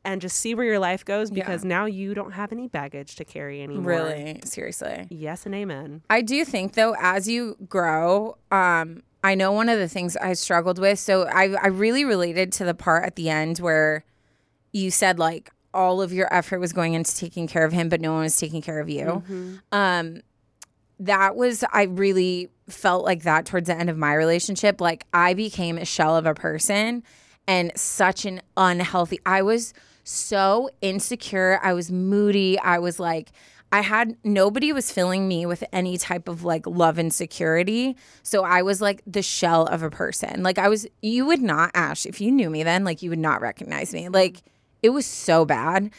and 0.06 0.22
just 0.22 0.38
see 0.38 0.56
where 0.56 0.66
your 0.66 0.80
life 0.80 1.04
goes 1.06 1.30
because 1.30 1.64
now 1.66 1.86
you 1.86 2.14
don't 2.14 2.32
have 2.32 2.52
any 2.52 2.68
baggage 2.68 3.16
to 3.18 3.26
carry 3.26 3.62
anymore. 3.62 3.84
Really, 3.84 4.40
seriously. 4.46 5.08
Yes 5.10 5.46
and 5.46 5.54
amen. 5.54 6.02
I 6.10 6.22
do 6.22 6.44
think 6.46 6.74
though, 6.74 6.96
as 7.00 7.28
you 7.28 7.56
grow, 7.68 8.38
um, 8.52 9.04
I 9.24 9.36
know 9.36 9.52
one 9.52 9.68
of 9.68 9.78
the 9.78 9.90
things 9.90 10.16
I 10.18 10.34
struggled 10.34 10.80
with. 10.80 10.98
So 11.00 11.24
I, 11.24 11.54
I 11.62 11.68
really 11.68 12.06
related 12.06 12.52
to 12.54 12.66
the 12.66 12.74
part 12.74 13.04
at 13.06 13.16
the 13.18 13.30
end 13.30 13.60
where 13.60 14.06
you 14.72 14.90
said 14.92 15.20
like 15.20 15.52
all 15.74 16.01
of 16.01 16.11
your 16.11 16.34
effort 16.34 16.59
was 16.59 16.74
going 16.74 16.93
into 16.93 17.15
taking 17.15 17.47
care 17.47 17.65
of 17.65 17.72
him, 17.72 17.89
but 17.89 18.01
no 18.01 18.13
one 18.13 18.24
was 18.24 18.38
taking 18.38 18.61
care 18.61 18.80
of 18.80 18.89
you. 18.89 19.24
Um, 19.72 20.22
that 20.99 21.36
was 21.36 21.63
I 21.72 21.84
really 21.84 22.49
felt 22.67 23.05
like 23.05 23.24
that 23.24 23.45
towards 23.45 23.67
the 23.67 23.76
end 23.76 23.89
of 23.89 23.97
my 23.97 24.13
relationship. 24.13 24.82
Like 24.82 25.05
I 25.13 25.34
became 25.34 25.78
a 25.78 25.86
shell 25.86 26.17
of 26.17 26.26
a 26.26 26.34
person 26.34 27.03
and 27.47 27.72
such 27.76 28.26
an 28.26 28.41
unhealthy. 28.57 29.20
I 29.26 29.41
was 29.41 29.74
so 30.03 30.70
insecure. 30.82 31.59
I 31.63 31.74
was 31.74 31.91
moody. 31.91 32.59
I 32.59 32.80
was 32.80 32.99
like 32.99 33.32
I 33.72 33.82
had 33.82 34.17
nobody 34.24 34.74
was 34.74 34.91
filling 34.91 35.28
me 35.28 35.45
with 35.45 35.63
any 35.72 35.97
type 35.97 36.28
of 36.28 36.43
like 36.43 36.65
love 36.65 36.97
and 36.97 37.13
security. 37.13 37.95
So 38.24 38.43
I 38.43 38.63
was 38.63 38.82
like 38.82 39.01
the 39.05 39.22
shell 39.22 39.67
of 39.67 39.84
a 39.84 39.91
person. 39.91 40.41
Like 40.43 40.57
I 40.57 40.67
was 40.70 40.88
you 41.01 41.26
would 41.28 41.41
not 41.41 41.72
Ash 41.74 42.05
if 42.05 42.20
you 42.20 42.32
knew 42.32 42.49
me 42.49 42.63
then 42.63 42.84
like 42.84 43.01
you 43.01 43.09
would 43.09 43.20
not 43.20 43.41
recognize 43.41 43.93
me. 43.93 44.09
Like 44.09 44.41
it 44.82 44.90
was 44.90 45.06
so 45.06 45.46
bad. 45.46 45.92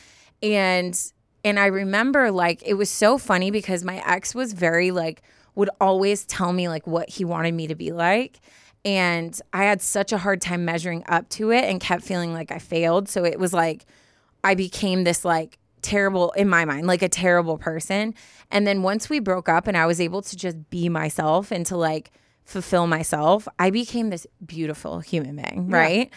And 0.43 0.99
and 1.45 1.59
I 1.59 1.67
remember 1.67 2.31
like 2.31 2.63
it 2.65 2.75
was 2.75 2.91
so 2.91 3.19
funny 3.19 3.51
because 3.51 3.85
my 3.85 4.03
ex 4.07 4.35
was 4.35 4.53
very 4.53 4.91
like 4.91 5.23
would 5.55 5.71
always 5.81 6.25
tell 6.25 6.53
me 6.53 6.69
like 6.69 6.87
what 6.87 7.09
he 7.09 7.25
wanted 7.25 7.55
me 7.55 7.67
to 7.67 7.75
be 7.75 7.93
like. 7.93 8.41
And 8.85 9.39
I 9.53 9.65
had 9.65 9.83
such 9.83 10.13
a 10.13 10.19
hard 10.19 10.41
time 10.41 10.65
measuring 10.65 11.05
up 11.07 11.29
to 11.31 11.51
it 11.51 11.65
and 11.65 11.81
kept 11.81 12.03
feeling 12.03 12.33
like 12.33 12.51
I 12.51 12.59
failed. 12.59 13.09
So 13.09 13.25
it 13.25 13.39
was 13.39 13.53
like 13.53 13.85
I 14.43 14.55
became 14.55 15.05
this 15.05 15.25
like 15.25 15.59
terrible 15.83 16.31
in 16.33 16.49
my 16.49 16.65
mind, 16.65 16.87
like 16.87 17.03
a 17.03 17.09
terrible 17.09 17.59
person. 17.59 18.15
And 18.51 18.67
then 18.67 18.83
once 18.83 19.09
we 19.11 19.19
broke 19.21 19.49
up 19.49 19.67
and 19.67 19.77
I 19.77 19.87
was 19.87 20.01
able 20.01 20.23
to 20.23 20.37
just 20.37 20.71
be 20.71 20.89
myself 20.89 21.51
and 21.51 21.65
to 21.67 21.77
like 21.77 22.11
fulfill 22.45 22.87
myself, 22.87 23.47
I 23.59 23.71
became 23.71 24.11
this 24.11 24.27
beautiful 24.45 25.01
human 25.01 25.37
being, 25.37 25.69
right? 25.69 26.11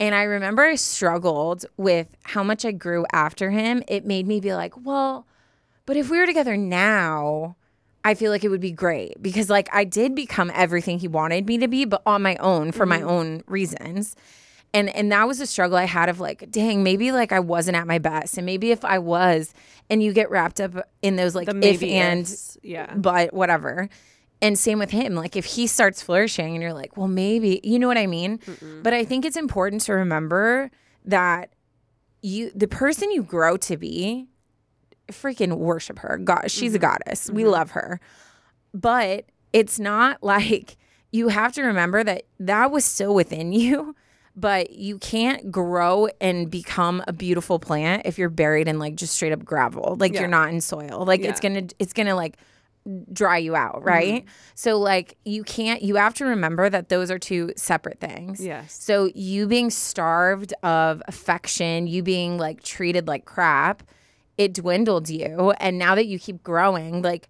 And 0.00 0.14
I 0.14 0.22
remember 0.22 0.62
I 0.62 0.76
struggled 0.76 1.66
with 1.76 2.08
how 2.22 2.42
much 2.42 2.64
I 2.64 2.72
grew 2.72 3.04
after 3.12 3.50
him. 3.50 3.82
It 3.86 4.06
made 4.06 4.26
me 4.26 4.40
be 4.40 4.54
like, 4.54 4.72
well, 4.82 5.26
but 5.84 5.98
if 5.98 6.08
we 6.08 6.18
were 6.18 6.26
together 6.26 6.56
now, 6.56 7.56
I 8.02 8.14
feel 8.14 8.30
like 8.30 8.42
it 8.42 8.48
would 8.48 8.62
be 8.62 8.72
great 8.72 9.22
because 9.22 9.50
like 9.50 9.68
I 9.72 9.84
did 9.84 10.14
become 10.14 10.50
everything 10.54 10.98
he 10.98 11.06
wanted 11.06 11.46
me 11.46 11.58
to 11.58 11.68
be, 11.68 11.84
but 11.84 12.00
on 12.06 12.22
my 12.22 12.36
own 12.36 12.72
for 12.72 12.86
my 12.86 13.02
own 13.02 13.42
reasons. 13.46 14.16
And 14.72 14.88
and 14.96 15.12
that 15.12 15.28
was 15.28 15.40
a 15.40 15.46
struggle 15.46 15.76
I 15.76 15.84
had 15.84 16.08
of 16.08 16.18
like, 16.18 16.50
dang, 16.50 16.82
maybe 16.82 17.12
like 17.12 17.32
I 17.32 17.40
wasn't 17.40 17.76
at 17.76 17.86
my 17.86 17.98
best. 17.98 18.38
And 18.38 18.46
maybe 18.46 18.70
if 18.70 18.84
I 18.84 18.98
was, 18.98 19.52
and 19.90 20.02
you 20.02 20.14
get 20.14 20.30
wrapped 20.30 20.60
up 20.60 20.88
in 21.02 21.16
those 21.16 21.34
like 21.34 21.48
if 21.48 21.82
and 21.82 22.32
yeah. 22.62 22.94
but 22.94 23.34
whatever. 23.34 23.90
And 24.42 24.58
same 24.58 24.78
with 24.78 24.90
him. 24.90 25.14
Like 25.14 25.36
if 25.36 25.44
he 25.44 25.66
starts 25.66 26.02
flourishing 26.02 26.54
and 26.54 26.62
you're 26.62 26.72
like, 26.72 26.96
well, 26.96 27.08
maybe, 27.08 27.60
you 27.62 27.78
know 27.78 27.88
what 27.88 27.98
I 27.98 28.06
mean? 28.06 28.40
But 28.82 28.94
I 28.94 29.04
think 29.04 29.24
it's 29.24 29.36
important 29.36 29.82
to 29.82 29.92
remember 29.92 30.70
that 31.04 31.50
you 32.22 32.50
the 32.54 32.68
person 32.68 33.10
you 33.10 33.22
grow 33.22 33.56
to 33.58 33.76
be, 33.76 34.28
freaking 35.12 35.58
worship 35.58 35.98
her. 36.00 36.18
God, 36.18 36.50
she's 36.50 36.74
a 36.74 36.78
mm-hmm. 36.78 36.86
goddess. 36.86 37.30
We 37.30 37.42
mm-hmm. 37.42 37.52
love 37.52 37.70
her. 37.72 38.00
But 38.72 39.26
it's 39.52 39.78
not 39.78 40.22
like 40.22 40.76
you 41.12 41.28
have 41.28 41.52
to 41.52 41.62
remember 41.62 42.04
that 42.04 42.24
that 42.38 42.70
was 42.70 42.84
still 42.84 43.14
within 43.14 43.52
you, 43.52 43.94
but 44.36 44.72
you 44.72 44.98
can't 44.98 45.50
grow 45.50 46.08
and 46.20 46.50
become 46.50 47.02
a 47.06 47.12
beautiful 47.12 47.58
plant 47.58 48.02
if 48.04 48.18
you're 48.18 48.30
buried 48.30 48.68
in 48.68 48.78
like 48.78 48.94
just 48.94 49.14
straight 49.14 49.32
up 49.32 49.44
gravel. 49.44 49.96
Like 49.98 50.14
Yeah. 50.14 50.20
you're 50.20 50.28
not 50.28 50.50
in 50.50 50.60
soil. 50.60 51.04
Like 51.06 51.20
it's 51.20 51.40
going 51.40 51.68
to 51.68 51.74
it's 51.78 51.92
going 51.92 52.06
to 52.06 52.14
like 52.14 52.36
dry 53.12 53.36
you 53.38 53.54
out, 53.54 53.84
right? 53.84 54.22
Mm-hmm. 54.24 54.28
So 54.54 54.78
like 54.78 55.16
you 55.24 55.44
can't 55.44 55.82
you 55.82 55.96
have 55.96 56.14
to 56.14 56.24
remember 56.24 56.68
that 56.70 56.88
those 56.88 57.10
are 57.10 57.18
two 57.18 57.52
separate 57.56 58.00
things. 58.00 58.44
Yes. 58.44 58.72
So 58.82 59.10
you 59.14 59.46
being 59.46 59.70
starved 59.70 60.54
of 60.62 61.02
affection, 61.08 61.86
you 61.86 62.02
being 62.02 62.38
like 62.38 62.62
treated 62.62 63.06
like 63.06 63.24
crap, 63.26 63.82
it 64.38 64.54
dwindled 64.54 65.08
you 65.10 65.52
and 65.60 65.78
now 65.78 65.94
that 65.94 66.06
you 66.06 66.18
keep 66.18 66.42
growing, 66.42 67.02
like 67.02 67.28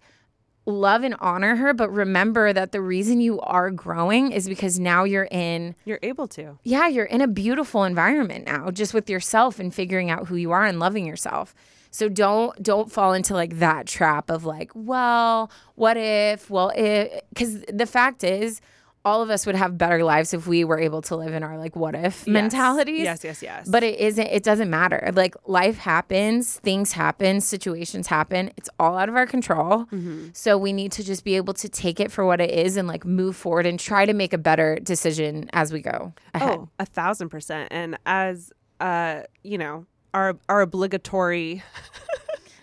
love 0.67 1.03
and 1.03 1.15
honor 1.19 1.55
her, 1.55 1.73
but 1.73 1.91
remember 1.91 2.53
that 2.53 2.71
the 2.71 2.79
reason 2.79 3.19
you 3.19 3.39
are 3.41 3.71
growing 3.71 4.31
is 4.31 4.47
because 4.47 4.79
now 4.79 5.03
you're 5.03 5.27
in 5.31 5.75
You're 5.85 5.99
able 6.03 6.27
to. 6.29 6.59
yeah, 6.63 6.87
you're 6.87 7.05
in 7.05 7.19
a 7.19 7.27
beautiful 7.27 7.83
environment 7.83 8.45
now, 8.45 8.69
just 8.69 8.93
with 8.93 9.09
yourself 9.09 9.59
and 9.59 9.73
figuring 9.73 10.11
out 10.11 10.27
who 10.27 10.35
you 10.35 10.51
are 10.51 10.63
and 10.63 10.79
loving 10.79 11.05
yourself. 11.05 11.55
So 11.91 12.09
don't 12.09 12.61
don't 12.63 12.91
fall 12.91 13.13
into 13.13 13.33
like 13.33 13.59
that 13.59 13.85
trap 13.85 14.29
of 14.29 14.45
like, 14.45 14.71
well, 14.73 15.51
what 15.75 15.97
if? 15.97 16.49
Well, 16.49 16.71
if 16.75 17.21
because 17.29 17.61
the 17.63 17.85
fact 17.85 18.23
is, 18.23 18.61
all 19.03 19.21
of 19.21 19.29
us 19.29 19.45
would 19.45 19.55
have 19.55 19.77
better 19.77 20.03
lives 20.03 20.33
if 20.33 20.47
we 20.47 20.63
were 20.63 20.79
able 20.79 21.01
to 21.01 21.15
live 21.15 21.33
in 21.33 21.43
our 21.43 21.57
like 21.57 21.75
what 21.75 21.95
if 21.95 22.25
mentalities. 22.27 23.01
Yes, 23.01 23.23
yes, 23.23 23.41
yes. 23.41 23.67
But 23.67 23.83
it 23.83 23.99
isn't. 23.99 24.27
It 24.27 24.43
doesn't 24.43 24.69
matter. 24.69 25.11
Like 25.13 25.35
life 25.47 25.77
happens, 25.77 26.59
things 26.59 26.93
happen, 26.93 27.41
situations 27.41 28.07
happen. 28.07 28.51
It's 28.57 28.69
all 28.79 28.97
out 28.97 29.09
of 29.09 29.15
our 29.15 29.25
control. 29.25 29.85
Mm-hmm. 29.85 30.29
So 30.33 30.57
we 30.57 30.71
need 30.71 30.91
to 30.93 31.03
just 31.03 31.23
be 31.23 31.35
able 31.35 31.55
to 31.55 31.67
take 31.67 31.99
it 31.99 32.11
for 32.11 32.25
what 32.25 32.39
it 32.39 32.51
is 32.51 32.77
and 32.77 32.87
like 32.87 33.03
move 33.03 33.35
forward 33.35 33.65
and 33.65 33.79
try 33.79 34.05
to 34.05 34.13
make 34.13 34.33
a 34.33 34.37
better 34.37 34.77
decision 34.81 35.49
as 35.51 35.73
we 35.73 35.81
go 35.81 36.13
ahead. 36.33 36.59
Oh, 36.59 36.69
a 36.79 36.85
thousand 36.85 37.29
percent. 37.29 37.69
And 37.71 37.97
as 38.05 38.53
uh, 38.79 39.21
you 39.43 39.57
know, 39.57 39.85
our 40.13 40.37
our 40.49 40.61
obligatory 40.61 41.63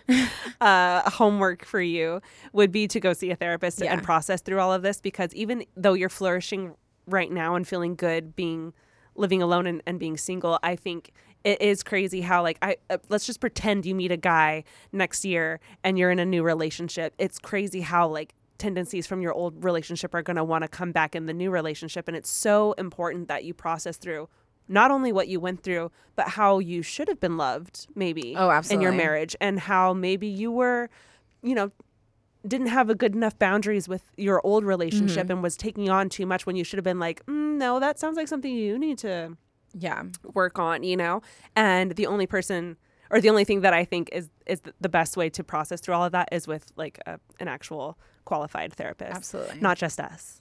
uh 0.61 1.09
homework 1.11 1.65
for 1.65 1.81
you 1.81 2.21
would 2.53 2.73
be 2.73 2.89
to 2.89 2.99
go 2.99 3.13
see 3.13 3.31
a 3.31 3.37
therapist 3.37 3.81
Yeah. 3.81 3.93
and 3.93 4.03
process 4.03 4.41
through 4.41 4.59
all 4.61 4.73
of 4.73 4.83
this 4.83 5.01
because 5.01 5.35
even 5.35 5.65
though 5.77 5.93
you're 5.93 6.09
flourishing 6.09 6.75
right 7.07 7.31
now 7.31 7.55
and 7.55 7.67
feeling 7.69 7.95
good 7.95 8.35
being 8.35 8.73
living 9.15 9.43
alone 9.43 9.67
and, 9.67 9.83
and 9.87 9.99
being 9.99 10.17
single, 10.17 10.61
I 10.63 10.77
think 10.77 11.11
it 11.45 11.61
is 11.61 11.83
crazy 11.83 12.21
how 12.21 12.43
like 12.43 12.59
I 12.63 12.77
uh, 12.89 12.99
let's 13.09 13.27
just 13.27 13.41
pretend 13.41 13.85
you 13.85 13.95
meet 13.95 14.11
a 14.13 14.17
guy 14.17 14.65
next 14.93 15.25
year 15.25 15.61
and 15.85 15.99
you're 15.99 16.11
in 16.11 16.19
a 16.19 16.25
new 16.27 16.43
relationship. 16.43 17.15
It's 17.19 17.39
crazy 17.39 17.81
how 17.81 18.09
like 18.09 18.35
tendencies 18.59 19.07
from 19.07 19.21
your 19.23 19.33
old 19.33 19.63
relationship 19.63 20.15
are 20.15 20.23
going 20.23 20.37
to 20.37 20.45
want 20.45 20.63
to 20.63 20.69
come 20.69 20.91
back 20.93 21.15
in 21.15 21.27
the 21.27 21.33
new 21.33 21.51
relationship 21.51 22.09
and 22.09 22.17
it's 22.17 22.31
so 22.31 22.73
important 22.73 23.29
that 23.29 23.45
you 23.45 23.55
process 23.55 23.97
through 23.97 24.29
not 24.69 24.91
only 24.91 25.11
what 25.13 25.29
you 25.29 25.41
went 25.41 25.63
through 25.63 25.91
but 26.17 26.29
how 26.31 26.59
you 26.59 26.83
should 26.83 27.09
have 27.09 27.21
been 27.21 27.37
loved 27.37 27.87
maybe 27.95 28.35
Oh, 28.37 28.51
in 28.71 28.81
your 28.81 28.93
marriage 28.93 29.35
and 29.41 29.61
how 29.61 29.93
maybe 29.95 30.27
you 30.27 30.51
were 30.53 30.89
you 31.43 31.55
know 31.55 31.71
didn't 32.47 32.69
have 32.69 32.89
a 32.89 32.95
good 32.95 33.15
enough 33.15 33.39
boundaries 33.39 33.89
with 33.89 34.05
your 34.17 34.41
old 34.45 34.65
relationship 34.65 35.25
Mm-hmm. 35.25 35.33
and 35.33 35.43
was 35.43 35.57
taking 35.57 35.91
on 35.91 36.09
too 36.09 36.25
much 36.27 36.47
when 36.47 36.55
you 36.57 36.65
should 36.65 36.77
have 36.79 36.85
been 36.85 36.99
like 37.01 37.25
mm, 37.27 37.57
no 37.59 37.81
that 37.81 37.99
sounds 37.99 38.17
like 38.17 38.29
something 38.29 38.53
you 38.55 38.79
need 38.79 38.99
to 38.99 39.37
Yeah. 39.75 40.05
work 40.35 40.59
on, 40.59 40.83
you 40.83 40.97
know? 40.97 41.21
And 41.55 41.93
the 41.97 42.07
only 42.07 42.27
person 42.27 42.77
or 43.11 43.21
the 43.21 43.29
only 43.31 43.45
thing 43.45 43.61
that 43.63 43.73
I 43.75 43.85
think 43.85 44.09
is 44.13 44.29
is 44.47 44.61
the 44.81 44.89
best 44.89 45.17
way 45.17 45.29
to 45.31 45.43
process 45.45 45.81
through 45.81 45.95
all 45.95 46.05
of 46.05 46.13
that 46.13 46.29
is 46.33 46.47
with 46.47 46.65
like 46.77 46.99
a, 47.07 47.19
an 47.41 47.49
actual 47.49 47.99
qualified 48.25 48.73
therapist. 48.75 49.17
Absolutely. 49.17 49.61
Not 49.61 49.77
just 49.79 49.99
us. 50.01 50.41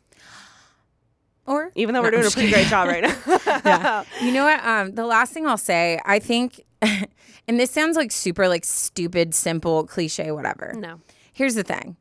Or 1.47 1.71
Even 1.75 1.95
though 1.95 2.01
we're 2.01 2.11
doing 2.11 2.25
a 2.25 2.29
pretty 2.29 2.51
great 2.51 2.67
job 2.67 2.87
right 2.89 3.03
now. 3.27 3.61
yeah. 3.65 4.03
You 4.21 4.31
know 4.33 4.43
what? 4.45 4.63
Um, 4.65 4.93
the 4.95 5.05
last 5.05 5.31
thing 5.33 5.47
I'll 5.47 5.57
say, 5.57 5.99
I 6.05 6.19
think, 6.19 6.61
and 6.81 7.07
this 7.59 7.71
sounds 7.71 7.95
like 7.95 8.11
super 8.11 8.47
like 8.49 8.65
stupid, 8.65 9.33
simple, 9.33 9.85
cliche, 9.85 10.31
whatever. 10.31 10.73
no. 10.77 10.99
Here's 11.33 11.55
the 11.55 11.63
thing. 11.63 11.95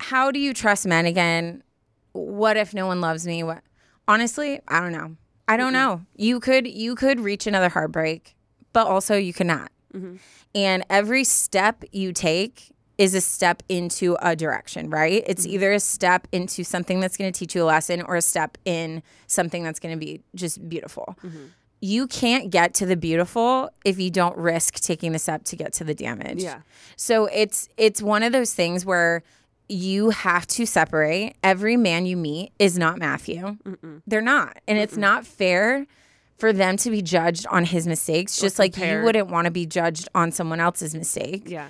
How 0.00 0.30
do 0.30 0.38
you 0.38 0.52
trust 0.54 0.86
men 0.86 1.06
again? 1.06 1.62
What 2.12 2.56
if 2.56 2.74
no 2.74 2.86
one 2.86 3.00
loves 3.00 3.26
me? 3.26 3.42
What 3.42 3.62
honestly, 4.06 4.60
I 4.68 4.80
don't 4.80 4.92
know. 4.92 5.16
I 5.48 5.56
don't 5.56 5.72
know. 5.72 6.02
You 6.14 6.40
could 6.40 6.66
you 6.68 6.94
could 6.94 7.20
reach 7.20 7.46
another 7.46 7.68
heartbreak, 7.70 8.36
but 8.74 8.86
also 8.86 9.16
you 9.16 9.32
cannot. 9.32 9.70
And 10.54 10.84
every 10.90 11.24
step 11.24 11.84
you 11.92 12.12
take 12.12 12.73
is 12.96 13.14
a 13.14 13.20
step 13.20 13.62
into 13.68 14.16
a 14.22 14.36
direction, 14.36 14.88
right? 14.88 15.24
It's 15.26 15.46
either 15.46 15.72
a 15.72 15.80
step 15.80 16.28
into 16.30 16.62
something 16.62 17.00
that's 17.00 17.16
going 17.16 17.32
to 17.32 17.36
teach 17.38 17.54
you 17.54 17.62
a 17.62 17.66
lesson 17.66 18.02
or 18.02 18.16
a 18.16 18.22
step 18.22 18.56
in 18.64 19.02
something 19.26 19.64
that's 19.64 19.80
going 19.80 19.94
to 19.94 19.98
be 19.98 20.20
just 20.34 20.68
beautiful. 20.68 21.16
You 21.80 22.06
can't 22.06 22.50
get 22.50 22.72
to 22.74 22.86
the 22.86 22.96
beautiful 22.96 23.68
if 23.84 23.98
you 23.98 24.10
don't 24.10 24.36
risk 24.38 24.74
taking 24.80 25.12
the 25.12 25.18
step 25.18 25.44
to 25.44 25.56
get 25.56 25.72
to 25.74 25.84
the 25.84 25.94
damage. 25.94 26.42
Yeah. 26.42 26.60
So 26.96 27.26
it's 27.26 27.68
it's 27.76 28.00
one 28.00 28.22
of 28.22 28.32
those 28.32 28.54
things 28.54 28.86
where 28.86 29.22
you 29.68 30.10
have 30.10 30.46
to 30.46 30.66
separate. 30.66 31.34
Every 31.42 31.76
man 31.76 32.06
you 32.06 32.16
meet 32.16 32.52
is 32.58 32.78
not 32.78 32.98
Matthew. 32.98 33.56
They're 34.06 34.20
not. 34.20 34.58
And 34.68 34.78
it's 34.78 34.96
not 34.96 35.26
fair 35.26 35.86
for 36.38 36.52
them 36.52 36.76
to 36.78 36.90
be 36.90 37.02
judged 37.02 37.46
on 37.48 37.64
his 37.64 37.86
mistakes, 37.86 38.38
just 38.38 38.58
like 38.58 38.76
you 38.76 39.02
wouldn't 39.02 39.28
want 39.28 39.46
to 39.46 39.50
be 39.50 39.66
judged 39.66 40.08
on 40.14 40.32
someone 40.32 40.60
else's 40.60 40.94
mistake. 40.94 41.44
Yeah. 41.46 41.68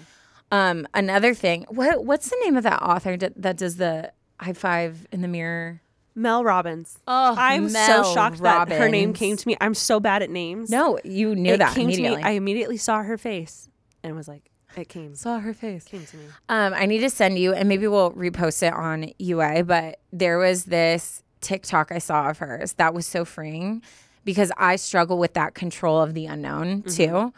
Um, 0.54 0.86
another 0.94 1.34
thing, 1.34 1.66
what 1.68 2.04
what's 2.04 2.30
the 2.30 2.36
name 2.44 2.56
of 2.56 2.62
that 2.62 2.80
author 2.80 3.16
that, 3.16 3.32
that 3.42 3.56
does 3.56 3.76
the 3.76 4.12
high 4.38 4.52
five 4.52 5.04
in 5.10 5.20
the 5.20 5.26
mirror? 5.26 5.80
Mel 6.14 6.44
Robbins. 6.44 6.96
Oh, 7.08 7.34
I'm 7.36 7.72
Mel 7.72 8.04
so 8.04 8.14
shocked 8.14 8.40
that 8.42 8.70
her 8.70 8.88
name 8.88 9.14
came 9.14 9.36
to 9.36 9.48
me. 9.48 9.56
I'm 9.60 9.74
so 9.74 9.98
bad 9.98 10.22
at 10.22 10.30
names. 10.30 10.70
No, 10.70 11.00
you 11.02 11.34
knew 11.34 11.54
it 11.54 11.58
that 11.58 11.74
came 11.74 11.88
immediately. 11.88 12.18
to 12.18 12.22
me. 12.22 12.28
I 12.28 12.30
immediately 12.32 12.76
saw 12.76 13.02
her 13.02 13.18
face 13.18 13.68
and 14.04 14.14
was 14.14 14.28
like, 14.28 14.48
it 14.76 14.88
came. 14.88 15.16
saw 15.16 15.40
her 15.40 15.52
face. 15.52 15.82
came 15.82 16.06
to 16.06 16.16
me. 16.16 16.24
Um, 16.48 16.72
I 16.72 16.86
need 16.86 17.00
to 17.00 17.10
send 17.10 17.36
you, 17.36 17.52
and 17.52 17.68
maybe 17.68 17.88
we'll 17.88 18.12
repost 18.12 18.62
it 18.62 18.72
on 18.72 19.10
UA. 19.18 19.64
But 19.64 19.98
there 20.12 20.38
was 20.38 20.66
this 20.66 21.24
TikTok 21.40 21.90
I 21.90 21.98
saw 21.98 22.30
of 22.30 22.38
hers 22.38 22.74
that 22.74 22.94
was 22.94 23.08
so 23.08 23.24
freeing 23.24 23.82
because 24.24 24.52
I 24.56 24.76
struggle 24.76 25.18
with 25.18 25.34
that 25.34 25.54
control 25.54 26.00
of 26.00 26.14
the 26.14 26.26
unknown 26.26 26.82
too. 26.82 27.32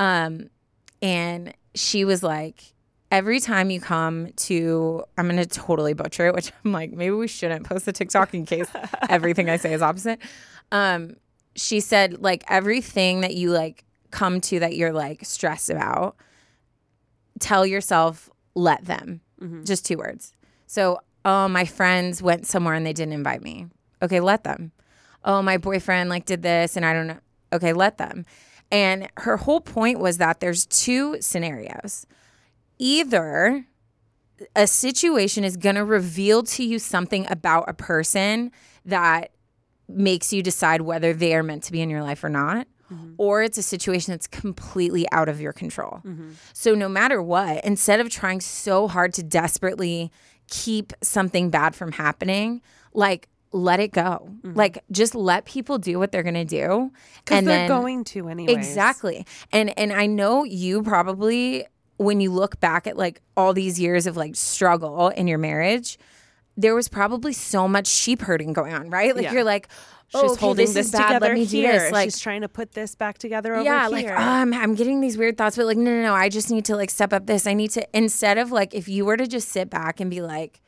Um, 0.00 0.50
and 1.00 1.54
she 1.76 2.04
was 2.04 2.22
like, 2.22 2.72
every 3.10 3.38
time 3.38 3.70
you 3.70 3.80
come 3.80 4.32
to, 4.36 5.04
I'm 5.16 5.28
gonna 5.28 5.46
totally 5.46 5.92
butcher 5.94 6.26
it, 6.26 6.34
which 6.34 6.52
I'm 6.64 6.72
like, 6.72 6.92
maybe 6.92 7.12
we 7.14 7.28
shouldn't 7.28 7.66
post 7.66 7.86
the 7.86 7.92
TikTok 7.92 8.34
in 8.34 8.44
case 8.44 8.68
everything 9.08 9.48
I 9.48 9.56
say 9.56 9.72
is 9.72 9.82
opposite. 9.82 10.18
Um, 10.72 11.16
she 11.54 11.80
said, 11.80 12.20
like 12.20 12.44
everything 12.48 13.20
that 13.20 13.34
you 13.34 13.52
like 13.52 13.84
come 14.10 14.40
to 14.40 14.58
that 14.60 14.76
you're 14.76 14.92
like 14.92 15.24
stressed 15.24 15.70
about, 15.70 16.16
tell 17.38 17.64
yourself, 17.66 18.28
let 18.54 18.84
them. 18.86 19.20
Just 19.64 19.84
two 19.86 19.98
words. 19.98 20.34
So, 20.66 21.00
oh, 21.24 21.48
my 21.48 21.64
friends 21.64 22.22
went 22.22 22.46
somewhere 22.46 22.74
and 22.74 22.86
they 22.86 22.92
didn't 22.94 23.12
invite 23.12 23.42
me. 23.42 23.66
Okay, 24.02 24.20
let 24.20 24.44
them. 24.44 24.72
Oh, 25.24 25.42
my 25.42 25.58
boyfriend 25.58 26.08
like 26.08 26.24
did 26.24 26.42
this 26.42 26.76
and 26.76 26.84
I 26.84 26.92
don't 26.92 27.06
know. 27.06 27.18
Okay, 27.52 27.72
let 27.72 27.98
them. 27.98 28.24
And 28.70 29.08
her 29.18 29.36
whole 29.36 29.60
point 29.60 29.98
was 29.98 30.18
that 30.18 30.40
there's 30.40 30.66
two 30.66 31.20
scenarios. 31.20 32.06
Either 32.78 33.66
a 34.54 34.66
situation 34.66 35.44
is 35.44 35.56
going 35.56 35.76
to 35.76 35.84
reveal 35.84 36.42
to 36.42 36.64
you 36.64 36.78
something 36.78 37.26
about 37.30 37.64
a 37.68 37.74
person 37.74 38.50
that 38.84 39.30
makes 39.88 40.32
you 40.32 40.42
decide 40.42 40.82
whether 40.82 41.12
they 41.12 41.34
are 41.34 41.42
meant 41.42 41.62
to 41.64 41.72
be 41.72 41.80
in 41.80 41.88
your 41.88 42.02
life 42.02 42.22
or 42.24 42.28
not, 42.28 42.66
mm-hmm. 42.92 43.12
or 43.18 43.42
it's 43.42 43.56
a 43.56 43.62
situation 43.62 44.12
that's 44.12 44.26
completely 44.26 45.06
out 45.12 45.28
of 45.28 45.40
your 45.40 45.52
control. 45.52 46.02
Mm-hmm. 46.04 46.32
So, 46.52 46.74
no 46.74 46.88
matter 46.88 47.22
what, 47.22 47.64
instead 47.64 48.00
of 48.00 48.10
trying 48.10 48.40
so 48.40 48.88
hard 48.88 49.12
to 49.14 49.22
desperately 49.22 50.10
keep 50.48 50.92
something 51.02 51.50
bad 51.50 51.74
from 51.74 51.92
happening, 51.92 52.62
like 52.92 53.28
let 53.56 53.80
it 53.80 53.92
go. 53.92 54.28
Like 54.44 54.84
just 54.90 55.14
let 55.14 55.44
people 55.44 55.78
do 55.78 55.98
what 55.98 56.12
they're 56.12 56.22
going 56.22 56.34
to 56.34 56.44
do. 56.44 56.92
Because 57.24 57.38
And 57.38 57.46
they're 57.46 57.58
then 57.60 57.68
going 57.68 58.04
to 58.04 58.28
anyway. 58.28 58.52
Exactly. 58.52 59.26
And 59.52 59.76
and 59.78 59.92
I 59.92 60.06
know 60.06 60.44
you 60.44 60.82
probably 60.82 61.66
when 61.96 62.20
you 62.20 62.30
look 62.30 62.60
back 62.60 62.86
at 62.86 62.96
like 62.96 63.22
all 63.36 63.54
these 63.54 63.80
years 63.80 64.06
of 64.06 64.16
like 64.16 64.36
struggle 64.36 65.08
in 65.08 65.26
your 65.26 65.38
marriage, 65.38 65.98
there 66.56 66.74
was 66.74 66.88
probably 66.88 67.32
so 67.32 67.66
much 67.66 67.86
sheep 67.86 68.20
herding 68.22 68.52
going 68.52 68.74
on, 68.74 68.90
right? 68.90 69.14
Like 69.14 69.24
Yeah. 69.24 69.32
you're 69.32 69.44
like, 69.44 69.68
She's 70.08 70.20
oh, 70.22 70.32
okay, 70.34 70.40
holding 70.40 70.66
this, 70.66 70.74
this 70.74 70.86
is 70.86 70.92
bad. 70.92 71.06
together 71.08 71.26
Let 71.26 71.34
me 71.34 71.46
do 71.46 71.62
this. 71.62 71.90
Like, 71.92 72.06
She's 72.06 72.20
trying 72.20 72.42
to 72.42 72.48
put 72.48 72.72
this 72.72 72.94
back 72.94 73.18
together 73.18 73.54
over 73.56 73.64
yeah, 73.64 73.88
here. 73.88 74.10
like 74.14 74.20
um, 74.20 74.54
I'm 74.54 74.76
getting 74.76 75.00
these 75.00 75.18
weird 75.18 75.36
thoughts, 75.36 75.56
but 75.56 75.66
like, 75.66 75.76
no, 75.78 75.90
no, 75.90 76.02
no. 76.02 76.14
I 76.14 76.28
just 76.28 76.48
need 76.48 76.64
to 76.66 76.76
like 76.76 76.90
step 76.90 77.12
up 77.12 77.26
this. 77.26 77.44
I 77.46 77.54
need 77.54 77.70
to 77.72 77.84
instead 77.92 78.38
of 78.38 78.52
like 78.52 78.72
if 78.72 78.88
you 78.88 79.04
were 79.04 79.16
to 79.16 79.26
just 79.26 79.48
sit 79.48 79.68
back 79.68 79.98
and 79.98 80.08
be 80.08 80.22
like, 80.22 80.60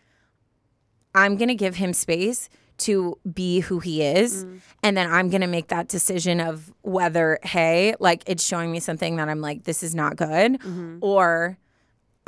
I'm 1.14 1.36
gonna 1.36 1.54
give 1.54 1.76
him 1.76 1.92
space 1.92 2.48
to 2.78 3.18
be 3.32 3.60
who 3.60 3.80
he 3.80 4.02
is, 4.02 4.44
mm. 4.44 4.60
and 4.82 4.96
then 4.96 5.10
I'm 5.10 5.28
gonna 5.30 5.46
make 5.46 5.68
that 5.68 5.88
decision 5.88 6.40
of 6.40 6.72
whether, 6.82 7.38
hey, 7.42 7.94
like 8.00 8.22
it's 8.26 8.44
showing 8.44 8.72
me 8.72 8.80
something 8.80 9.16
that 9.16 9.28
I'm 9.28 9.40
like, 9.40 9.64
this 9.64 9.82
is 9.82 9.94
not 9.94 10.16
good, 10.16 10.60
mm-hmm. 10.60 10.98
or 11.00 11.58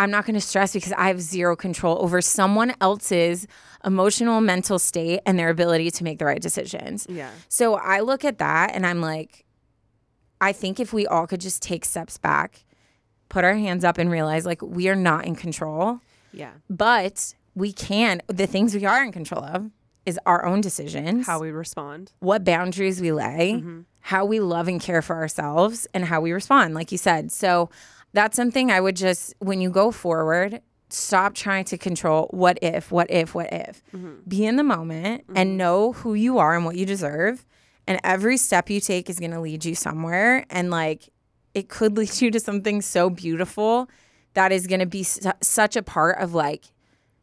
I'm 0.00 0.10
not 0.10 0.24
going 0.24 0.34
to 0.34 0.40
stress 0.40 0.72
because 0.72 0.94
I 0.94 1.08
have 1.08 1.20
zero 1.20 1.54
control 1.54 1.98
over 2.00 2.22
someone 2.22 2.72
else's 2.80 3.46
emotional, 3.84 4.40
mental 4.40 4.78
state 4.78 5.20
and 5.26 5.38
their 5.38 5.50
ability 5.50 5.90
to 5.90 6.04
make 6.04 6.18
the 6.18 6.24
right 6.24 6.40
decisions. 6.40 7.06
Yeah. 7.06 7.28
So 7.50 7.74
I 7.74 8.00
look 8.00 8.24
at 8.24 8.38
that 8.38 8.74
and 8.74 8.86
I'm 8.86 9.02
like, 9.02 9.44
I 10.40 10.52
think 10.52 10.80
if 10.80 10.94
we 10.94 11.06
all 11.06 11.26
could 11.26 11.42
just 11.42 11.60
take 11.60 11.84
steps 11.84 12.16
back, 12.16 12.64
put 13.28 13.44
our 13.44 13.52
hands 13.54 13.84
up 13.84 13.98
and 13.98 14.10
realize 14.10 14.46
like 14.46 14.62
we 14.62 14.88
are 14.88 14.96
not 14.96 15.26
in 15.26 15.36
control, 15.36 16.00
yeah. 16.32 16.52
but 16.70 17.34
we 17.54 17.70
can. 17.70 18.22
The 18.26 18.46
things 18.46 18.74
we 18.74 18.86
are 18.86 19.04
in 19.04 19.12
control 19.12 19.44
of 19.44 19.70
is 20.06 20.18
our 20.26 20.44
own 20.44 20.60
decisions, 20.60 21.26
How 21.26 21.40
we 21.40 21.50
respond. 21.50 22.12
what 22.20 22.44
boundaries 22.44 23.00
we 23.00 23.12
lay, 23.12 23.54
mm-hmm. 23.56 23.80
how 24.00 24.24
we 24.24 24.40
love 24.40 24.68
and 24.68 24.80
care 24.80 25.02
for 25.02 25.16
ourselves, 25.16 25.86
and 25.94 26.04
how 26.04 26.20
we 26.20 26.32
respond, 26.32 26.74
like 26.74 26.90
you 26.92 26.98
said. 26.98 27.30
So 27.30 27.70
that's 28.12 28.36
something 28.36 28.70
I 28.70 28.80
would 28.80 28.96
just, 28.96 29.34
when 29.38 29.60
you 29.60 29.70
go 29.70 29.90
forward, 29.90 30.62
stop 30.88 31.34
trying 31.34 31.64
to 31.64 31.78
control 31.78 32.28
what 32.30 32.58
if, 32.62 32.90
what 32.90 33.10
if, 33.10 33.34
what 33.34 33.52
if. 33.52 33.82
Mm-hmm. 33.94 34.14
Be 34.28 34.44
in 34.46 34.56
the 34.56 34.64
moment 34.64 35.24
and 35.34 35.50
mm-hmm. 35.50 35.56
know 35.56 35.92
who 35.92 36.14
you 36.14 36.38
are 36.38 36.56
and 36.56 36.64
what 36.64 36.76
you 36.76 36.86
deserve. 36.86 37.44
And 37.86 38.00
every 38.04 38.36
step 38.36 38.70
you 38.70 38.80
take 38.80 39.08
is 39.08 39.18
going 39.18 39.30
to 39.32 39.40
lead 39.40 39.64
you 39.64 39.74
somewhere. 39.74 40.44
And 40.50 40.70
like, 40.70 41.10
it 41.54 41.68
could 41.68 41.96
lead 41.96 42.20
you 42.20 42.30
to 42.30 42.40
something 42.40 42.82
so 42.82 43.10
beautiful 43.10 43.88
that 44.34 44.52
is 44.52 44.66
going 44.66 44.80
to 44.80 44.86
be 44.86 45.02
su- 45.02 45.30
such 45.40 45.76
a 45.76 45.82
part 45.82 46.18
of 46.18 46.34
like 46.34 46.66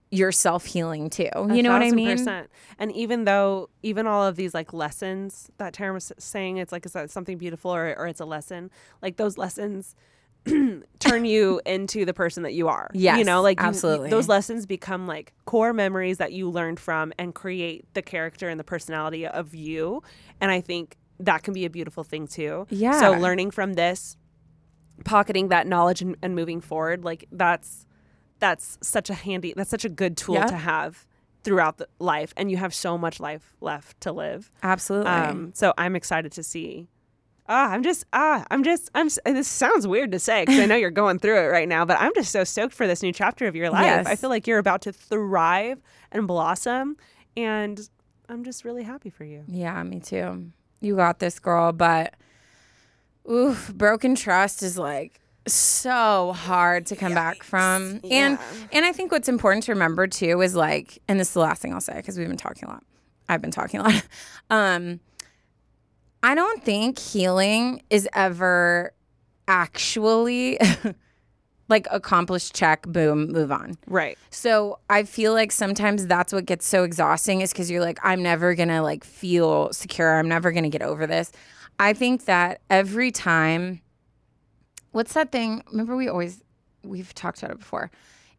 your 0.09 0.31
self 0.31 0.65
healing 0.65 1.09
too. 1.09 1.29
You 1.35 1.61
know 1.61 1.71
what 1.71 1.81
I 1.83 1.91
mean? 1.91 2.17
Percent. 2.17 2.49
And 2.79 2.91
even 2.93 3.25
though, 3.25 3.69
even 3.83 4.07
all 4.07 4.25
of 4.25 4.35
these 4.35 4.53
like 4.53 4.73
lessons 4.73 5.51
that 5.57 5.73
Taryne 5.73 5.93
was 5.93 6.11
saying, 6.17 6.57
it's 6.57 6.71
like 6.71 6.85
is 6.85 6.93
that 6.93 7.11
something 7.11 7.37
beautiful 7.37 7.73
or, 7.73 7.93
or 7.97 8.07
it's 8.07 8.21
a 8.21 8.25
lesson. 8.25 8.71
Like 9.01 9.17
those 9.17 9.37
lessons 9.37 9.95
turn 10.99 11.25
you 11.25 11.59
into 11.65 12.05
the 12.05 12.13
person 12.13 12.43
that 12.43 12.53
you 12.53 12.67
are. 12.67 12.89
Yeah, 12.93 13.17
you 13.17 13.25
know, 13.25 13.41
like 13.41 13.59
you- 13.59 13.65
absolutely. 13.65 14.09
those 14.09 14.29
lessons 14.29 14.65
become 14.65 15.07
like 15.07 15.33
core 15.45 15.73
memories 15.73 16.17
that 16.19 16.31
you 16.31 16.49
learned 16.49 16.79
from 16.79 17.11
and 17.17 17.35
create 17.35 17.85
the 17.93 18.01
character 18.01 18.47
and 18.47 18.59
the 18.59 18.63
personality 18.63 19.27
of 19.27 19.53
you. 19.53 20.01
And 20.39 20.51
I 20.51 20.61
think 20.61 20.95
that 21.19 21.43
can 21.43 21.53
be 21.53 21.65
a 21.65 21.69
beautiful 21.69 22.03
thing 22.03 22.27
too. 22.27 22.65
Yeah. 22.69 22.99
So 22.99 23.11
learning 23.13 23.51
from 23.51 23.73
this, 23.73 24.15
pocketing 25.03 25.49
that 25.49 25.67
knowledge 25.67 26.01
and, 26.01 26.15
and 26.21 26.35
moving 26.35 26.61
forward, 26.61 27.03
like 27.03 27.25
that's 27.31 27.85
that's 28.39 28.77
such 28.81 29.09
a 29.09 29.13
handy 29.13 29.53
that's 29.55 29.69
such 29.69 29.85
a 29.85 29.89
good 29.89 30.15
tool 30.17 30.35
Yeah. 30.35 30.45
to 30.47 30.55
have 30.57 31.05
throughout 31.43 31.77
the 31.77 31.87
life 31.99 32.33
and 32.37 32.51
you 32.51 32.57
have 32.57 32.73
so 32.73 32.97
much 32.97 33.19
life 33.19 33.53
left 33.61 33.99
to 34.01 34.11
live 34.11 34.51
Absolutely. 34.63 35.09
um 35.11 35.51
so 35.53 35.73
i'm 35.77 35.95
excited 35.95 36.31
to 36.33 36.43
see 36.43 36.87
ah 37.47 37.69
i'm 37.71 37.83
just 37.83 38.03
ah 38.11 38.43
i'm 38.51 38.63
just 38.63 38.89
i'm 38.95 39.07
this 39.25 39.47
sounds 39.47 39.87
weird 39.87 40.11
to 40.11 40.19
say 40.19 40.41
because 40.43 40.59
i 40.59 40.65
know 40.65 40.75
you're 40.83 40.91
going 40.91 41.19
through 41.19 41.37
it 41.37 41.47
right 41.47 41.69
now 41.69 41.85
but 41.85 41.97
i'm 42.01 42.11
just 42.15 42.31
so 42.31 42.43
stoked 42.43 42.73
for 42.73 42.85
this 42.85 43.01
new 43.01 43.13
chapter 43.13 43.47
of 43.47 43.55
your 43.55 43.69
life 43.69 43.85
Yes. 43.85 44.05
i 44.07 44.15
feel 44.17 44.29
like 44.29 44.45
you're 44.47 44.59
about 44.59 44.81
to 44.81 44.91
thrive 44.91 45.81
and 46.11 46.27
blossom 46.27 46.97
and 47.37 47.89
i'm 48.27 48.43
just 48.43 48.65
really 48.65 48.83
happy 48.83 49.09
for 49.09 49.23
you 49.23 49.43
Yeah, 49.47 49.81
me 49.83 49.99
too. 50.01 50.51
You 50.81 50.95
got 50.95 51.17
this, 51.19 51.39
girl. 51.39 51.71
But 51.71 52.13
oof, 53.29 53.73
broken 53.73 54.15
trust 54.15 54.61
is 54.63 54.77
like 54.77 55.19
so 55.53 56.33
hard 56.33 56.85
to 56.87 56.95
come 56.95 57.13
back 57.13 57.43
from. 57.43 57.99
And 58.09 58.37
and 58.71 58.85
I 58.85 58.91
think 58.91 59.11
what's 59.11 59.29
important 59.29 59.63
to 59.65 59.73
remember 59.73 60.07
too 60.07 60.41
is 60.41 60.55
like, 60.55 60.99
and 61.07 61.19
this 61.19 61.29
is 61.29 61.33
the 61.33 61.39
last 61.41 61.61
thing 61.61 61.73
I'll 61.73 61.81
say 61.81 61.95
because 61.95 62.17
we've 62.17 62.27
been 62.27 62.37
talking 62.37 62.67
a 62.67 62.71
lot. 62.71 62.83
I've 63.29 63.41
been 63.41 63.51
talking 63.51 63.79
a 63.79 63.83
lot. 63.83 64.07
Um, 64.49 65.01
I 66.23 66.33
don't 66.35 66.63
think 66.63 66.97
healing 66.97 67.81
is 67.89 68.07
ever 68.13 68.93
actually 69.47 70.57
like 71.69 71.85
accomplished 71.91 72.55
check, 72.55 72.83
boom, 72.87 73.31
move 73.31 73.51
on. 73.51 73.77
right 73.87 74.17
So 74.29 74.79
I 74.89 75.03
feel 75.03 75.33
like 75.33 75.51
sometimes 75.51 76.07
that's 76.07 76.31
what 76.31 76.45
gets 76.45 76.65
so 76.65 76.83
exhausting 76.83 77.41
is 77.41 77.51
because 77.51 77.69
you're 77.69 77.81
like, 77.81 77.99
I'm 78.03 78.23
never 78.23 78.55
gonna 78.55 78.81
like 78.81 79.03
feel 79.03 79.73
secure. 79.73 80.17
I'm 80.17 80.29
never 80.29 80.51
gonna 80.51 80.69
get 80.69 80.81
over 80.81 81.05
this. 81.05 81.31
I 81.79 81.93
think 81.93 82.25
that 82.25 82.61
every 82.69 83.11
time, 83.11 83.81
what's 84.91 85.13
that 85.13 85.31
thing? 85.31 85.63
Remember, 85.71 85.95
we 85.95 86.07
always 86.07 86.43
we've 86.83 87.13
talked 87.13 87.39
about 87.39 87.51
it 87.51 87.59
before. 87.59 87.91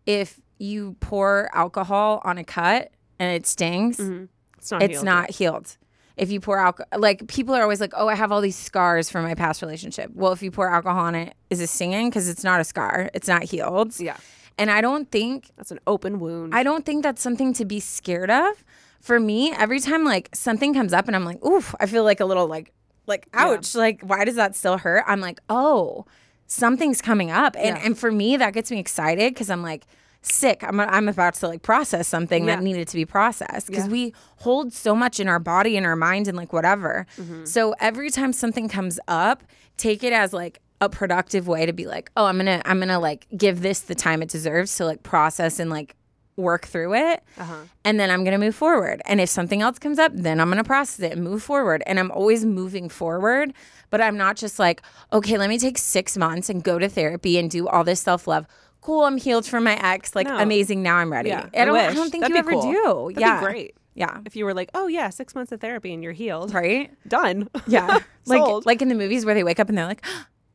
If 0.06 0.40
you 0.58 0.96
pour 1.00 1.50
alcohol 1.54 2.20
on 2.24 2.38
a 2.38 2.44
cut 2.44 2.90
and 3.18 3.34
it 3.34 3.46
stings, 3.46 3.98
mm-hmm. 3.98 4.24
it's 4.56 4.70
not 4.70 4.82
it's 4.82 4.92
healed 4.92 5.04
not 5.04 5.30
healed. 5.30 5.76
If 6.16 6.32
you 6.32 6.40
pour 6.40 6.58
alcohol, 6.58 6.88
like 6.98 7.28
people 7.28 7.54
are 7.54 7.62
always 7.62 7.80
like, 7.80 7.92
"Oh, 7.96 8.08
I 8.08 8.14
have 8.14 8.32
all 8.32 8.40
these 8.40 8.56
scars 8.56 9.08
from 9.08 9.22
my 9.22 9.34
past 9.34 9.62
relationship." 9.62 10.10
Well, 10.14 10.32
if 10.32 10.42
you 10.42 10.50
pour 10.50 10.68
alcohol 10.68 11.04
on 11.04 11.14
it, 11.14 11.34
is 11.48 11.60
it 11.60 11.68
stinging? 11.68 12.08
Because 12.08 12.28
it's 12.28 12.42
not 12.42 12.60
a 12.60 12.64
scar. 12.64 13.10
It's 13.14 13.28
not 13.28 13.44
healed. 13.44 13.98
yeah 14.00 14.16
And 14.58 14.70
I 14.70 14.80
don't 14.80 15.10
think 15.10 15.50
That's 15.56 15.70
an 15.70 15.80
open 15.86 16.18
wound. 16.18 16.54
I 16.54 16.64
don't 16.64 16.84
think 16.84 17.04
that's 17.04 17.22
something 17.22 17.52
to 17.54 17.64
be 17.64 17.78
scared 17.78 18.30
of. 18.30 18.64
For 19.00 19.20
me, 19.20 19.52
every 19.52 19.78
time 19.78 20.04
like 20.04 20.28
something 20.34 20.74
comes 20.74 20.92
up 20.92 21.06
and 21.06 21.14
I'm 21.14 21.24
like, 21.24 21.42
oof, 21.44 21.72
I 21.78 21.86
feel 21.86 22.02
like 22.02 22.18
a 22.18 22.24
little 22.24 22.48
like 22.48 22.72
like 23.06 23.28
ouch, 23.32 23.76
like 23.76 24.02
why 24.02 24.24
does 24.24 24.34
that 24.34 24.56
still 24.56 24.76
hurt? 24.76 25.04
I'm 25.06 25.20
like, 25.20 25.40
oh, 25.48 26.04
something's 26.48 27.00
coming 27.00 27.30
up. 27.30 27.54
And 27.56 27.76
Yeah. 27.76 27.82
and 27.84 27.96
for 27.96 28.10
me 28.10 28.36
that 28.36 28.52
gets 28.54 28.70
me 28.72 28.80
excited 28.80 29.36
cuz 29.36 29.48
I'm 29.50 29.62
like 29.62 29.84
sick. 30.22 30.64
I'm 30.64 30.80
I'm 30.80 31.06
about 31.08 31.34
to 31.34 31.46
like 31.48 31.62
process 31.62 32.08
something 32.08 32.46
that 32.46 32.60
needed 32.62 32.88
to 32.88 32.96
be 32.96 33.04
processed 33.04 33.68
cuz 33.68 33.84
Yeah. 33.86 33.92
we 33.92 34.14
hold 34.38 34.72
so 34.72 34.96
much 34.96 35.20
in 35.20 35.28
our 35.28 35.38
body 35.38 35.76
and 35.76 35.86
our 35.86 35.94
mind 35.94 36.26
and 36.26 36.36
like 36.36 36.52
whatever. 36.52 37.06
Mm-hmm. 37.20 37.44
So 37.44 37.74
every 37.78 38.10
time 38.10 38.32
something 38.32 38.68
comes 38.68 38.98
up, 39.06 39.44
take 39.76 40.02
it 40.02 40.12
as 40.12 40.32
like 40.32 40.58
a 40.80 40.88
productive 40.88 41.46
way 41.48 41.66
to 41.66 41.72
be 41.72 41.86
like, 41.86 42.10
oh, 42.16 42.24
I'm 42.26 42.36
going 42.36 42.46
to 42.46 42.68
I'm 42.68 42.78
going 42.78 42.88
to 42.88 42.98
like 43.00 43.26
give 43.36 43.62
this 43.62 43.80
the 43.80 43.94
time 43.96 44.22
it 44.22 44.28
deserves 44.28 44.74
to 44.76 44.84
like 44.84 45.02
process 45.02 45.58
and 45.58 45.70
like 45.70 45.94
work 46.38 46.66
through 46.66 46.94
it. 46.94 47.22
Uh-huh. 47.36 47.54
And 47.84 48.00
then 48.00 48.10
I'm 48.10 48.24
going 48.24 48.32
to 48.38 48.44
move 48.44 48.54
forward. 48.54 49.02
And 49.04 49.20
if 49.20 49.28
something 49.28 49.60
else 49.60 49.78
comes 49.78 49.98
up, 49.98 50.12
then 50.14 50.40
I'm 50.40 50.48
going 50.48 50.56
to 50.56 50.64
process 50.64 51.00
it 51.00 51.12
and 51.12 51.22
move 51.22 51.42
forward. 51.42 51.82
And 51.86 51.98
I'm 52.00 52.10
always 52.10 52.46
moving 52.46 52.88
forward, 52.88 53.52
but 53.90 54.00
I'm 54.00 54.16
not 54.16 54.36
just 54.36 54.58
like, 54.58 54.80
okay, 55.12 55.36
let 55.36 55.50
me 55.50 55.58
take 55.58 55.76
6 55.76 56.16
months 56.16 56.48
and 56.48 56.62
go 56.62 56.78
to 56.78 56.88
therapy 56.88 57.38
and 57.38 57.50
do 57.50 57.68
all 57.68 57.84
this 57.84 58.00
self-love. 58.00 58.46
Cool, 58.80 59.04
I'm 59.04 59.16
healed 59.18 59.44
from 59.44 59.64
my 59.64 59.74
ex. 59.84 60.14
Like 60.14 60.28
No. 60.28 60.38
amazing, 60.38 60.82
now 60.82 60.96
I'm 60.96 61.12
ready. 61.12 61.30
Yeah, 61.30 61.48
I 61.52 61.64
don't 61.64 61.76
I 61.76 61.88
wish. 61.88 61.96
don't 61.96 62.10
think 62.10 62.22
That'd 62.22 62.34
you 62.34 62.38
ever 62.38 62.52
cool. 62.52 62.62
do. 62.62 63.14
That'd 63.14 63.20
yeah. 63.20 63.40
be 63.40 63.44
great. 63.44 63.74
Yeah. 63.94 64.20
If 64.24 64.36
you 64.36 64.44
were 64.44 64.54
like, 64.54 64.70
oh 64.74 64.86
yeah, 64.86 65.10
six 65.10 65.34
months 65.34 65.50
of 65.50 65.60
therapy 65.60 65.92
and 65.92 66.02
you're 66.04 66.12
healed, 66.12 66.54
Right? 66.54 66.92
done. 67.08 67.50
Yeah. 67.66 67.98
like 68.26 68.64
like 68.64 68.80
in 68.80 68.88
the 68.88 68.94
movies 68.94 69.26
where 69.26 69.34
they 69.34 69.42
wake 69.42 69.58
up 69.58 69.68
and 69.68 69.76
they're 69.76 69.86
like, 69.86 70.04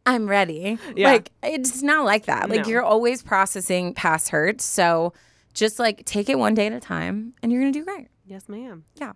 I'm 0.05 0.29
ready. 0.29 0.77
Yeah. 0.95 1.11
Like 1.11 1.31
it's 1.43 1.81
not 1.81 2.05
like 2.05 2.25
that. 2.27 2.49
Like 2.49 2.61
No. 2.63 2.67
you're 2.69 2.81
always 2.83 3.21
processing 3.21 3.93
past 3.93 4.29
hurts. 4.29 4.63
So 4.63 5.13
just 5.53 5.79
like 5.79 6.05
take 6.05 6.29
it 6.29 6.37
one 6.39 6.53
day 6.53 6.67
at 6.67 6.73
a 6.73 6.79
time 6.79 7.33
and 7.41 7.51
you're 7.51 7.61
gonna 7.61 7.71
do 7.71 7.83
great. 7.85 8.07
yes, 8.25 8.47
ma'am. 8.49 8.85
Yeah. 8.95 9.13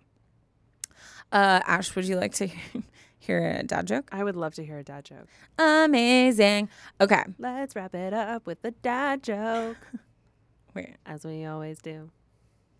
Uh 1.32 1.60
Ash, 1.66 1.94
would 1.94 2.06
you 2.06 2.16
like 2.16 2.32
to 2.34 2.48
hear 3.18 3.44
a 3.60 3.62
dad 3.62 3.86
joke? 3.86 4.08
I 4.12 4.24
would 4.24 4.36
love 4.36 4.54
to 4.54 4.64
hear 4.64 4.78
a 4.78 4.82
dad 4.84 5.04
joke. 5.04 5.28
Amazing. 5.58 6.68
Okay. 7.00 7.24
Let's 7.38 7.76
wrap 7.76 7.94
it 7.94 8.14
up 8.14 8.46
with 8.46 8.62
the 8.62 8.70
dad 8.70 9.22
joke, 9.22 9.76
Wait. 10.74 10.96
as 11.04 11.24
we 11.24 11.44
always 11.44 11.78
do. 11.80 12.10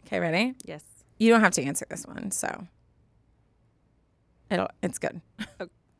Okay, 0.06 0.20
ready? 0.20 0.54
Yes. 0.64 0.82
You 1.18 1.30
don't 1.30 1.40
have 1.42 1.52
to 1.54 1.62
answer 1.62 1.84
this 1.90 2.06
one, 2.06 2.30
so 2.30 2.66
it'll 4.50 4.70
it's 4.82 4.98
good. 4.98 5.20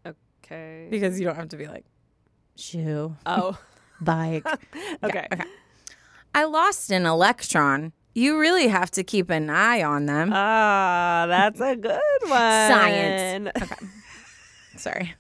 Okay. 0.06 0.86
because 0.90 1.18
you 1.20 1.26
don't 1.26 1.36
have 1.36 1.48
to 1.50 1.56
be 1.56 1.66
like 1.66 1.84
shoe, 2.56 3.14
Oh. 3.26 3.59
bike. 4.00 4.46
Okay. 5.02 5.26
okay. 5.32 5.44
I 6.35 6.45
lost 6.45 6.91
an 6.91 7.07
electron. 7.07 7.93
You 8.14 8.39
really 8.39 8.68
have 8.68 8.91
to 8.93 9.05
keep 9.05 9.31
an 9.31 9.49
eye 9.51 9.83
on 9.83 10.07
them. 10.07 10.31
Ah, 10.33 11.26
that's 11.29 11.61
a 11.61 11.76
good 11.76 12.01
one. 12.22 12.31
Science. 12.31 13.51
Sorry. 14.76 15.14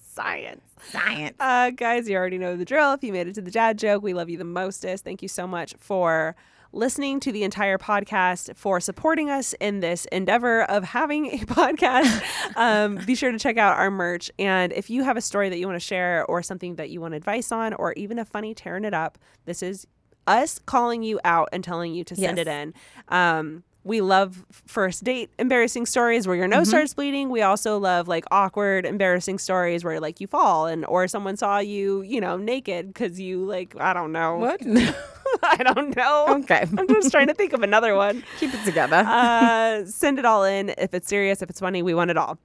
Science. 0.00 0.62
Science. 0.84 1.36
Uh, 1.38 1.70
guys, 1.70 2.08
you 2.08 2.16
already 2.16 2.38
know 2.38 2.56
the 2.56 2.64
drill. 2.64 2.92
If 2.92 3.04
you 3.04 3.12
made 3.12 3.28
it 3.28 3.34
to 3.36 3.40
the 3.42 3.50
dad 3.50 3.78
joke, 3.78 4.02
we 4.02 4.14
love 4.14 4.28
you 4.28 4.36
the 4.38 4.44
mostest. 4.44 5.04
Thank 5.04 5.22
you 5.22 5.28
so 5.28 5.46
much 5.46 5.74
for 5.78 6.34
listening 6.72 7.20
to 7.20 7.32
the 7.32 7.42
entire 7.44 7.78
podcast, 7.78 8.56
for 8.56 8.80
supporting 8.80 9.28
us 9.30 9.54
in 9.60 9.80
this 9.80 10.04
endeavor 10.06 10.62
of 10.62 10.84
having 10.84 11.26
a 11.26 11.38
podcast. 11.44 12.22
um, 12.56 12.96
be 13.06 13.14
sure 13.14 13.30
to 13.32 13.38
check 13.38 13.58
out 13.58 13.76
our 13.78 13.90
merch. 13.90 14.30
And 14.38 14.72
if 14.72 14.88
you 14.90 15.04
have 15.04 15.16
a 15.16 15.20
story 15.20 15.48
that 15.50 15.58
you 15.58 15.66
want 15.66 15.76
to 15.80 15.86
share, 15.86 16.24
or 16.26 16.42
something 16.42 16.76
that 16.76 16.90
you 16.90 17.00
want 17.00 17.14
advice 17.14 17.52
on, 17.52 17.74
or 17.74 17.92
even 17.94 18.18
a 18.18 18.24
funny 18.24 18.54
tearing 18.54 18.84
it 18.84 18.94
up, 18.94 19.18
this 19.44 19.62
is 19.62 19.86
us 20.26 20.58
calling 20.60 21.02
you 21.02 21.18
out 21.24 21.48
and 21.52 21.64
telling 21.64 21.94
you 21.94 22.04
to 22.04 22.14
send 22.16 22.38
Yes. 22.38 22.46
it 22.46 22.50
in. 22.50 22.74
Um, 23.08 23.64
we 23.84 24.00
love 24.00 24.46
first 24.68 25.02
date 25.02 25.30
embarrassing 25.40 25.86
stories 25.86 26.24
where 26.28 26.36
your 26.36 26.46
nose 26.46 26.68
starts 26.68 26.94
bleeding. 26.94 27.30
We 27.30 27.42
also 27.42 27.78
love 27.78 28.06
like 28.06 28.24
awkward 28.30 28.86
embarrassing 28.86 29.40
stories 29.40 29.82
where 29.82 29.98
like 29.98 30.20
you 30.20 30.28
fall 30.28 30.66
and 30.66 30.86
or 30.86 31.08
someone 31.08 31.36
saw 31.36 31.58
you, 31.58 32.02
you 32.02 32.20
know, 32.20 32.36
naked 32.36 32.86
because 32.94 33.18
you 33.18 33.44
like 33.44 33.74
I 33.80 33.92
don't 33.92 34.12
know. 34.12 34.36
What? 34.36 34.60
I 35.58 35.62
don't 35.62 35.94
know. 35.96 36.26
okay. 36.42 36.66
I'm 36.78 36.88
just 36.88 37.10
trying 37.10 37.26
to 37.28 37.34
think 37.34 37.52
of 37.52 37.62
another 37.62 37.94
one. 37.94 38.22
Keep 38.40 38.54
it 38.54 38.64
together. 38.64 39.04
Uh, 39.06 39.84
send 39.86 40.18
it 40.18 40.24
all 40.24 40.44
in. 40.44 40.70
If 40.78 40.94
it's 40.94 41.08
serious, 41.08 41.42
if 41.42 41.50
it's 41.50 41.60
funny, 41.60 41.82
we 41.82 41.94
want 41.94 42.10
it 42.10 42.16
all. 42.16 42.38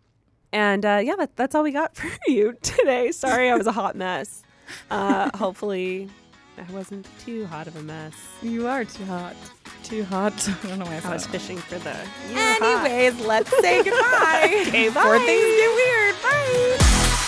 And 0.53 0.85
uh, 0.85 1.01
yeah, 1.03 1.15
that, 1.17 1.35
that's 1.35 1.55
all 1.55 1.63
we 1.63 1.71
got 1.71 1.95
for 1.95 2.09
you 2.27 2.55
today. 2.61 3.11
Sorry, 3.11 3.49
I 3.49 3.55
was 3.55 3.67
a 3.67 3.71
hot 3.71 3.95
mess. 3.95 4.43
Uh, 4.89 5.29
hopefully, 5.37 6.09
I 6.57 6.71
wasn't 6.71 7.07
too 7.23 7.45
hot 7.45 7.67
of 7.67 7.75
a 7.75 7.83
mess. 7.83 8.13
you 8.41 8.67
are 8.67 8.83
too 8.85 9.05
hot. 9.05 9.35
Too 9.83 10.03
hot. 10.03 10.33
I 10.63 10.67
don't 10.67 10.79
know 10.79 10.85
why 10.85 10.99
I 11.03 11.09
I 11.09 11.13
was 11.13 11.27
fishing 11.27 11.57
for 11.57 11.77
the. 11.79 11.95
You're 12.29 12.39
hot. 12.39 12.85
Anyways, 12.87 13.25
let's 13.25 13.49
say 13.61 13.83
goodbye. 13.83 14.65
Okay, 14.67 14.87
Before 14.87 15.19
things 15.19 15.57
get 15.57 15.75
weird. 15.75 16.15
Bye. 16.23 17.23